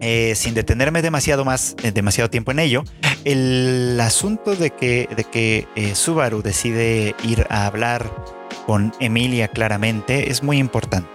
eh, 0.00 0.34
sin 0.36 0.54
detenerme 0.54 1.02
demasiado 1.02 1.44
más, 1.44 1.74
eh, 1.82 1.90
demasiado 1.90 2.30
tiempo 2.30 2.52
en 2.52 2.60
ello, 2.60 2.84
el 3.24 3.98
asunto 4.00 4.54
de 4.54 4.70
que, 4.70 5.08
de 5.16 5.24
que 5.24 5.66
eh, 5.74 5.94
Subaru 5.94 6.42
decide 6.42 7.16
ir 7.24 7.46
a 7.50 7.66
hablar 7.66 8.08
con 8.66 8.92
Emilia 9.00 9.48
claramente 9.48 10.30
es 10.30 10.42
muy 10.42 10.58
importante. 10.58 11.08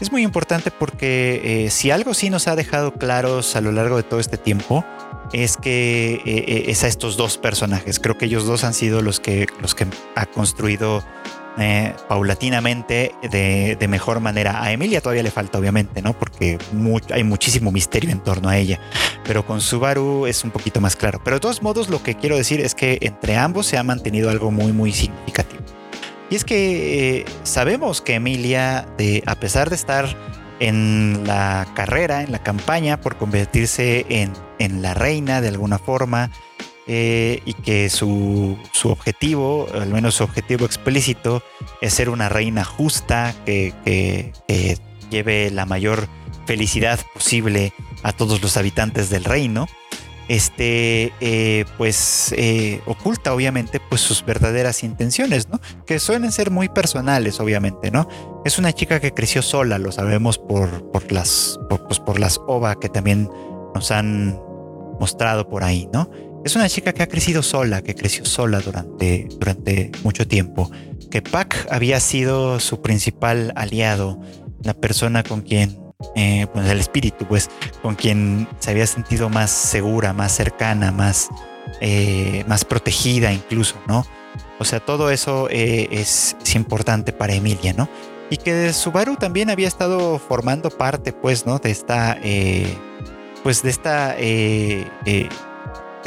Es 0.00 0.12
muy 0.12 0.22
importante 0.22 0.70
porque 0.70 1.68
si 1.70 1.90
algo 1.90 2.12
sí 2.12 2.28
nos 2.28 2.48
ha 2.48 2.54
dejado 2.54 2.92
claros 2.92 3.56
a 3.56 3.62
lo 3.62 3.72
largo 3.72 3.96
de 3.96 4.02
todo 4.02 4.20
este 4.20 4.36
tiempo, 4.36 4.84
es 5.32 5.56
que 5.56 6.20
es 6.68 6.84
a 6.84 6.86
estos 6.86 7.16
dos 7.16 7.38
personajes. 7.38 7.98
Creo 7.98 8.18
que 8.18 8.26
ellos 8.26 8.44
dos 8.44 8.62
han 8.64 8.74
sido 8.74 9.00
los 9.00 9.20
que, 9.20 9.46
los 9.62 9.74
que 9.74 9.86
ha 10.14 10.26
construido 10.26 11.02
eh, 11.58 11.94
paulatinamente 12.08 13.14
de, 13.30 13.86
mejor 13.88 14.20
manera. 14.20 14.62
A 14.62 14.72
Emilia 14.72 15.00
todavía 15.00 15.22
le 15.22 15.30
falta, 15.30 15.58
obviamente, 15.58 16.02
¿no? 16.02 16.12
Porque 16.12 16.58
hay 17.10 17.24
muchísimo 17.24 17.72
misterio 17.72 18.10
en 18.10 18.20
torno 18.20 18.48
a 18.48 18.58
ella. 18.58 18.80
Pero 19.24 19.46
con 19.46 19.60
Subaru 19.60 20.26
es 20.26 20.44
un 20.44 20.50
poquito 20.50 20.80
más 20.80 20.96
claro. 20.96 21.20
Pero 21.24 21.36
de 21.36 21.40
todos 21.40 21.62
modos, 21.62 21.88
lo 21.88 22.02
que 22.02 22.14
quiero 22.14 22.36
decir 22.36 22.60
es 22.60 22.74
que 22.74 22.98
entre 23.00 23.36
ambos 23.36 23.66
se 23.66 23.78
ha 23.78 23.82
mantenido 23.82 24.30
algo 24.30 24.50
muy, 24.50 24.72
muy 24.72 24.92
significativo. 24.92 25.62
Y 26.28 26.34
es 26.34 26.44
que 26.44 27.20
eh, 27.20 27.24
sabemos 27.44 28.02
que 28.02 28.14
Emilia, 28.14 28.86
a 29.26 29.34
pesar 29.36 29.70
de 29.70 29.76
estar 29.76 30.16
en 30.60 31.26
la 31.26 31.66
carrera, 31.74 32.22
en 32.22 32.32
la 32.32 32.42
campaña 32.42 33.00
por 33.00 33.16
convertirse 33.16 34.06
en, 34.08 34.32
en 34.58 34.82
la 34.82 34.94
reina 34.94 35.40
de 35.40 35.48
alguna 35.48 35.78
forma, 35.78 36.30
eh, 36.86 37.40
y 37.44 37.54
que 37.54 37.90
su, 37.90 38.56
su, 38.72 38.90
objetivo, 38.90 39.66
al 39.74 39.88
menos 39.90 40.16
su 40.16 40.24
objetivo 40.24 40.66
explícito, 40.66 41.42
es 41.80 41.94
ser 41.94 42.08
una 42.08 42.28
reina 42.28 42.64
justa 42.64 43.34
que, 43.44 44.32
lleve 45.10 45.52
la 45.52 45.66
mayor 45.66 46.08
felicidad 46.46 46.98
posible 47.14 47.72
a 48.02 48.12
todos 48.12 48.42
los 48.42 48.56
habitantes 48.56 49.08
del 49.08 49.22
reino 49.22 49.68
este, 50.28 51.12
eh, 51.20 51.64
pues 51.78 52.34
eh, 52.36 52.80
oculta 52.86 53.32
obviamente 53.32 53.80
pues 53.80 54.00
sus 54.00 54.24
verdaderas 54.24 54.82
intenciones, 54.82 55.48
¿no? 55.48 55.60
Que 55.86 56.00
suelen 56.00 56.32
ser 56.32 56.50
muy 56.50 56.68
personales, 56.68 57.38
obviamente, 57.38 57.90
¿no? 57.90 58.08
Es 58.44 58.58
una 58.58 58.72
chica 58.72 58.98
que 59.00 59.12
creció 59.12 59.42
sola, 59.42 59.78
lo 59.78 59.92
sabemos 59.92 60.38
por, 60.38 60.90
por 60.90 61.12
las, 61.12 61.58
por, 61.68 61.86
pues, 61.86 62.00
por 62.00 62.18
las 62.18 62.40
OVA 62.46 62.78
que 62.78 62.88
también 62.88 63.30
nos 63.74 63.90
han 63.90 64.40
mostrado 64.98 65.48
por 65.48 65.62
ahí, 65.62 65.88
¿no? 65.92 66.10
Es 66.46 66.54
una 66.54 66.68
chica 66.68 66.92
que 66.92 67.02
ha 67.02 67.08
crecido 67.08 67.42
sola, 67.42 67.82
que 67.82 67.96
creció 67.96 68.24
sola 68.24 68.60
durante, 68.60 69.26
durante 69.40 69.90
mucho 70.04 70.28
tiempo, 70.28 70.70
que 71.10 71.20
Pac 71.20 71.66
había 71.72 71.98
sido 71.98 72.60
su 72.60 72.82
principal 72.82 73.52
aliado, 73.56 74.20
la 74.62 74.72
persona 74.72 75.24
con 75.24 75.40
quien 75.40 75.76
eh, 76.14 76.46
pues 76.52 76.68
el 76.68 76.78
espíritu, 76.78 77.26
pues 77.26 77.50
con 77.82 77.96
quien 77.96 78.46
se 78.60 78.70
había 78.70 78.86
sentido 78.86 79.28
más 79.28 79.50
segura, 79.50 80.12
más 80.12 80.36
cercana, 80.36 80.92
más, 80.92 81.30
eh, 81.80 82.44
más 82.46 82.64
protegida 82.64 83.32
incluso, 83.32 83.74
¿no? 83.88 84.06
O 84.60 84.64
sea, 84.64 84.78
todo 84.78 85.10
eso 85.10 85.48
eh, 85.50 85.88
es, 85.90 86.36
importante 86.54 87.12
para 87.12 87.34
Emilia, 87.34 87.72
¿no? 87.72 87.88
Y 88.30 88.36
que 88.36 88.72
Subaru 88.72 89.16
también 89.16 89.50
había 89.50 89.66
estado 89.66 90.20
formando 90.20 90.70
parte, 90.70 91.12
pues, 91.12 91.44
¿no? 91.44 91.58
De 91.58 91.72
esta, 91.72 92.16
pues, 93.42 93.64
de 93.64 93.70
esta, 93.70 94.14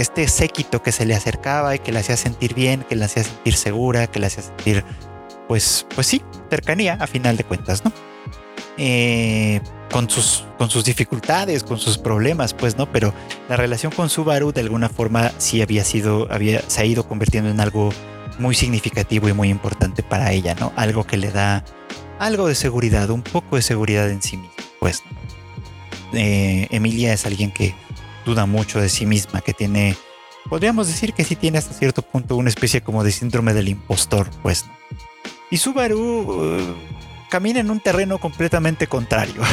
este 0.03 0.27
séquito 0.27 0.81
que 0.81 0.91
se 0.91 1.05
le 1.05 1.15
acercaba 1.15 1.75
y 1.75 1.79
que 1.79 1.91
la 1.91 1.99
hacía 1.99 2.17
sentir 2.17 2.53
bien, 2.53 2.85
que 2.87 2.95
la 2.95 3.05
hacía 3.05 3.23
sentir 3.23 3.55
segura, 3.55 4.07
que 4.07 4.19
la 4.19 4.27
hacía 4.27 4.43
sentir, 4.43 4.83
pues, 5.47 5.85
pues 5.93 6.07
sí, 6.07 6.21
cercanía 6.49 6.97
a 6.99 7.07
final 7.07 7.37
de 7.37 7.43
cuentas, 7.43 7.83
¿no? 7.83 7.91
Eh, 8.77 9.61
con 9.91 10.09
sus, 10.09 10.45
con 10.57 10.69
sus 10.69 10.85
dificultades, 10.85 11.63
con 11.63 11.79
sus 11.79 11.97
problemas, 11.97 12.53
pues, 12.53 12.77
¿no? 12.77 12.91
Pero 12.91 13.13
la 13.49 13.57
relación 13.57 13.91
con 13.91 14.09
Subaru 14.09 14.53
de 14.53 14.61
alguna 14.61 14.89
forma 14.89 15.31
sí 15.37 15.61
había 15.61 15.83
sido, 15.83 16.27
había, 16.31 16.61
se 16.67 16.81
ha 16.81 16.85
ido 16.85 17.07
convirtiendo 17.07 17.49
en 17.49 17.59
algo 17.59 17.89
muy 18.37 18.55
significativo 18.55 19.27
y 19.27 19.33
muy 19.33 19.49
importante 19.49 20.03
para 20.03 20.31
ella, 20.31 20.55
¿no? 20.59 20.71
Algo 20.75 21.05
que 21.05 21.17
le 21.17 21.31
da 21.31 21.63
algo 22.19 22.47
de 22.47 22.55
seguridad, 22.55 23.09
un 23.09 23.21
poco 23.21 23.55
de 23.55 23.61
seguridad 23.61 24.09
en 24.09 24.21
sí 24.21 24.37
misma, 24.37 24.53
pues. 24.79 25.03
Eh, 26.13 26.67
Emilia 26.71 27.13
es 27.13 27.25
alguien 27.25 27.51
que 27.51 27.75
duda 28.25 28.45
mucho 28.45 28.79
de 28.79 28.89
sí 28.89 29.05
misma, 29.05 29.41
que 29.41 29.53
tiene, 29.53 29.95
podríamos 30.49 30.87
decir 30.87 31.13
que 31.13 31.23
sí 31.23 31.35
tiene 31.35 31.57
hasta 31.57 31.73
cierto 31.73 32.01
punto 32.01 32.35
una 32.35 32.49
especie 32.49 32.81
como 32.81 33.03
de 33.03 33.11
síndrome 33.11 33.53
del 33.53 33.69
impostor, 33.69 34.29
pues. 34.41 34.65
Y 35.51 35.57
Subaru 35.57 36.77
camina 37.29 37.59
en 37.59 37.69
un 37.69 37.79
terreno 37.79 38.17
completamente 38.17 38.87
contrario. 38.87 39.41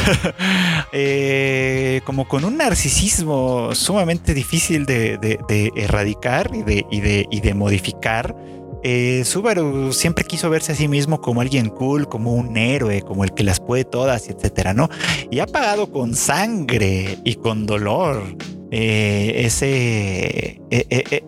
Eh, 0.93 2.01
como 2.05 2.27
con 2.27 2.45
un 2.45 2.57
narcisismo 2.57 3.75
sumamente 3.75 4.33
difícil 4.33 4.85
de, 4.85 5.37
erradicar 5.75 6.49
y 6.53 6.63
de, 6.63 7.27
de, 7.29 7.53
modificar. 7.53 8.35
Eh, 8.83 9.23
Subaru 9.25 9.91
siempre 9.91 10.23
quiso 10.23 10.49
verse 10.49 10.71
a 10.71 10.75
sí 10.75 10.87
mismo 10.87 11.19
como 11.19 11.41
alguien 11.41 11.69
cool, 11.69 12.07
como 12.07 12.33
un 12.33 12.55
héroe, 12.55 13.01
como 13.01 13.25
el 13.25 13.33
que 13.33 13.43
las 13.43 13.59
puede 13.59 13.83
todas, 13.83 14.29
etcétera, 14.29 14.73
¿no? 14.73 14.89
Y 15.29 15.39
ha 15.39 15.45
pagado 15.45 15.91
con 15.91 16.15
sangre 16.15 17.19
y 17.25 17.35
con 17.35 17.65
dolor 17.65 18.23
eh, 18.71 19.33
ese, 19.45 20.61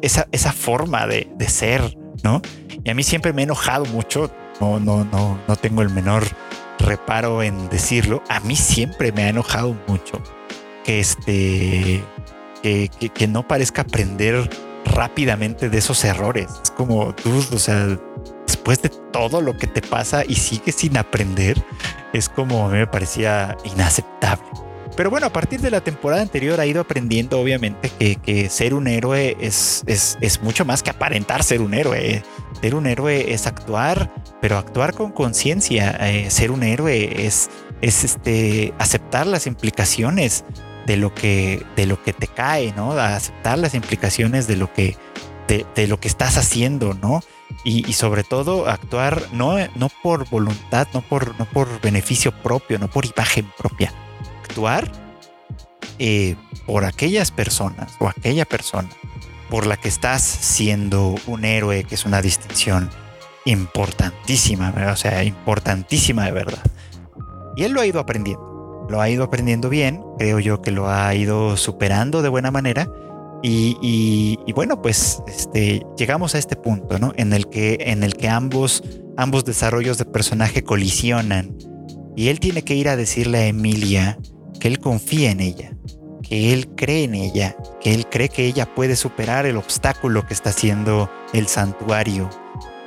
esa, 0.01 0.27
esa, 0.31 0.51
forma 0.51 1.07
de, 1.07 1.27
de 1.35 1.47
ser, 1.47 1.97
¿no? 2.23 2.41
Y 2.83 2.89
a 2.89 2.93
mí 2.93 3.03
siempre 3.03 3.33
me 3.33 3.41
he 3.41 3.45
enojado 3.45 3.85
mucho 3.85 4.31
no, 4.59 4.79
no, 4.79 5.05
no, 5.05 5.39
no 5.47 5.55
tengo 5.55 5.81
el 5.81 5.89
menor 5.89 6.23
reparo 6.79 7.43
en 7.43 7.69
decirlo. 7.69 8.21
A 8.29 8.39
mí 8.41 8.55
siempre 8.55 9.11
me 9.11 9.23
ha 9.23 9.29
enojado 9.29 9.75
mucho 9.87 10.21
que 10.83 10.99
este, 10.99 12.03
que, 12.61 12.89
que, 12.89 13.27
no 13.27 13.47
parezca 13.47 13.83
aprender 13.83 14.49
rápidamente 14.85 15.69
de 15.69 15.77
esos 15.77 16.03
errores. 16.03 16.47
Es 16.63 16.71
como 16.71 17.13
tú, 17.15 17.43
o 17.53 17.59
sea, 17.59 17.97
después 18.45 18.81
de 18.81 18.89
todo 18.89 19.41
lo 19.41 19.57
que 19.57 19.67
te 19.67 19.81
pasa 19.81 20.23
y 20.27 20.35
sigues 20.35 20.75
sin 20.75 20.97
aprender, 20.97 21.61
es 22.13 22.27
como 22.29 22.67
a 22.67 22.69
mí 22.69 22.77
me 22.79 22.87
parecía 22.87 23.55
inaceptable. 23.63 24.45
Pero 24.99 25.11
bueno, 25.11 25.27
a 25.27 25.31
partir 25.31 25.61
de 25.61 25.71
la 25.71 25.79
temporada 25.79 26.21
anterior 26.21 26.59
ha 26.59 26.65
ido 26.65 26.81
aprendiendo, 26.81 27.39
obviamente, 27.39 27.89
que, 27.89 28.49
ser 28.49 28.73
un 28.73 28.85
héroe 28.85 29.37
es, 29.39 29.85
mucho 30.41 30.65
más 30.65 30.83
que 30.83 30.89
aparentar 30.89 31.41
ser 31.41 31.61
un 31.61 31.73
héroe. 31.73 32.21
Ser 32.59 32.75
un 32.75 32.85
héroe 32.85 33.33
es 33.33 33.47
actuar, 33.47 34.13
pero 34.41 34.57
actuar 34.57 34.93
con 34.93 35.13
conciencia. 35.13 35.91
Eh, 36.01 36.29
ser 36.29 36.51
un 36.51 36.63
héroe 36.63 37.25
es, 37.25 37.49
es 37.79 38.03
este, 38.03 38.73
aceptar 38.77 39.25
las 39.25 39.47
implicaciones 39.47 40.43
de 40.85 40.97
lo 40.97 41.15
que, 41.15 41.65
de 41.77 41.85
lo 41.85 42.03
que 42.03 42.11
te 42.11 42.27
cae, 42.27 42.73
¿no? 42.75 42.91
Aceptar 42.91 43.57
las 43.57 43.75
implicaciones 43.75 44.47
de 44.47 44.57
lo 44.57 44.73
que, 44.73 44.97
de, 45.47 45.87
lo 45.87 46.01
que 46.01 46.09
estás 46.09 46.35
haciendo, 46.35 46.93
¿no? 46.93 47.21
Y, 47.63 47.93
sobre 47.93 48.25
todo 48.25 48.67
actuar 48.67 49.23
no, 49.31 49.55
por 50.03 50.27
voluntad, 50.27 50.89
no 50.93 50.99
por 50.99 51.79
beneficio 51.79 52.33
propio, 52.33 52.79
no 52.79 52.89
por 52.89 53.05
imagen 53.05 53.49
propia, 53.57 53.93
actuar 54.49 54.91
eh, 55.99 56.35
por 56.65 56.85
aquellas 56.85 57.31
personas 57.31 57.93
o 57.99 58.07
aquella 58.07 58.45
persona 58.45 58.89
por 59.49 59.65
la 59.65 59.77
que 59.77 59.87
estás 59.87 60.21
siendo 60.21 61.15
un 61.27 61.43
héroe, 61.43 61.83
que 61.83 61.95
es 61.95 62.05
una 62.05 62.21
distinción 62.21 62.89
importantísima, 63.45 64.73
o 64.91 64.95
sea, 64.95 65.23
importantísima 65.23 66.25
de 66.25 66.31
verdad. 66.31 66.63
Y 67.55 67.63
él 67.63 67.71
lo 67.71 67.81
ha 67.81 67.87
ido 67.87 67.99
aprendiendo, 67.99 68.87
lo 68.89 69.01
ha 69.01 69.09
ido 69.09 69.23
aprendiendo 69.23 69.69
bien, 69.69 70.01
creo 70.19 70.39
yo 70.39 70.61
que 70.61 70.71
lo 70.71 70.89
ha 70.89 71.13
ido 71.15 71.57
superando 71.57 72.21
de 72.21 72.29
buena 72.29 72.51
manera. 72.51 72.87
Y, 73.41 74.37
bueno, 74.53 74.81
pues 74.81 75.23
este, 75.27 75.81
llegamos 75.97 76.35
a 76.35 76.37
este 76.37 76.55
punto, 76.57 76.99
¿no? 76.99 77.13
En 77.15 77.31
el 77.33 77.47
que, 77.47 77.77
en 77.79 78.03
el 78.03 78.15
que 78.15 78.27
ambos, 78.27 78.83
ambos 79.17 79.45
desarrollos 79.45 79.97
de 79.97 80.05
personaje 80.05 80.63
colisionan. 80.63 81.55
Y 82.15 82.27
él 82.27 82.39
tiene 82.39 82.63
que 82.63 82.75
ir 82.75 82.89
a 82.89 82.97
decirle 82.97 83.37
a 83.37 83.47
Emilia 83.47 84.19
que 84.59 84.67
él 84.67 84.79
confía 84.79 85.31
en 85.31 85.39
ella, 85.39 85.71
que 86.21 86.53
él 86.53 86.67
cree 86.75 87.05
en 87.05 87.15
ella, 87.15 87.55
que 87.81 87.93
él 87.93 88.07
cree 88.07 88.29
que 88.29 88.45
ella 88.45 88.73
puede 88.73 88.95
superar 88.95 89.45
el 89.45 89.57
obstáculo 89.57 90.25
que 90.27 90.33
está 90.33 90.49
haciendo 90.49 91.09
el 91.33 91.47
santuario, 91.47 92.29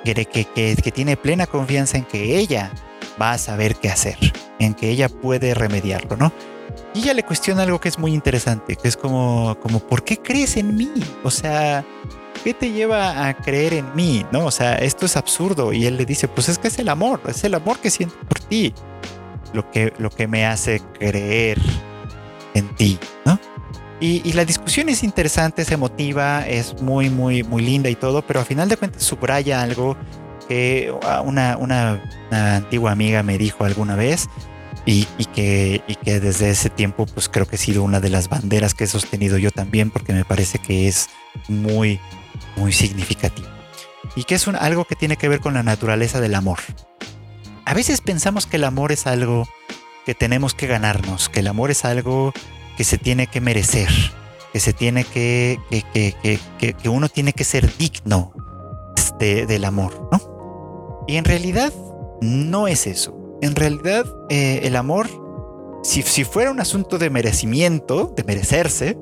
que, 0.05 0.15
que, 0.15 0.45
que, 0.77 0.93
tiene 0.93 1.17
plena 1.17 1.47
confianza 1.47 1.97
en 1.97 2.05
que 2.05 2.39
ella 2.39 2.73
va 3.21 3.33
a 3.33 3.39
saber 3.39 3.77
qué 3.77 3.89
hacer, 3.89 4.17
en 4.59 4.75
que 4.75 4.91
ella 4.91 5.09
puede 5.09 5.55
remediarlo, 5.55 6.17
¿no? 6.17 6.33
Y 6.95 7.01
ella 7.01 7.15
le 7.15 7.23
cuestiona 7.23 7.63
algo 7.63 7.81
que 7.81 7.89
es 7.89 7.99
muy 7.99 8.13
interesante, 8.13 8.77
que 8.77 8.89
es 8.89 8.97
como, 8.97 9.57
como, 9.61 9.81
¿por 9.81 10.05
qué 10.05 10.19
crees 10.19 10.57
en 10.57 10.77
mí? 10.77 10.91
O 11.23 11.31
sea, 11.31 11.85
¿qué 12.45 12.55
te 12.55 12.71
lleva 12.71 13.27
a 13.27 13.35
creer 13.35 13.75
en 13.75 13.95
mí? 13.95 14.25
¿No? 14.31 14.47
O 14.47 14.51
sea, 14.51 14.75
esto 14.77 15.07
es 15.07 15.17
absurdo. 15.17 15.73
Y 15.73 15.87
él 15.87 15.97
le 15.97 16.05
dice, 16.05 16.29
pues 16.29 16.49
es 16.49 16.59
que 16.59 16.69
es 16.69 16.79
el 16.79 16.89
amor, 16.89 17.21
es 17.27 17.45
el 17.45 17.55
amor 17.55 17.79
que 17.79 17.91
siento 17.91 18.17
por 18.29 18.41
ti 18.41 18.75
lo 19.53 19.71
que, 19.71 19.93
lo 19.99 20.11
que 20.11 20.27
me 20.27 20.47
hace 20.47 20.81
creer 20.99 21.59
en 22.55 22.75
ti, 22.77 22.99
¿no? 23.25 23.39
Y, 24.01 24.33
la 24.33 24.45
discusión 24.45 24.89
es 24.89 25.05
interesante, 25.05 25.63
es 25.63 25.71
emotiva, 25.71 26.45
es 26.49 26.83
muy, 26.83 27.09
muy, 27.09 27.45
muy 27.45 27.63
linda 27.63 27.89
y 27.89 27.95
todo, 27.95 28.23
pero 28.23 28.41
a 28.41 28.45
final 28.45 28.69
de 28.69 28.77
cuentas 28.77 29.05
subraya 29.05 29.63
algo 29.63 29.97
que 30.49 30.93
una, 31.25 31.57
una, 31.57 32.03
antigua 32.33 32.91
amiga 32.91 33.23
me 33.23 33.39
dijo 33.39 33.65
alguna 33.65 33.95
vez 33.95 34.29
y, 34.87 35.05
que, 35.33 35.85
y 35.87 35.95
que 35.95 36.19
desde 36.19 36.51
ese 36.51 36.69
tiempo 36.69 37.07
pues 37.07 37.29
creo 37.29 37.47
que 37.47 37.55
ha 37.55 37.59
sido 37.61 37.85
una 37.85 38.01
de 38.01 38.11
las 38.11 38.29
banderas 38.29 38.75
que 38.75 38.85
he 38.85 38.89
sostenido 38.89 39.39
yo 39.39 39.53
también 39.53 39.93
porque 39.93 40.13
me 40.13 40.25
parece 40.25 40.59
que 40.59 40.89
es 40.89 41.09
muy, 41.47 42.01
muy 42.57 42.73
significativo. 42.73 43.47
Y 44.17 44.25
que 44.25 44.35
es 44.35 44.49
un, 44.49 44.57
algo 44.57 44.85
que 44.85 44.97
tiene 44.97 45.17
que 45.17 45.29
ver 45.29 45.39
con 45.39 45.55
la 45.55 45.63
naturaleza 45.63 46.21
del 46.21 46.35
amor 46.35 46.59
a 47.65 47.75
veces 47.75 48.01
pensamos 48.01 48.47
que 48.47 48.57
el 48.57 48.65
amor 48.65 48.93
es 48.93 49.07
algo 49.07 49.47
que 50.05 50.15
tenemos 50.15 50.55
que 50.55 50.67
ganarnos, 50.67 51.29
que 51.29 51.41
el 51.41 51.47
amor 51.47 51.71
es 51.71 51.85
algo 51.85 52.33
que 52.77 52.85
se 52.85 52.99
tiene 52.99 53.27
que 53.27 53.41
merecer, 53.41 53.89
que 54.53 54.61
se 54.61 54.73
tiene 54.73 55.05
que, 55.05 55.59
que, 55.71 56.39
que, 56.59 56.89
uno 56.89 57.09
tiene 57.09 57.33
que 57.33 57.45
ser 57.45 57.77
digno 57.77 58.33
del 59.19 59.65
amor, 59.65 60.09
¿no? 60.11 61.05
Y 61.07 61.17
en 61.17 61.25
realidad 61.25 61.73
no 62.21 62.67
es 62.67 62.89
eso. 62.89 63.39
En 63.41 63.55
realidad 63.55 64.05
eh, 64.31 64.61
el 64.65 64.75
amor, 64.75 65.09
si, 65.85 66.03
si 66.03 66.25
fuera 66.25 66.51
un 66.51 66.59
asunto 66.59 66.99
de 66.99 67.09
merecimiento, 67.09 68.13
de 68.17 68.25
merecerse, 68.25 68.99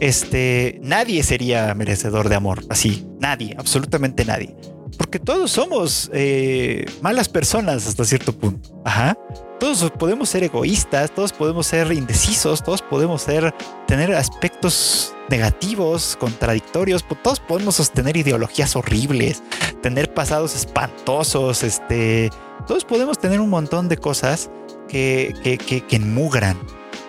este, 0.00 0.78
nadie 0.82 1.24
sería 1.24 1.74
merecedor 1.74 2.28
de 2.28 2.36
amor, 2.36 2.62
así, 2.68 3.06
nadie, 3.18 3.56
absolutamente 3.58 4.24
nadie 4.24 4.54
porque 4.94 5.18
todos 5.18 5.50
somos 5.50 6.10
eh, 6.12 6.86
malas 7.00 7.28
personas 7.28 7.86
hasta 7.86 8.04
cierto 8.04 8.32
punto. 8.32 8.70
Ajá. 8.84 9.16
todos 9.58 9.90
podemos 9.92 10.28
ser 10.28 10.44
egoístas, 10.44 11.10
todos 11.14 11.32
podemos 11.32 11.66
ser 11.66 11.92
indecisos, 11.92 12.62
todos 12.62 12.82
podemos 12.82 13.22
ser, 13.22 13.54
tener 13.86 14.14
aspectos 14.14 15.14
negativos, 15.28 16.16
contradictorios, 16.20 17.04
todos 17.22 17.40
podemos 17.40 17.76
sostener 17.76 18.16
ideologías 18.16 18.76
horribles, 18.76 19.42
tener 19.82 20.12
pasados 20.12 20.54
espantosos, 20.54 21.62
este, 21.62 22.30
todos 22.66 22.84
podemos 22.84 23.18
tener 23.18 23.40
un 23.40 23.50
montón 23.50 23.88
de 23.88 23.96
cosas 23.96 24.50
que, 24.88 25.34
que, 25.42 25.56
que, 25.56 25.80
que 25.80 25.96
enmugran, 25.96 26.58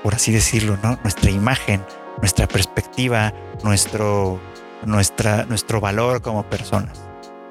por 0.03 0.15
así 0.15 0.31
decirlo, 0.31 0.77
¿no? 0.81 0.97
Nuestra 1.03 1.31
imagen, 1.31 1.83
nuestra 2.19 2.47
perspectiva, 2.47 3.33
nuestro, 3.63 4.39
nuestra, 4.85 5.45
nuestro 5.45 5.81
valor 5.81 6.21
como 6.21 6.43
personas. 6.43 6.99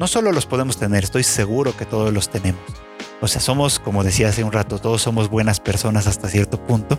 No 0.00 0.08
solo 0.08 0.32
los 0.32 0.46
podemos 0.46 0.76
tener, 0.76 1.04
estoy 1.04 1.22
seguro 1.22 1.76
que 1.76 1.86
todos 1.86 2.12
los 2.12 2.28
tenemos. 2.28 2.62
O 3.20 3.28
sea, 3.28 3.40
somos, 3.40 3.78
como 3.78 4.02
decía 4.02 4.28
hace 4.28 4.42
un 4.42 4.50
rato, 4.50 4.80
todos 4.80 5.02
somos 5.02 5.30
buenas 5.30 5.60
personas 5.60 6.08
hasta 6.08 6.28
cierto 6.28 6.58
punto, 6.64 6.98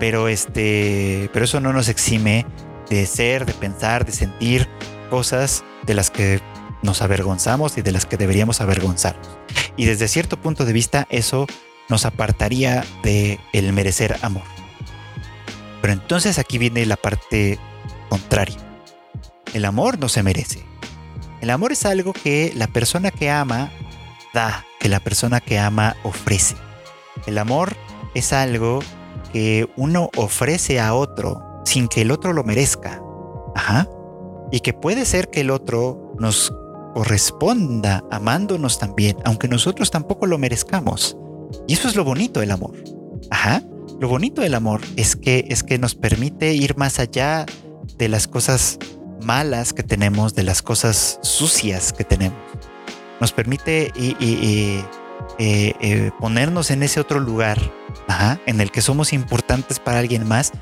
pero 0.00 0.26
este, 0.26 1.30
pero 1.32 1.44
eso 1.44 1.60
no 1.60 1.72
nos 1.72 1.88
exime 1.88 2.44
de 2.90 3.06
ser, 3.06 3.46
de 3.46 3.54
pensar, 3.54 4.04
de 4.04 4.12
sentir 4.12 4.68
cosas 5.08 5.62
de 5.86 5.94
las 5.94 6.10
que 6.10 6.40
nos 6.82 7.00
avergonzamos 7.00 7.78
y 7.78 7.82
de 7.82 7.92
las 7.92 8.06
que 8.06 8.16
deberíamos 8.16 8.60
avergonzarnos. 8.60 9.38
Y 9.76 9.84
desde 9.84 10.08
cierto 10.08 10.36
punto 10.36 10.64
de 10.64 10.72
vista, 10.72 11.06
eso 11.10 11.46
nos 11.88 12.04
apartaría 12.04 12.84
de 13.04 13.38
el 13.52 13.72
merecer 13.72 14.18
amor. 14.22 14.42
Pero 15.80 15.92
entonces 15.92 16.38
aquí 16.38 16.58
viene 16.58 16.84
la 16.86 16.96
parte 16.96 17.58
contraria. 18.08 18.56
El 19.54 19.64
amor 19.64 19.98
no 19.98 20.08
se 20.08 20.22
merece. 20.24 20.71
El 21.42 21.50
amor 21.50 21.72
es 21.72 21.84
algo 21.84 22.12
que 22.12 22.52
la 22.54 22.68
persona 22.68 23.10
que 23.10 23.28
ama 23.28 23.72
da, 24.32 24.64
que 24.78 24.88
la 24.88 25.00
persona 25.00 25.40
que 25.40 25.58
ama 25.58 25.96
ofrece. 26.04 26.54
El 27.26 27.36
amor 27.36 27.76
es 28.14 28.32
algo 28.32 28.78
que 29.32 29.68
uno 29.76 30.08
ofrece 30.16 30.78
a 30.78 30.94
otro 30.94 31.42
sin 31.64 31.88
que 31.88 32.02
el 32.02 32.12
otro 32.12 32.32
lo 32.32 32.44
merezca. 32.44 33.02
Ajá. 33.56 33.88
Y 34.52 34.60
que 34.60 34.72
puede 34.72 35.04
ser 35.04 35.30
que 35.30 35.40
el 35.40 35.50
otro 35.50 36.14
nos 36.16 36.54
corresponda 36.94 38.04
amándonos 38.12 38.78
también, 38.78 39.16
aunque 39.24 39.48
nosotros 39.48 39.90
tampoco 39.90 40.26
lo 40.26 40.38
merezcamos. 40.38 41.16
Y 41.66 41.72
eso 41.72 41.88
es 41.88 41.96
lo 41.96 42.04
bonito 42.04 42.38
del 42.38 42.52
amor. 42.52 42.76
Ajá. 43.32 43.64
Lo 43.98 44.06
bonito 44.06 44.42
del 44.42 44.54
amor 44.54 44.80
es 44.94 45.16
que 45.16 45.46
es 45.48 45.64
que 45.64 45.78
nos 45.78 45.96
permite 45.96 46.54
ir 46.54 46.76
más 46.76 47.00
allá 47.00 47.46
de 47.98 48.08
las 48.08 48.28
cosas 48.28 48.78
malas 49.22 49.72
que 49.72 49.82
tenemos, 49.82 50.34
de 50.34 50.42
las 50.42 50.62
cosas 50.62 51.18
sucias 51.22 51.92
que 51.92 52.04
tenemos. 52.04 52.38
Nos 53.20 53.32
permite 53.32 53.92
eh, 53.96 54.84
eh, 55.38 56.10
ponernos 56.20 56.70
en 56.70 56.82
ese 56.82 57.00
otro 57.00 57.20
lugar 57.20 57.58
en 58.46 58.60
el 58.60 58.70
que 58.70 58.82
somos 58.82 59.12
importantes 59.12 59.78
para 59.78 59.98
alguien 59.98 60.26
más, 60.26 60.52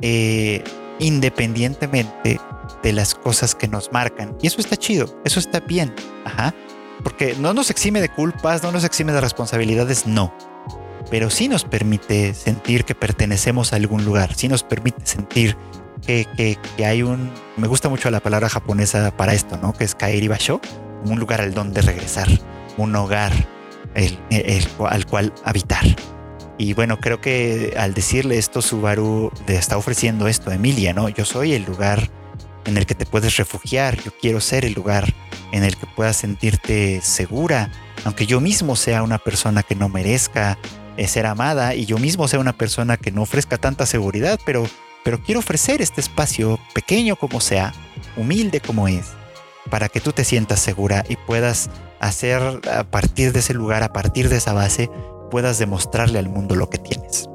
eh, 0.00 0.64
independientemente 0.98 2.40
de 2.82 2.92
las 2.92 3.14
cosas 3.14 3.54
que 3.54 3.68
nos 3.68 3.92
marcan. 3.92 4.36
Y 4.40 4.46
eso 4.46 4.60
está 4.60 4.76
chido, 4.76 5.20
eso 5.24 5.40
está 5.40 5.60
bien. 5.60 5.94
Porque 7.02 7.36
no 7.38 7.52
nos 7.52 7.70
exime 7.70 8.00
de 8.00 8.08
culpas, 8.08 8.62
no 8.62 8.72
nos 8.72 8.84
exime 8.84 9.12
de 9.12 9.20
responsabilidades, 9.20 10.06
no. 10.06 10.32
Pero 11.10 11.30
sí 11.30 11.48
nos 11.48 11.64
permite 11.64 12.34
sentir 12.34 12.84
que 12.84 12.94
pertenecemos 12.94 13.72
a 13.72 13.76
algún 13.76 14.04
lugar, 14.04 14.34
sí 14.34 14.48
nos 14.48 14.62
permite 14.62 15.06
sentir 15.06 15.56
que, 16.06 16.58
hay 16.84 17.02
un, 17.02 17.30
me 17.56 17.66
gusta 17.66 17.88
mucho 17.88 18.10
la 18.10 18.20
palabra 18.20 18.48
japonesa 18.48 19.14
para 19.16 19.34
esto, 19.34 19.58
¿no? 19.58 19.72
Que 19.72 19.84
es 19.84 19.94
kaeri 19.94 20.28
basho, 20.28 20.60
un 21.04 21.18
lugar 21.18 21.40
al 21.40 21.52
donde 21.52 21.82
regresar, 21.82 22.28
un 22.76 22.94
hogar 22.96 23.32
al 24.78 25.06
cual 25.06 25.32
habitar. 25.44 25.84
Y 26.58 26.72
bueno, 26.72 26.98
creo 26.98 27.20
que 27.20 27.74
al 27.76 27.92
decirle 27.92 28.38
esto, 28.38 28.62
Subaru 28.62 29.30
le 29.46 29.56
está 29.56 29.76
ofreciendo 29.76 30.26
esto 30.26 30.50
a 30.50 30.54
Emilia, 30.54 30.94
¿no? 30.94 31.08
Yo 31.08 31.24
soy 31.24 31.52
el 31.52 31.64
lugar 31.64 32.10
en 32.64 32.76
el 32.76 32.86
que 32.86 32.94
te 32.94 33.06
puedes 33.06 33.36
refugiar, 33.36 34.02
yo 34.02 34.10
quiero 34.20 34.40
ser 34.40 34.64
el 34.64 34.72
lugar 34.72 35.12
en 35.52 35.64
el 35.64 35.76
que 35.76 35.86
puedas 35.86 36.16
sentirte 36.16 37.00
segura, 37.02 37.70
aunque 38.04 38.26
yo 38.26 38.40
mismo 38.40 38.74
sea 38.74 39.02
una 39.02 39.18
persona 39.18 39.62
que 39.62 39.74
no 39.76 39.88
merezca 39.88 40.58
eh, 40.96 41.06
ser 41.06 41.26
amada 41.26 41.74
y 41.74 41.84
yo 41.84 41.98
mismo 41.98 42.26
sea 42.26 42.40
una 42.40 42.54
persona 42.54 42.96
que 42.96 43.12
no 43.12 43.22
ofrezca 43.22 43.58
tanta 43.58 43.86
seguridad, 43.86 44.40
pero 44.44 44.66
pero 45.06 45.22
quiero 45.22 45.38
ofrecer 45.38 45.82
este 45.82 46.00
espacio, 46.00 46.58
pequeño 46.74 47.14
como 47.14 47.40
sea, 47.40 47.72
humilde 48.16 48.58
como 48.58 48.88
es, 48.88 49.12
para 49.70 49.88
que 49.88 50.00
tú 50.00 50.10
te 50.10 50.24
sientas 50.24 50.58
segura 50.58 51.04
y 51.08 51.14
puedas 51.14 51.70
hacer 52.00 52.42
a 52.68 52.82
partir 52.82 53.32
de 53.32 53.38
ese 53.38 53.54
lugar, 53.54 53.84
a 53.84 53.92
partir 53.92 54.28
de 54.28 54.38
esa 54.38 54.52
base, 54.52 54.90
puedas 55.30 55.60
demostrarle 55.60 56.18
al 56.18 56.28
mundo 56.28 56.56
lo 56.56 56.68
que 56.70 56.78
tienes. 56.78 57.30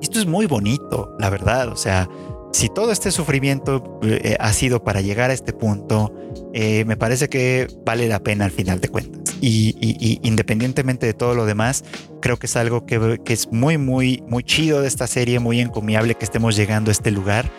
Esto 0.00 0.20
es 0.20 0.26
muy 0.26 0.46
bonito, 0.46 1.16
la 1.18 1.28
verdad, 1.28 1.70
o 1.70 1.76
sea, 1.76 2.08
si 2.52 2.68
todo 2.68 2.92
este 2.92 3.10
sufrimiento 3.10 3.98
eh, 4.04 4.36
ha 4.38 4.52
sido 4.52 4.84
para 4.84 5.00
llegar 5.00 5.30
a 5.30 5.34
este 5.34 5.52
punto, 5.52 6.14
eh, 6.54 6.84
me 6.84 6.96
parece 6.96 7.28
que 7.28 7.68
vale 7.84 8.08
la 8.08 8.20
pena 8.20 8.44
al 8.44 8.50
final 8.50 8.80
de 8.80 8.88
cuentas. 8.88 9.34
Y, 9.40 10.20
independientemente 10.22 11.04
de 11.04 11.14
todo 11.14 11.34
lo 11.34 11.46
demás, 11.46 11.84
creo 12.20 12.38
que 12.38 12.46
es 12.46 12.56
algo 12.56 12.86
que, 12.86 13.18
es 13.26 13.50
muy, 13.50 13.76
muy, 13.76 14.22
muy 14.28 14.44
chido 14.44 14.80
de 14.82 14.88
esta 14.88 15.08
serie, 15.08 15.40
muy 15.40 15.60
encomiable 15.60 16.14
que 16.14 16.24
estemos 16.24 16.54
llegando 16.54 16.90
a 16.90 16.92
este 16.92 17.10
lugar. 17.10 17.50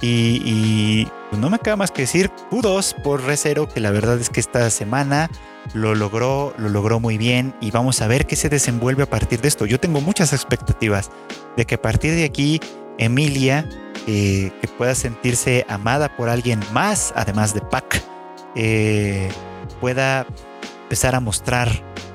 Y, 0.00 1.06
pues 1.30 1.40
no 1.40 1.48
me 1.50 1.58
queda 1.58 1.76
más 1.76 1.92
que 1.92 2.02
decir 2.02 2.30
kudos 2.50 2.96
por 3.04 3.22
Recero, 3.22 3.68
que 3.68 3.78
la 3.78 3.90
verdad 3.90 4.18
es 4.18 4.30
que 4.30 4.40
esta 4.40 4.68
semana 4.70 5.30
lo 5.74 5.94
logró, 5.94 6.54
lo 6.58 6.70
logró 6.70 6.98
muy 6.98 7.18
bien 7.18 7.54
y 7.60 7.70
vamos 7.70 8.00
a 8.00 8.08
ver 8.08 8.26
qué 8.26 8.34
se 8.34 8.48
desenvuelve 8.48 9.04
a 9.04 9.10
partir 9.10 9.40
de 9.40 9.48
esto. 9.48 9.66
Yo 9.66 9.78
tengo 9.78 10.00
muchas 10.00 10.32
expectativas 10.32 11.10
de 11.56 11.66
que 11.66 11.76
a 11.76 11.82
partir 11.82 12.14
de 12.14 12.24
aquí 12.24 12.60
Emilia 12.96 13.68
eh, 14.06 14.50
que 14.60 14.68
pueda 14.68 14.94
sentirse 14.94 15.66
amada 15.68 16.16
por 16.16 16.28
alguien 16.30 16.60
más, 16.72 17.12
además 17.14 17.52
de 17.54 17.60
Pac, 17.60 18.02
eh, 18.60 19.30
pueda 19.80 20.26
empezar 20.82 21.14
a 21.14 21.20
mostrar 21.20 21.68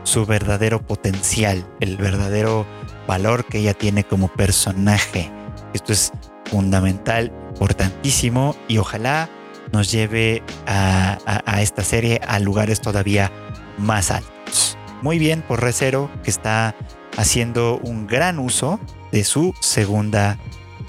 su 0.03 0.25
verdadero 0.25 0.81
potencial, 0.85 1.65
el 1.79 1.95
verdadero 1.95 2.65
valor 3.07 3.45
que 3.45 3.59
ella 3.59 3.73
tiene 3.73 4.03
como 4.03 4.27
personaje. 4.27 5.31
Esto 5.73 5.93
es 5.93 6.11
fundamental, 6.51 7.31
importantísimo 7.51 8.57
y 8.67 8.77
ojalá 8.77 9.29
nos 9.71 9.89
lleve 9.89 10.43
a, 10.67 11.17
a 11.25 11.61
esta 11.61 11.83
serie 11.83 12.19
a 12.27 12.39
lugares 12.39 12.81
todavía 12.81 13.31
más 13.77 14.11
altos. 14.11 14.77
Muy 15.01 15.19
bien 15.19 15.41
por 15.41 15.61
Recero 15.61 16.11
que 16.23 16.29
está 16.29 16.75
haciendo 17.17 17.79
un 17.83 18.05
gran 18.05 18.37
uso 18.37 18.81
de 19.13 19.23
su 19.23 19.53
segunda 19.61 20.37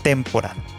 temporada. 0.02 0.74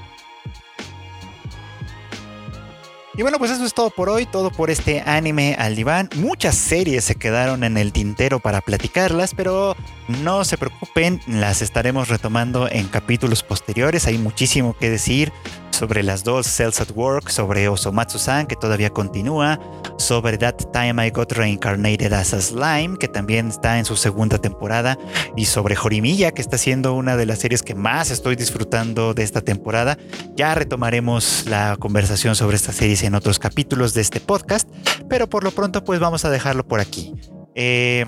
Y 3.18 3.22
bueno, 3.22 3.38
pues 3.40 3.52
eso 3.52 3.64
es 3.64 3.74
todo 3.74 3.92
por 3.92 4.10
hoy, 4.10 4.26
todo 4.26 4.52
por 4.52 4.70
este 4.70 5.02
anime 5.06 5.56
al 5.58 5.76
diván. 5.76 6.10
Muchas 6.16 6.56
series 6.56 7.06
se 7.06 7.16
quedaron 7.16 7.64
en 7.64 7.78
el 7.78 7.94
tintero 7.94 8.40
para 8.40 8.60
platicarlas, 8.60 9.34
pero 9.34 9.78
no 10.22 10.44
se 10.44 10.58
preocupen, 10.58 11.22
las 11.26 11.62
estaremos 11.62 12.10
retomando 12.10 12.70
en 12.70 12.88
capítulos 12.88 13.42
posteriores. 13.42 14.06
Hay 14.08 14.18
muchísimo 14.18 14.76
que 14.78 14.90
decir 14.90 15.32
sobre 15.76 16.04
las 16.04 16.24
dos 16.24 16.48
Cells 16.48 16.80
at 16.80 16.92
Work, 16.96 17.30
sobre 17.30 17.68
Osomatsu-san, 17.68 18.48
que 18.48 18.56
todavía 18.56 18.90
continúa, 18.90 19.60
sobre 19.98 20.38
That 20.38 20.56
Time 20.72 21.06
I 21.06 21.10
Got 21.10 21.34
Reincarnated 21.34 22.14
as 22.14 22.34
a 22.34 22.42
Slime, 22.42 22.98
que 22.98 23.10
también 23.10 23.50
está 23.50 23.78
en 23.78 23.84
su 23.84 23.98
segunda 23.98 24.38
temporada, 24.38 24.98
y 25.36 25.46
sobre 25.46 25.76
Jorimilla, 25.76 26.32
que 26.32 26.42
está 26.42 26.58
siendo 26.58 26.94
una 26.94 27.18
de 27.18 27.26
las 27.26 27.40
series 27.40 27.62
que 27.62 27.76
más 27.76 28.10
estoy 28.10 28.38
disfrutando 28.38 29.14
de 29.14 29.24
esta 29.24 29.42
temporada. 29.42 29.98
Ya 30.36 30.56
retomaremos 30.56 31.46
la 31.48 31.76
conversación 31.78 32.36
sobre 32.36 32.56
estas 32.56 32.76
series 32.76 33.04
en 33.04 33.14
otros 33.14 33.38
capítulos 33.38 33.94
de 33.94 34.02
este 34.02 34.22
podcast, 34.22 34.70
pero 35.10 35.28
por 35.28 35.44
lo 35.44 35.52
pronto 35.52 35.84
pues 35.84 36.00
vamos 36.00 36.24
a 36.24 36.30
dejarlo 36.30 36.66
por 36.66 36.80
aquí. 36.80 37.14
Eh, 37.54 38.06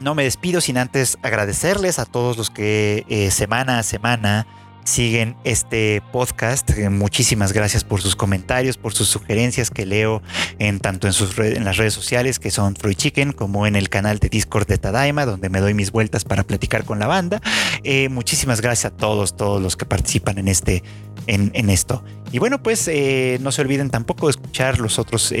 no 0.00 0.14
me 0.14 0.24
despido 0.24 0.60
sin 0.60 0.76
antes 0.76 1.18
agradecerles 1.22 1.98
a 1.98 2.04
todos 2.04 2.36
los 2.36 2.50
que 2.50 3.04
eh, 3.08 3.30
semana 3.30 3.78
a 3.78 3.82
semana 3.82 4.46
siguen 4.90 5.36
este 5.44 6.02
podcast. 6.10 6.68
Eh, 6.70 6.90
muchísimas 6.90 7.52
gracias 7.52 7.84
por 7.84 8.02
sus 8.02 8.16
comentarios, 8.16 8.76
por 8.76 8.92
sus 8.92 9.08
sugerencias 9.08 9.70
que 9.70 9.86
leo 9.86 10.20
en 10.58 10.80
tanto 10.80 11.06
en, 11.06 11.12
sus 11.12 11.38
en 11.38 11.64
las 11.64 11.76
redes 11.76 11.94
sociales 11.94 12.40
que 12.40 12.50
son 12.50 12.74
Freud 12.74 12.96
Chicken 12.96 13.32
como 13.32 13.68
en 13.68 13.76
el 13.76 13.88
canal 13.88 14.18
de 14.18 14.28
Discord 14.28 14.66
de 14.66 14.78
Tadaima 14.78 15.26
donde 15.26 15.48
me 15.48 15.60
doy 15.60 15.74
mis 15.74 15.92
vueltas 15.92 16.24
para 16.24 16.42
platicar 16.42 16.84
con 16.84 16.98
la 16.98 17.06
banda. 17.06 17.40
Eh, 17.84 18.08
muchísimas 18.08 18.60
gracias 18.60 18.92
a 18.92 18.96
todos, 18.96 19.36
todos 19.36 19.62
los 19.62 19.76
que 19.76 19.86
participan 19.86 20.38
en 20.38 20.48
este 20.48 20.82
en, 21.26 21.70
esto. 21.70 22.02
Y 22.32 22.40
bueno, 22.40 22.60
pues 22.60 22.88
eh, 22.88 23.38
no 23.40 23.52
se 23.52 23.62
olviden 23.62 23.90
tampoco 23.90 24.26
de 24.26 24.30
escuchar 24.32 24.80
los 24.80 24.98
otros 24.98 25.32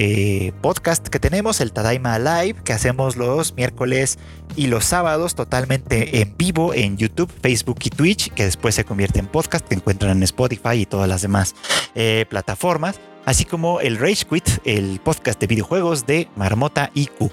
podcasts 0.60 1.10
que 1.10 1.18
tenemos, 1.18 1.60
el 1.60 1.72
Tadaima 1.72 2.18
Live, 2.18 2.56
que 2.64 2.72
hacemos 2.72 3.16
los 3.16 3.54
miércoles 3.56 4.18
y 4.56 4.66
los 4.66 4.84
sábados 4.84 5.34
totalmente 5.34 6.20
en 6.20 6.36
vivo 6.36 6.74
en 6.74 6.96
YouTube, 6.96 7.30
Facebook 7.42 7.78
y 7.84 7.90
Twitch, 7.90 8.30
que 8.32 8.44
después 8.44 8.74
se 8.74 8.84
convierte 8.84 9.18
en 9.18 9.26
podcast, 9.26 9.39
que 9.48 9.74
encuentran 9.74 10.16
en 10.16 10.22
Spotify 10.22 10.74
y 10.74 10.86
todas 10.86 11.08
las 11.08 11.22
demás 11.22 11.54
eh, 11.94 12.26
plataformas, 12.28 13.00
así 13.24 13.44
como 13.44 13.80
el 13.80 13.98
Rage 13.98 14.26
Quit, 14.26 14.48
el 14.64 15.00
podcast 15.00 15.40
de 15.40 15.46
videojuegos 15.46 16.06
de 16.06 16.28
Marmota 16.36 16.90
IQ. 16.94 17.30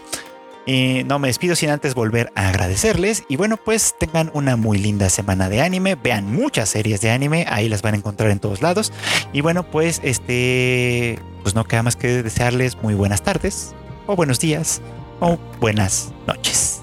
Y 0.68 1.06
no 1.06 1.18
me 1.18 1.30
despido 1.30 1.56
sin 1.56 1.70
antes 1.70 1.96
volver 1.96 2.30
a 2.36 2.50
agradecerles. 2.50 3.24
Y 3.30 3.38
bueno, 3.38 3.56
pues 3.56 3.96
tengan 3.98 4.30
una 4.34 4.58
muy 4.58 4.78
linda 4.78 5.10
semana 5.10 5.48
de 5.48 5.62
anime. 5.62 5.96
Vean 5.96 6.26
muchas 6.26 6.68
series 6.68 7.00
de 7.00 7.10
anime. 7.10 7.46
Ahí 7.48 7.70
las 7.70 7.82
van 7.82 7.94
a 7.94 7.98
encontrar 7.98 8.32
en 8.32 8.40
todos 8.40 8.62
lados. 8.62 8.92
Y 9.32 9.40
bueno, 9.40 9.64
pues 9.64 10.02
este. 10.04 11.20
Pues 11.42 11.56
no 11.56 11.64
queda 11.64 11.84
más 11.84 11.96
que 11.96 12.22
desearles 12.22 12.76
muy 12.84 12.96
buenas 12.96 13.24
tardes. 13.24 13.74
O 14.08 14.18
buenos 14.18 14.40
días. 14.40 14.82
O 15.22 15.38
buenas 15.62 16.12
noches. 16.28 16.77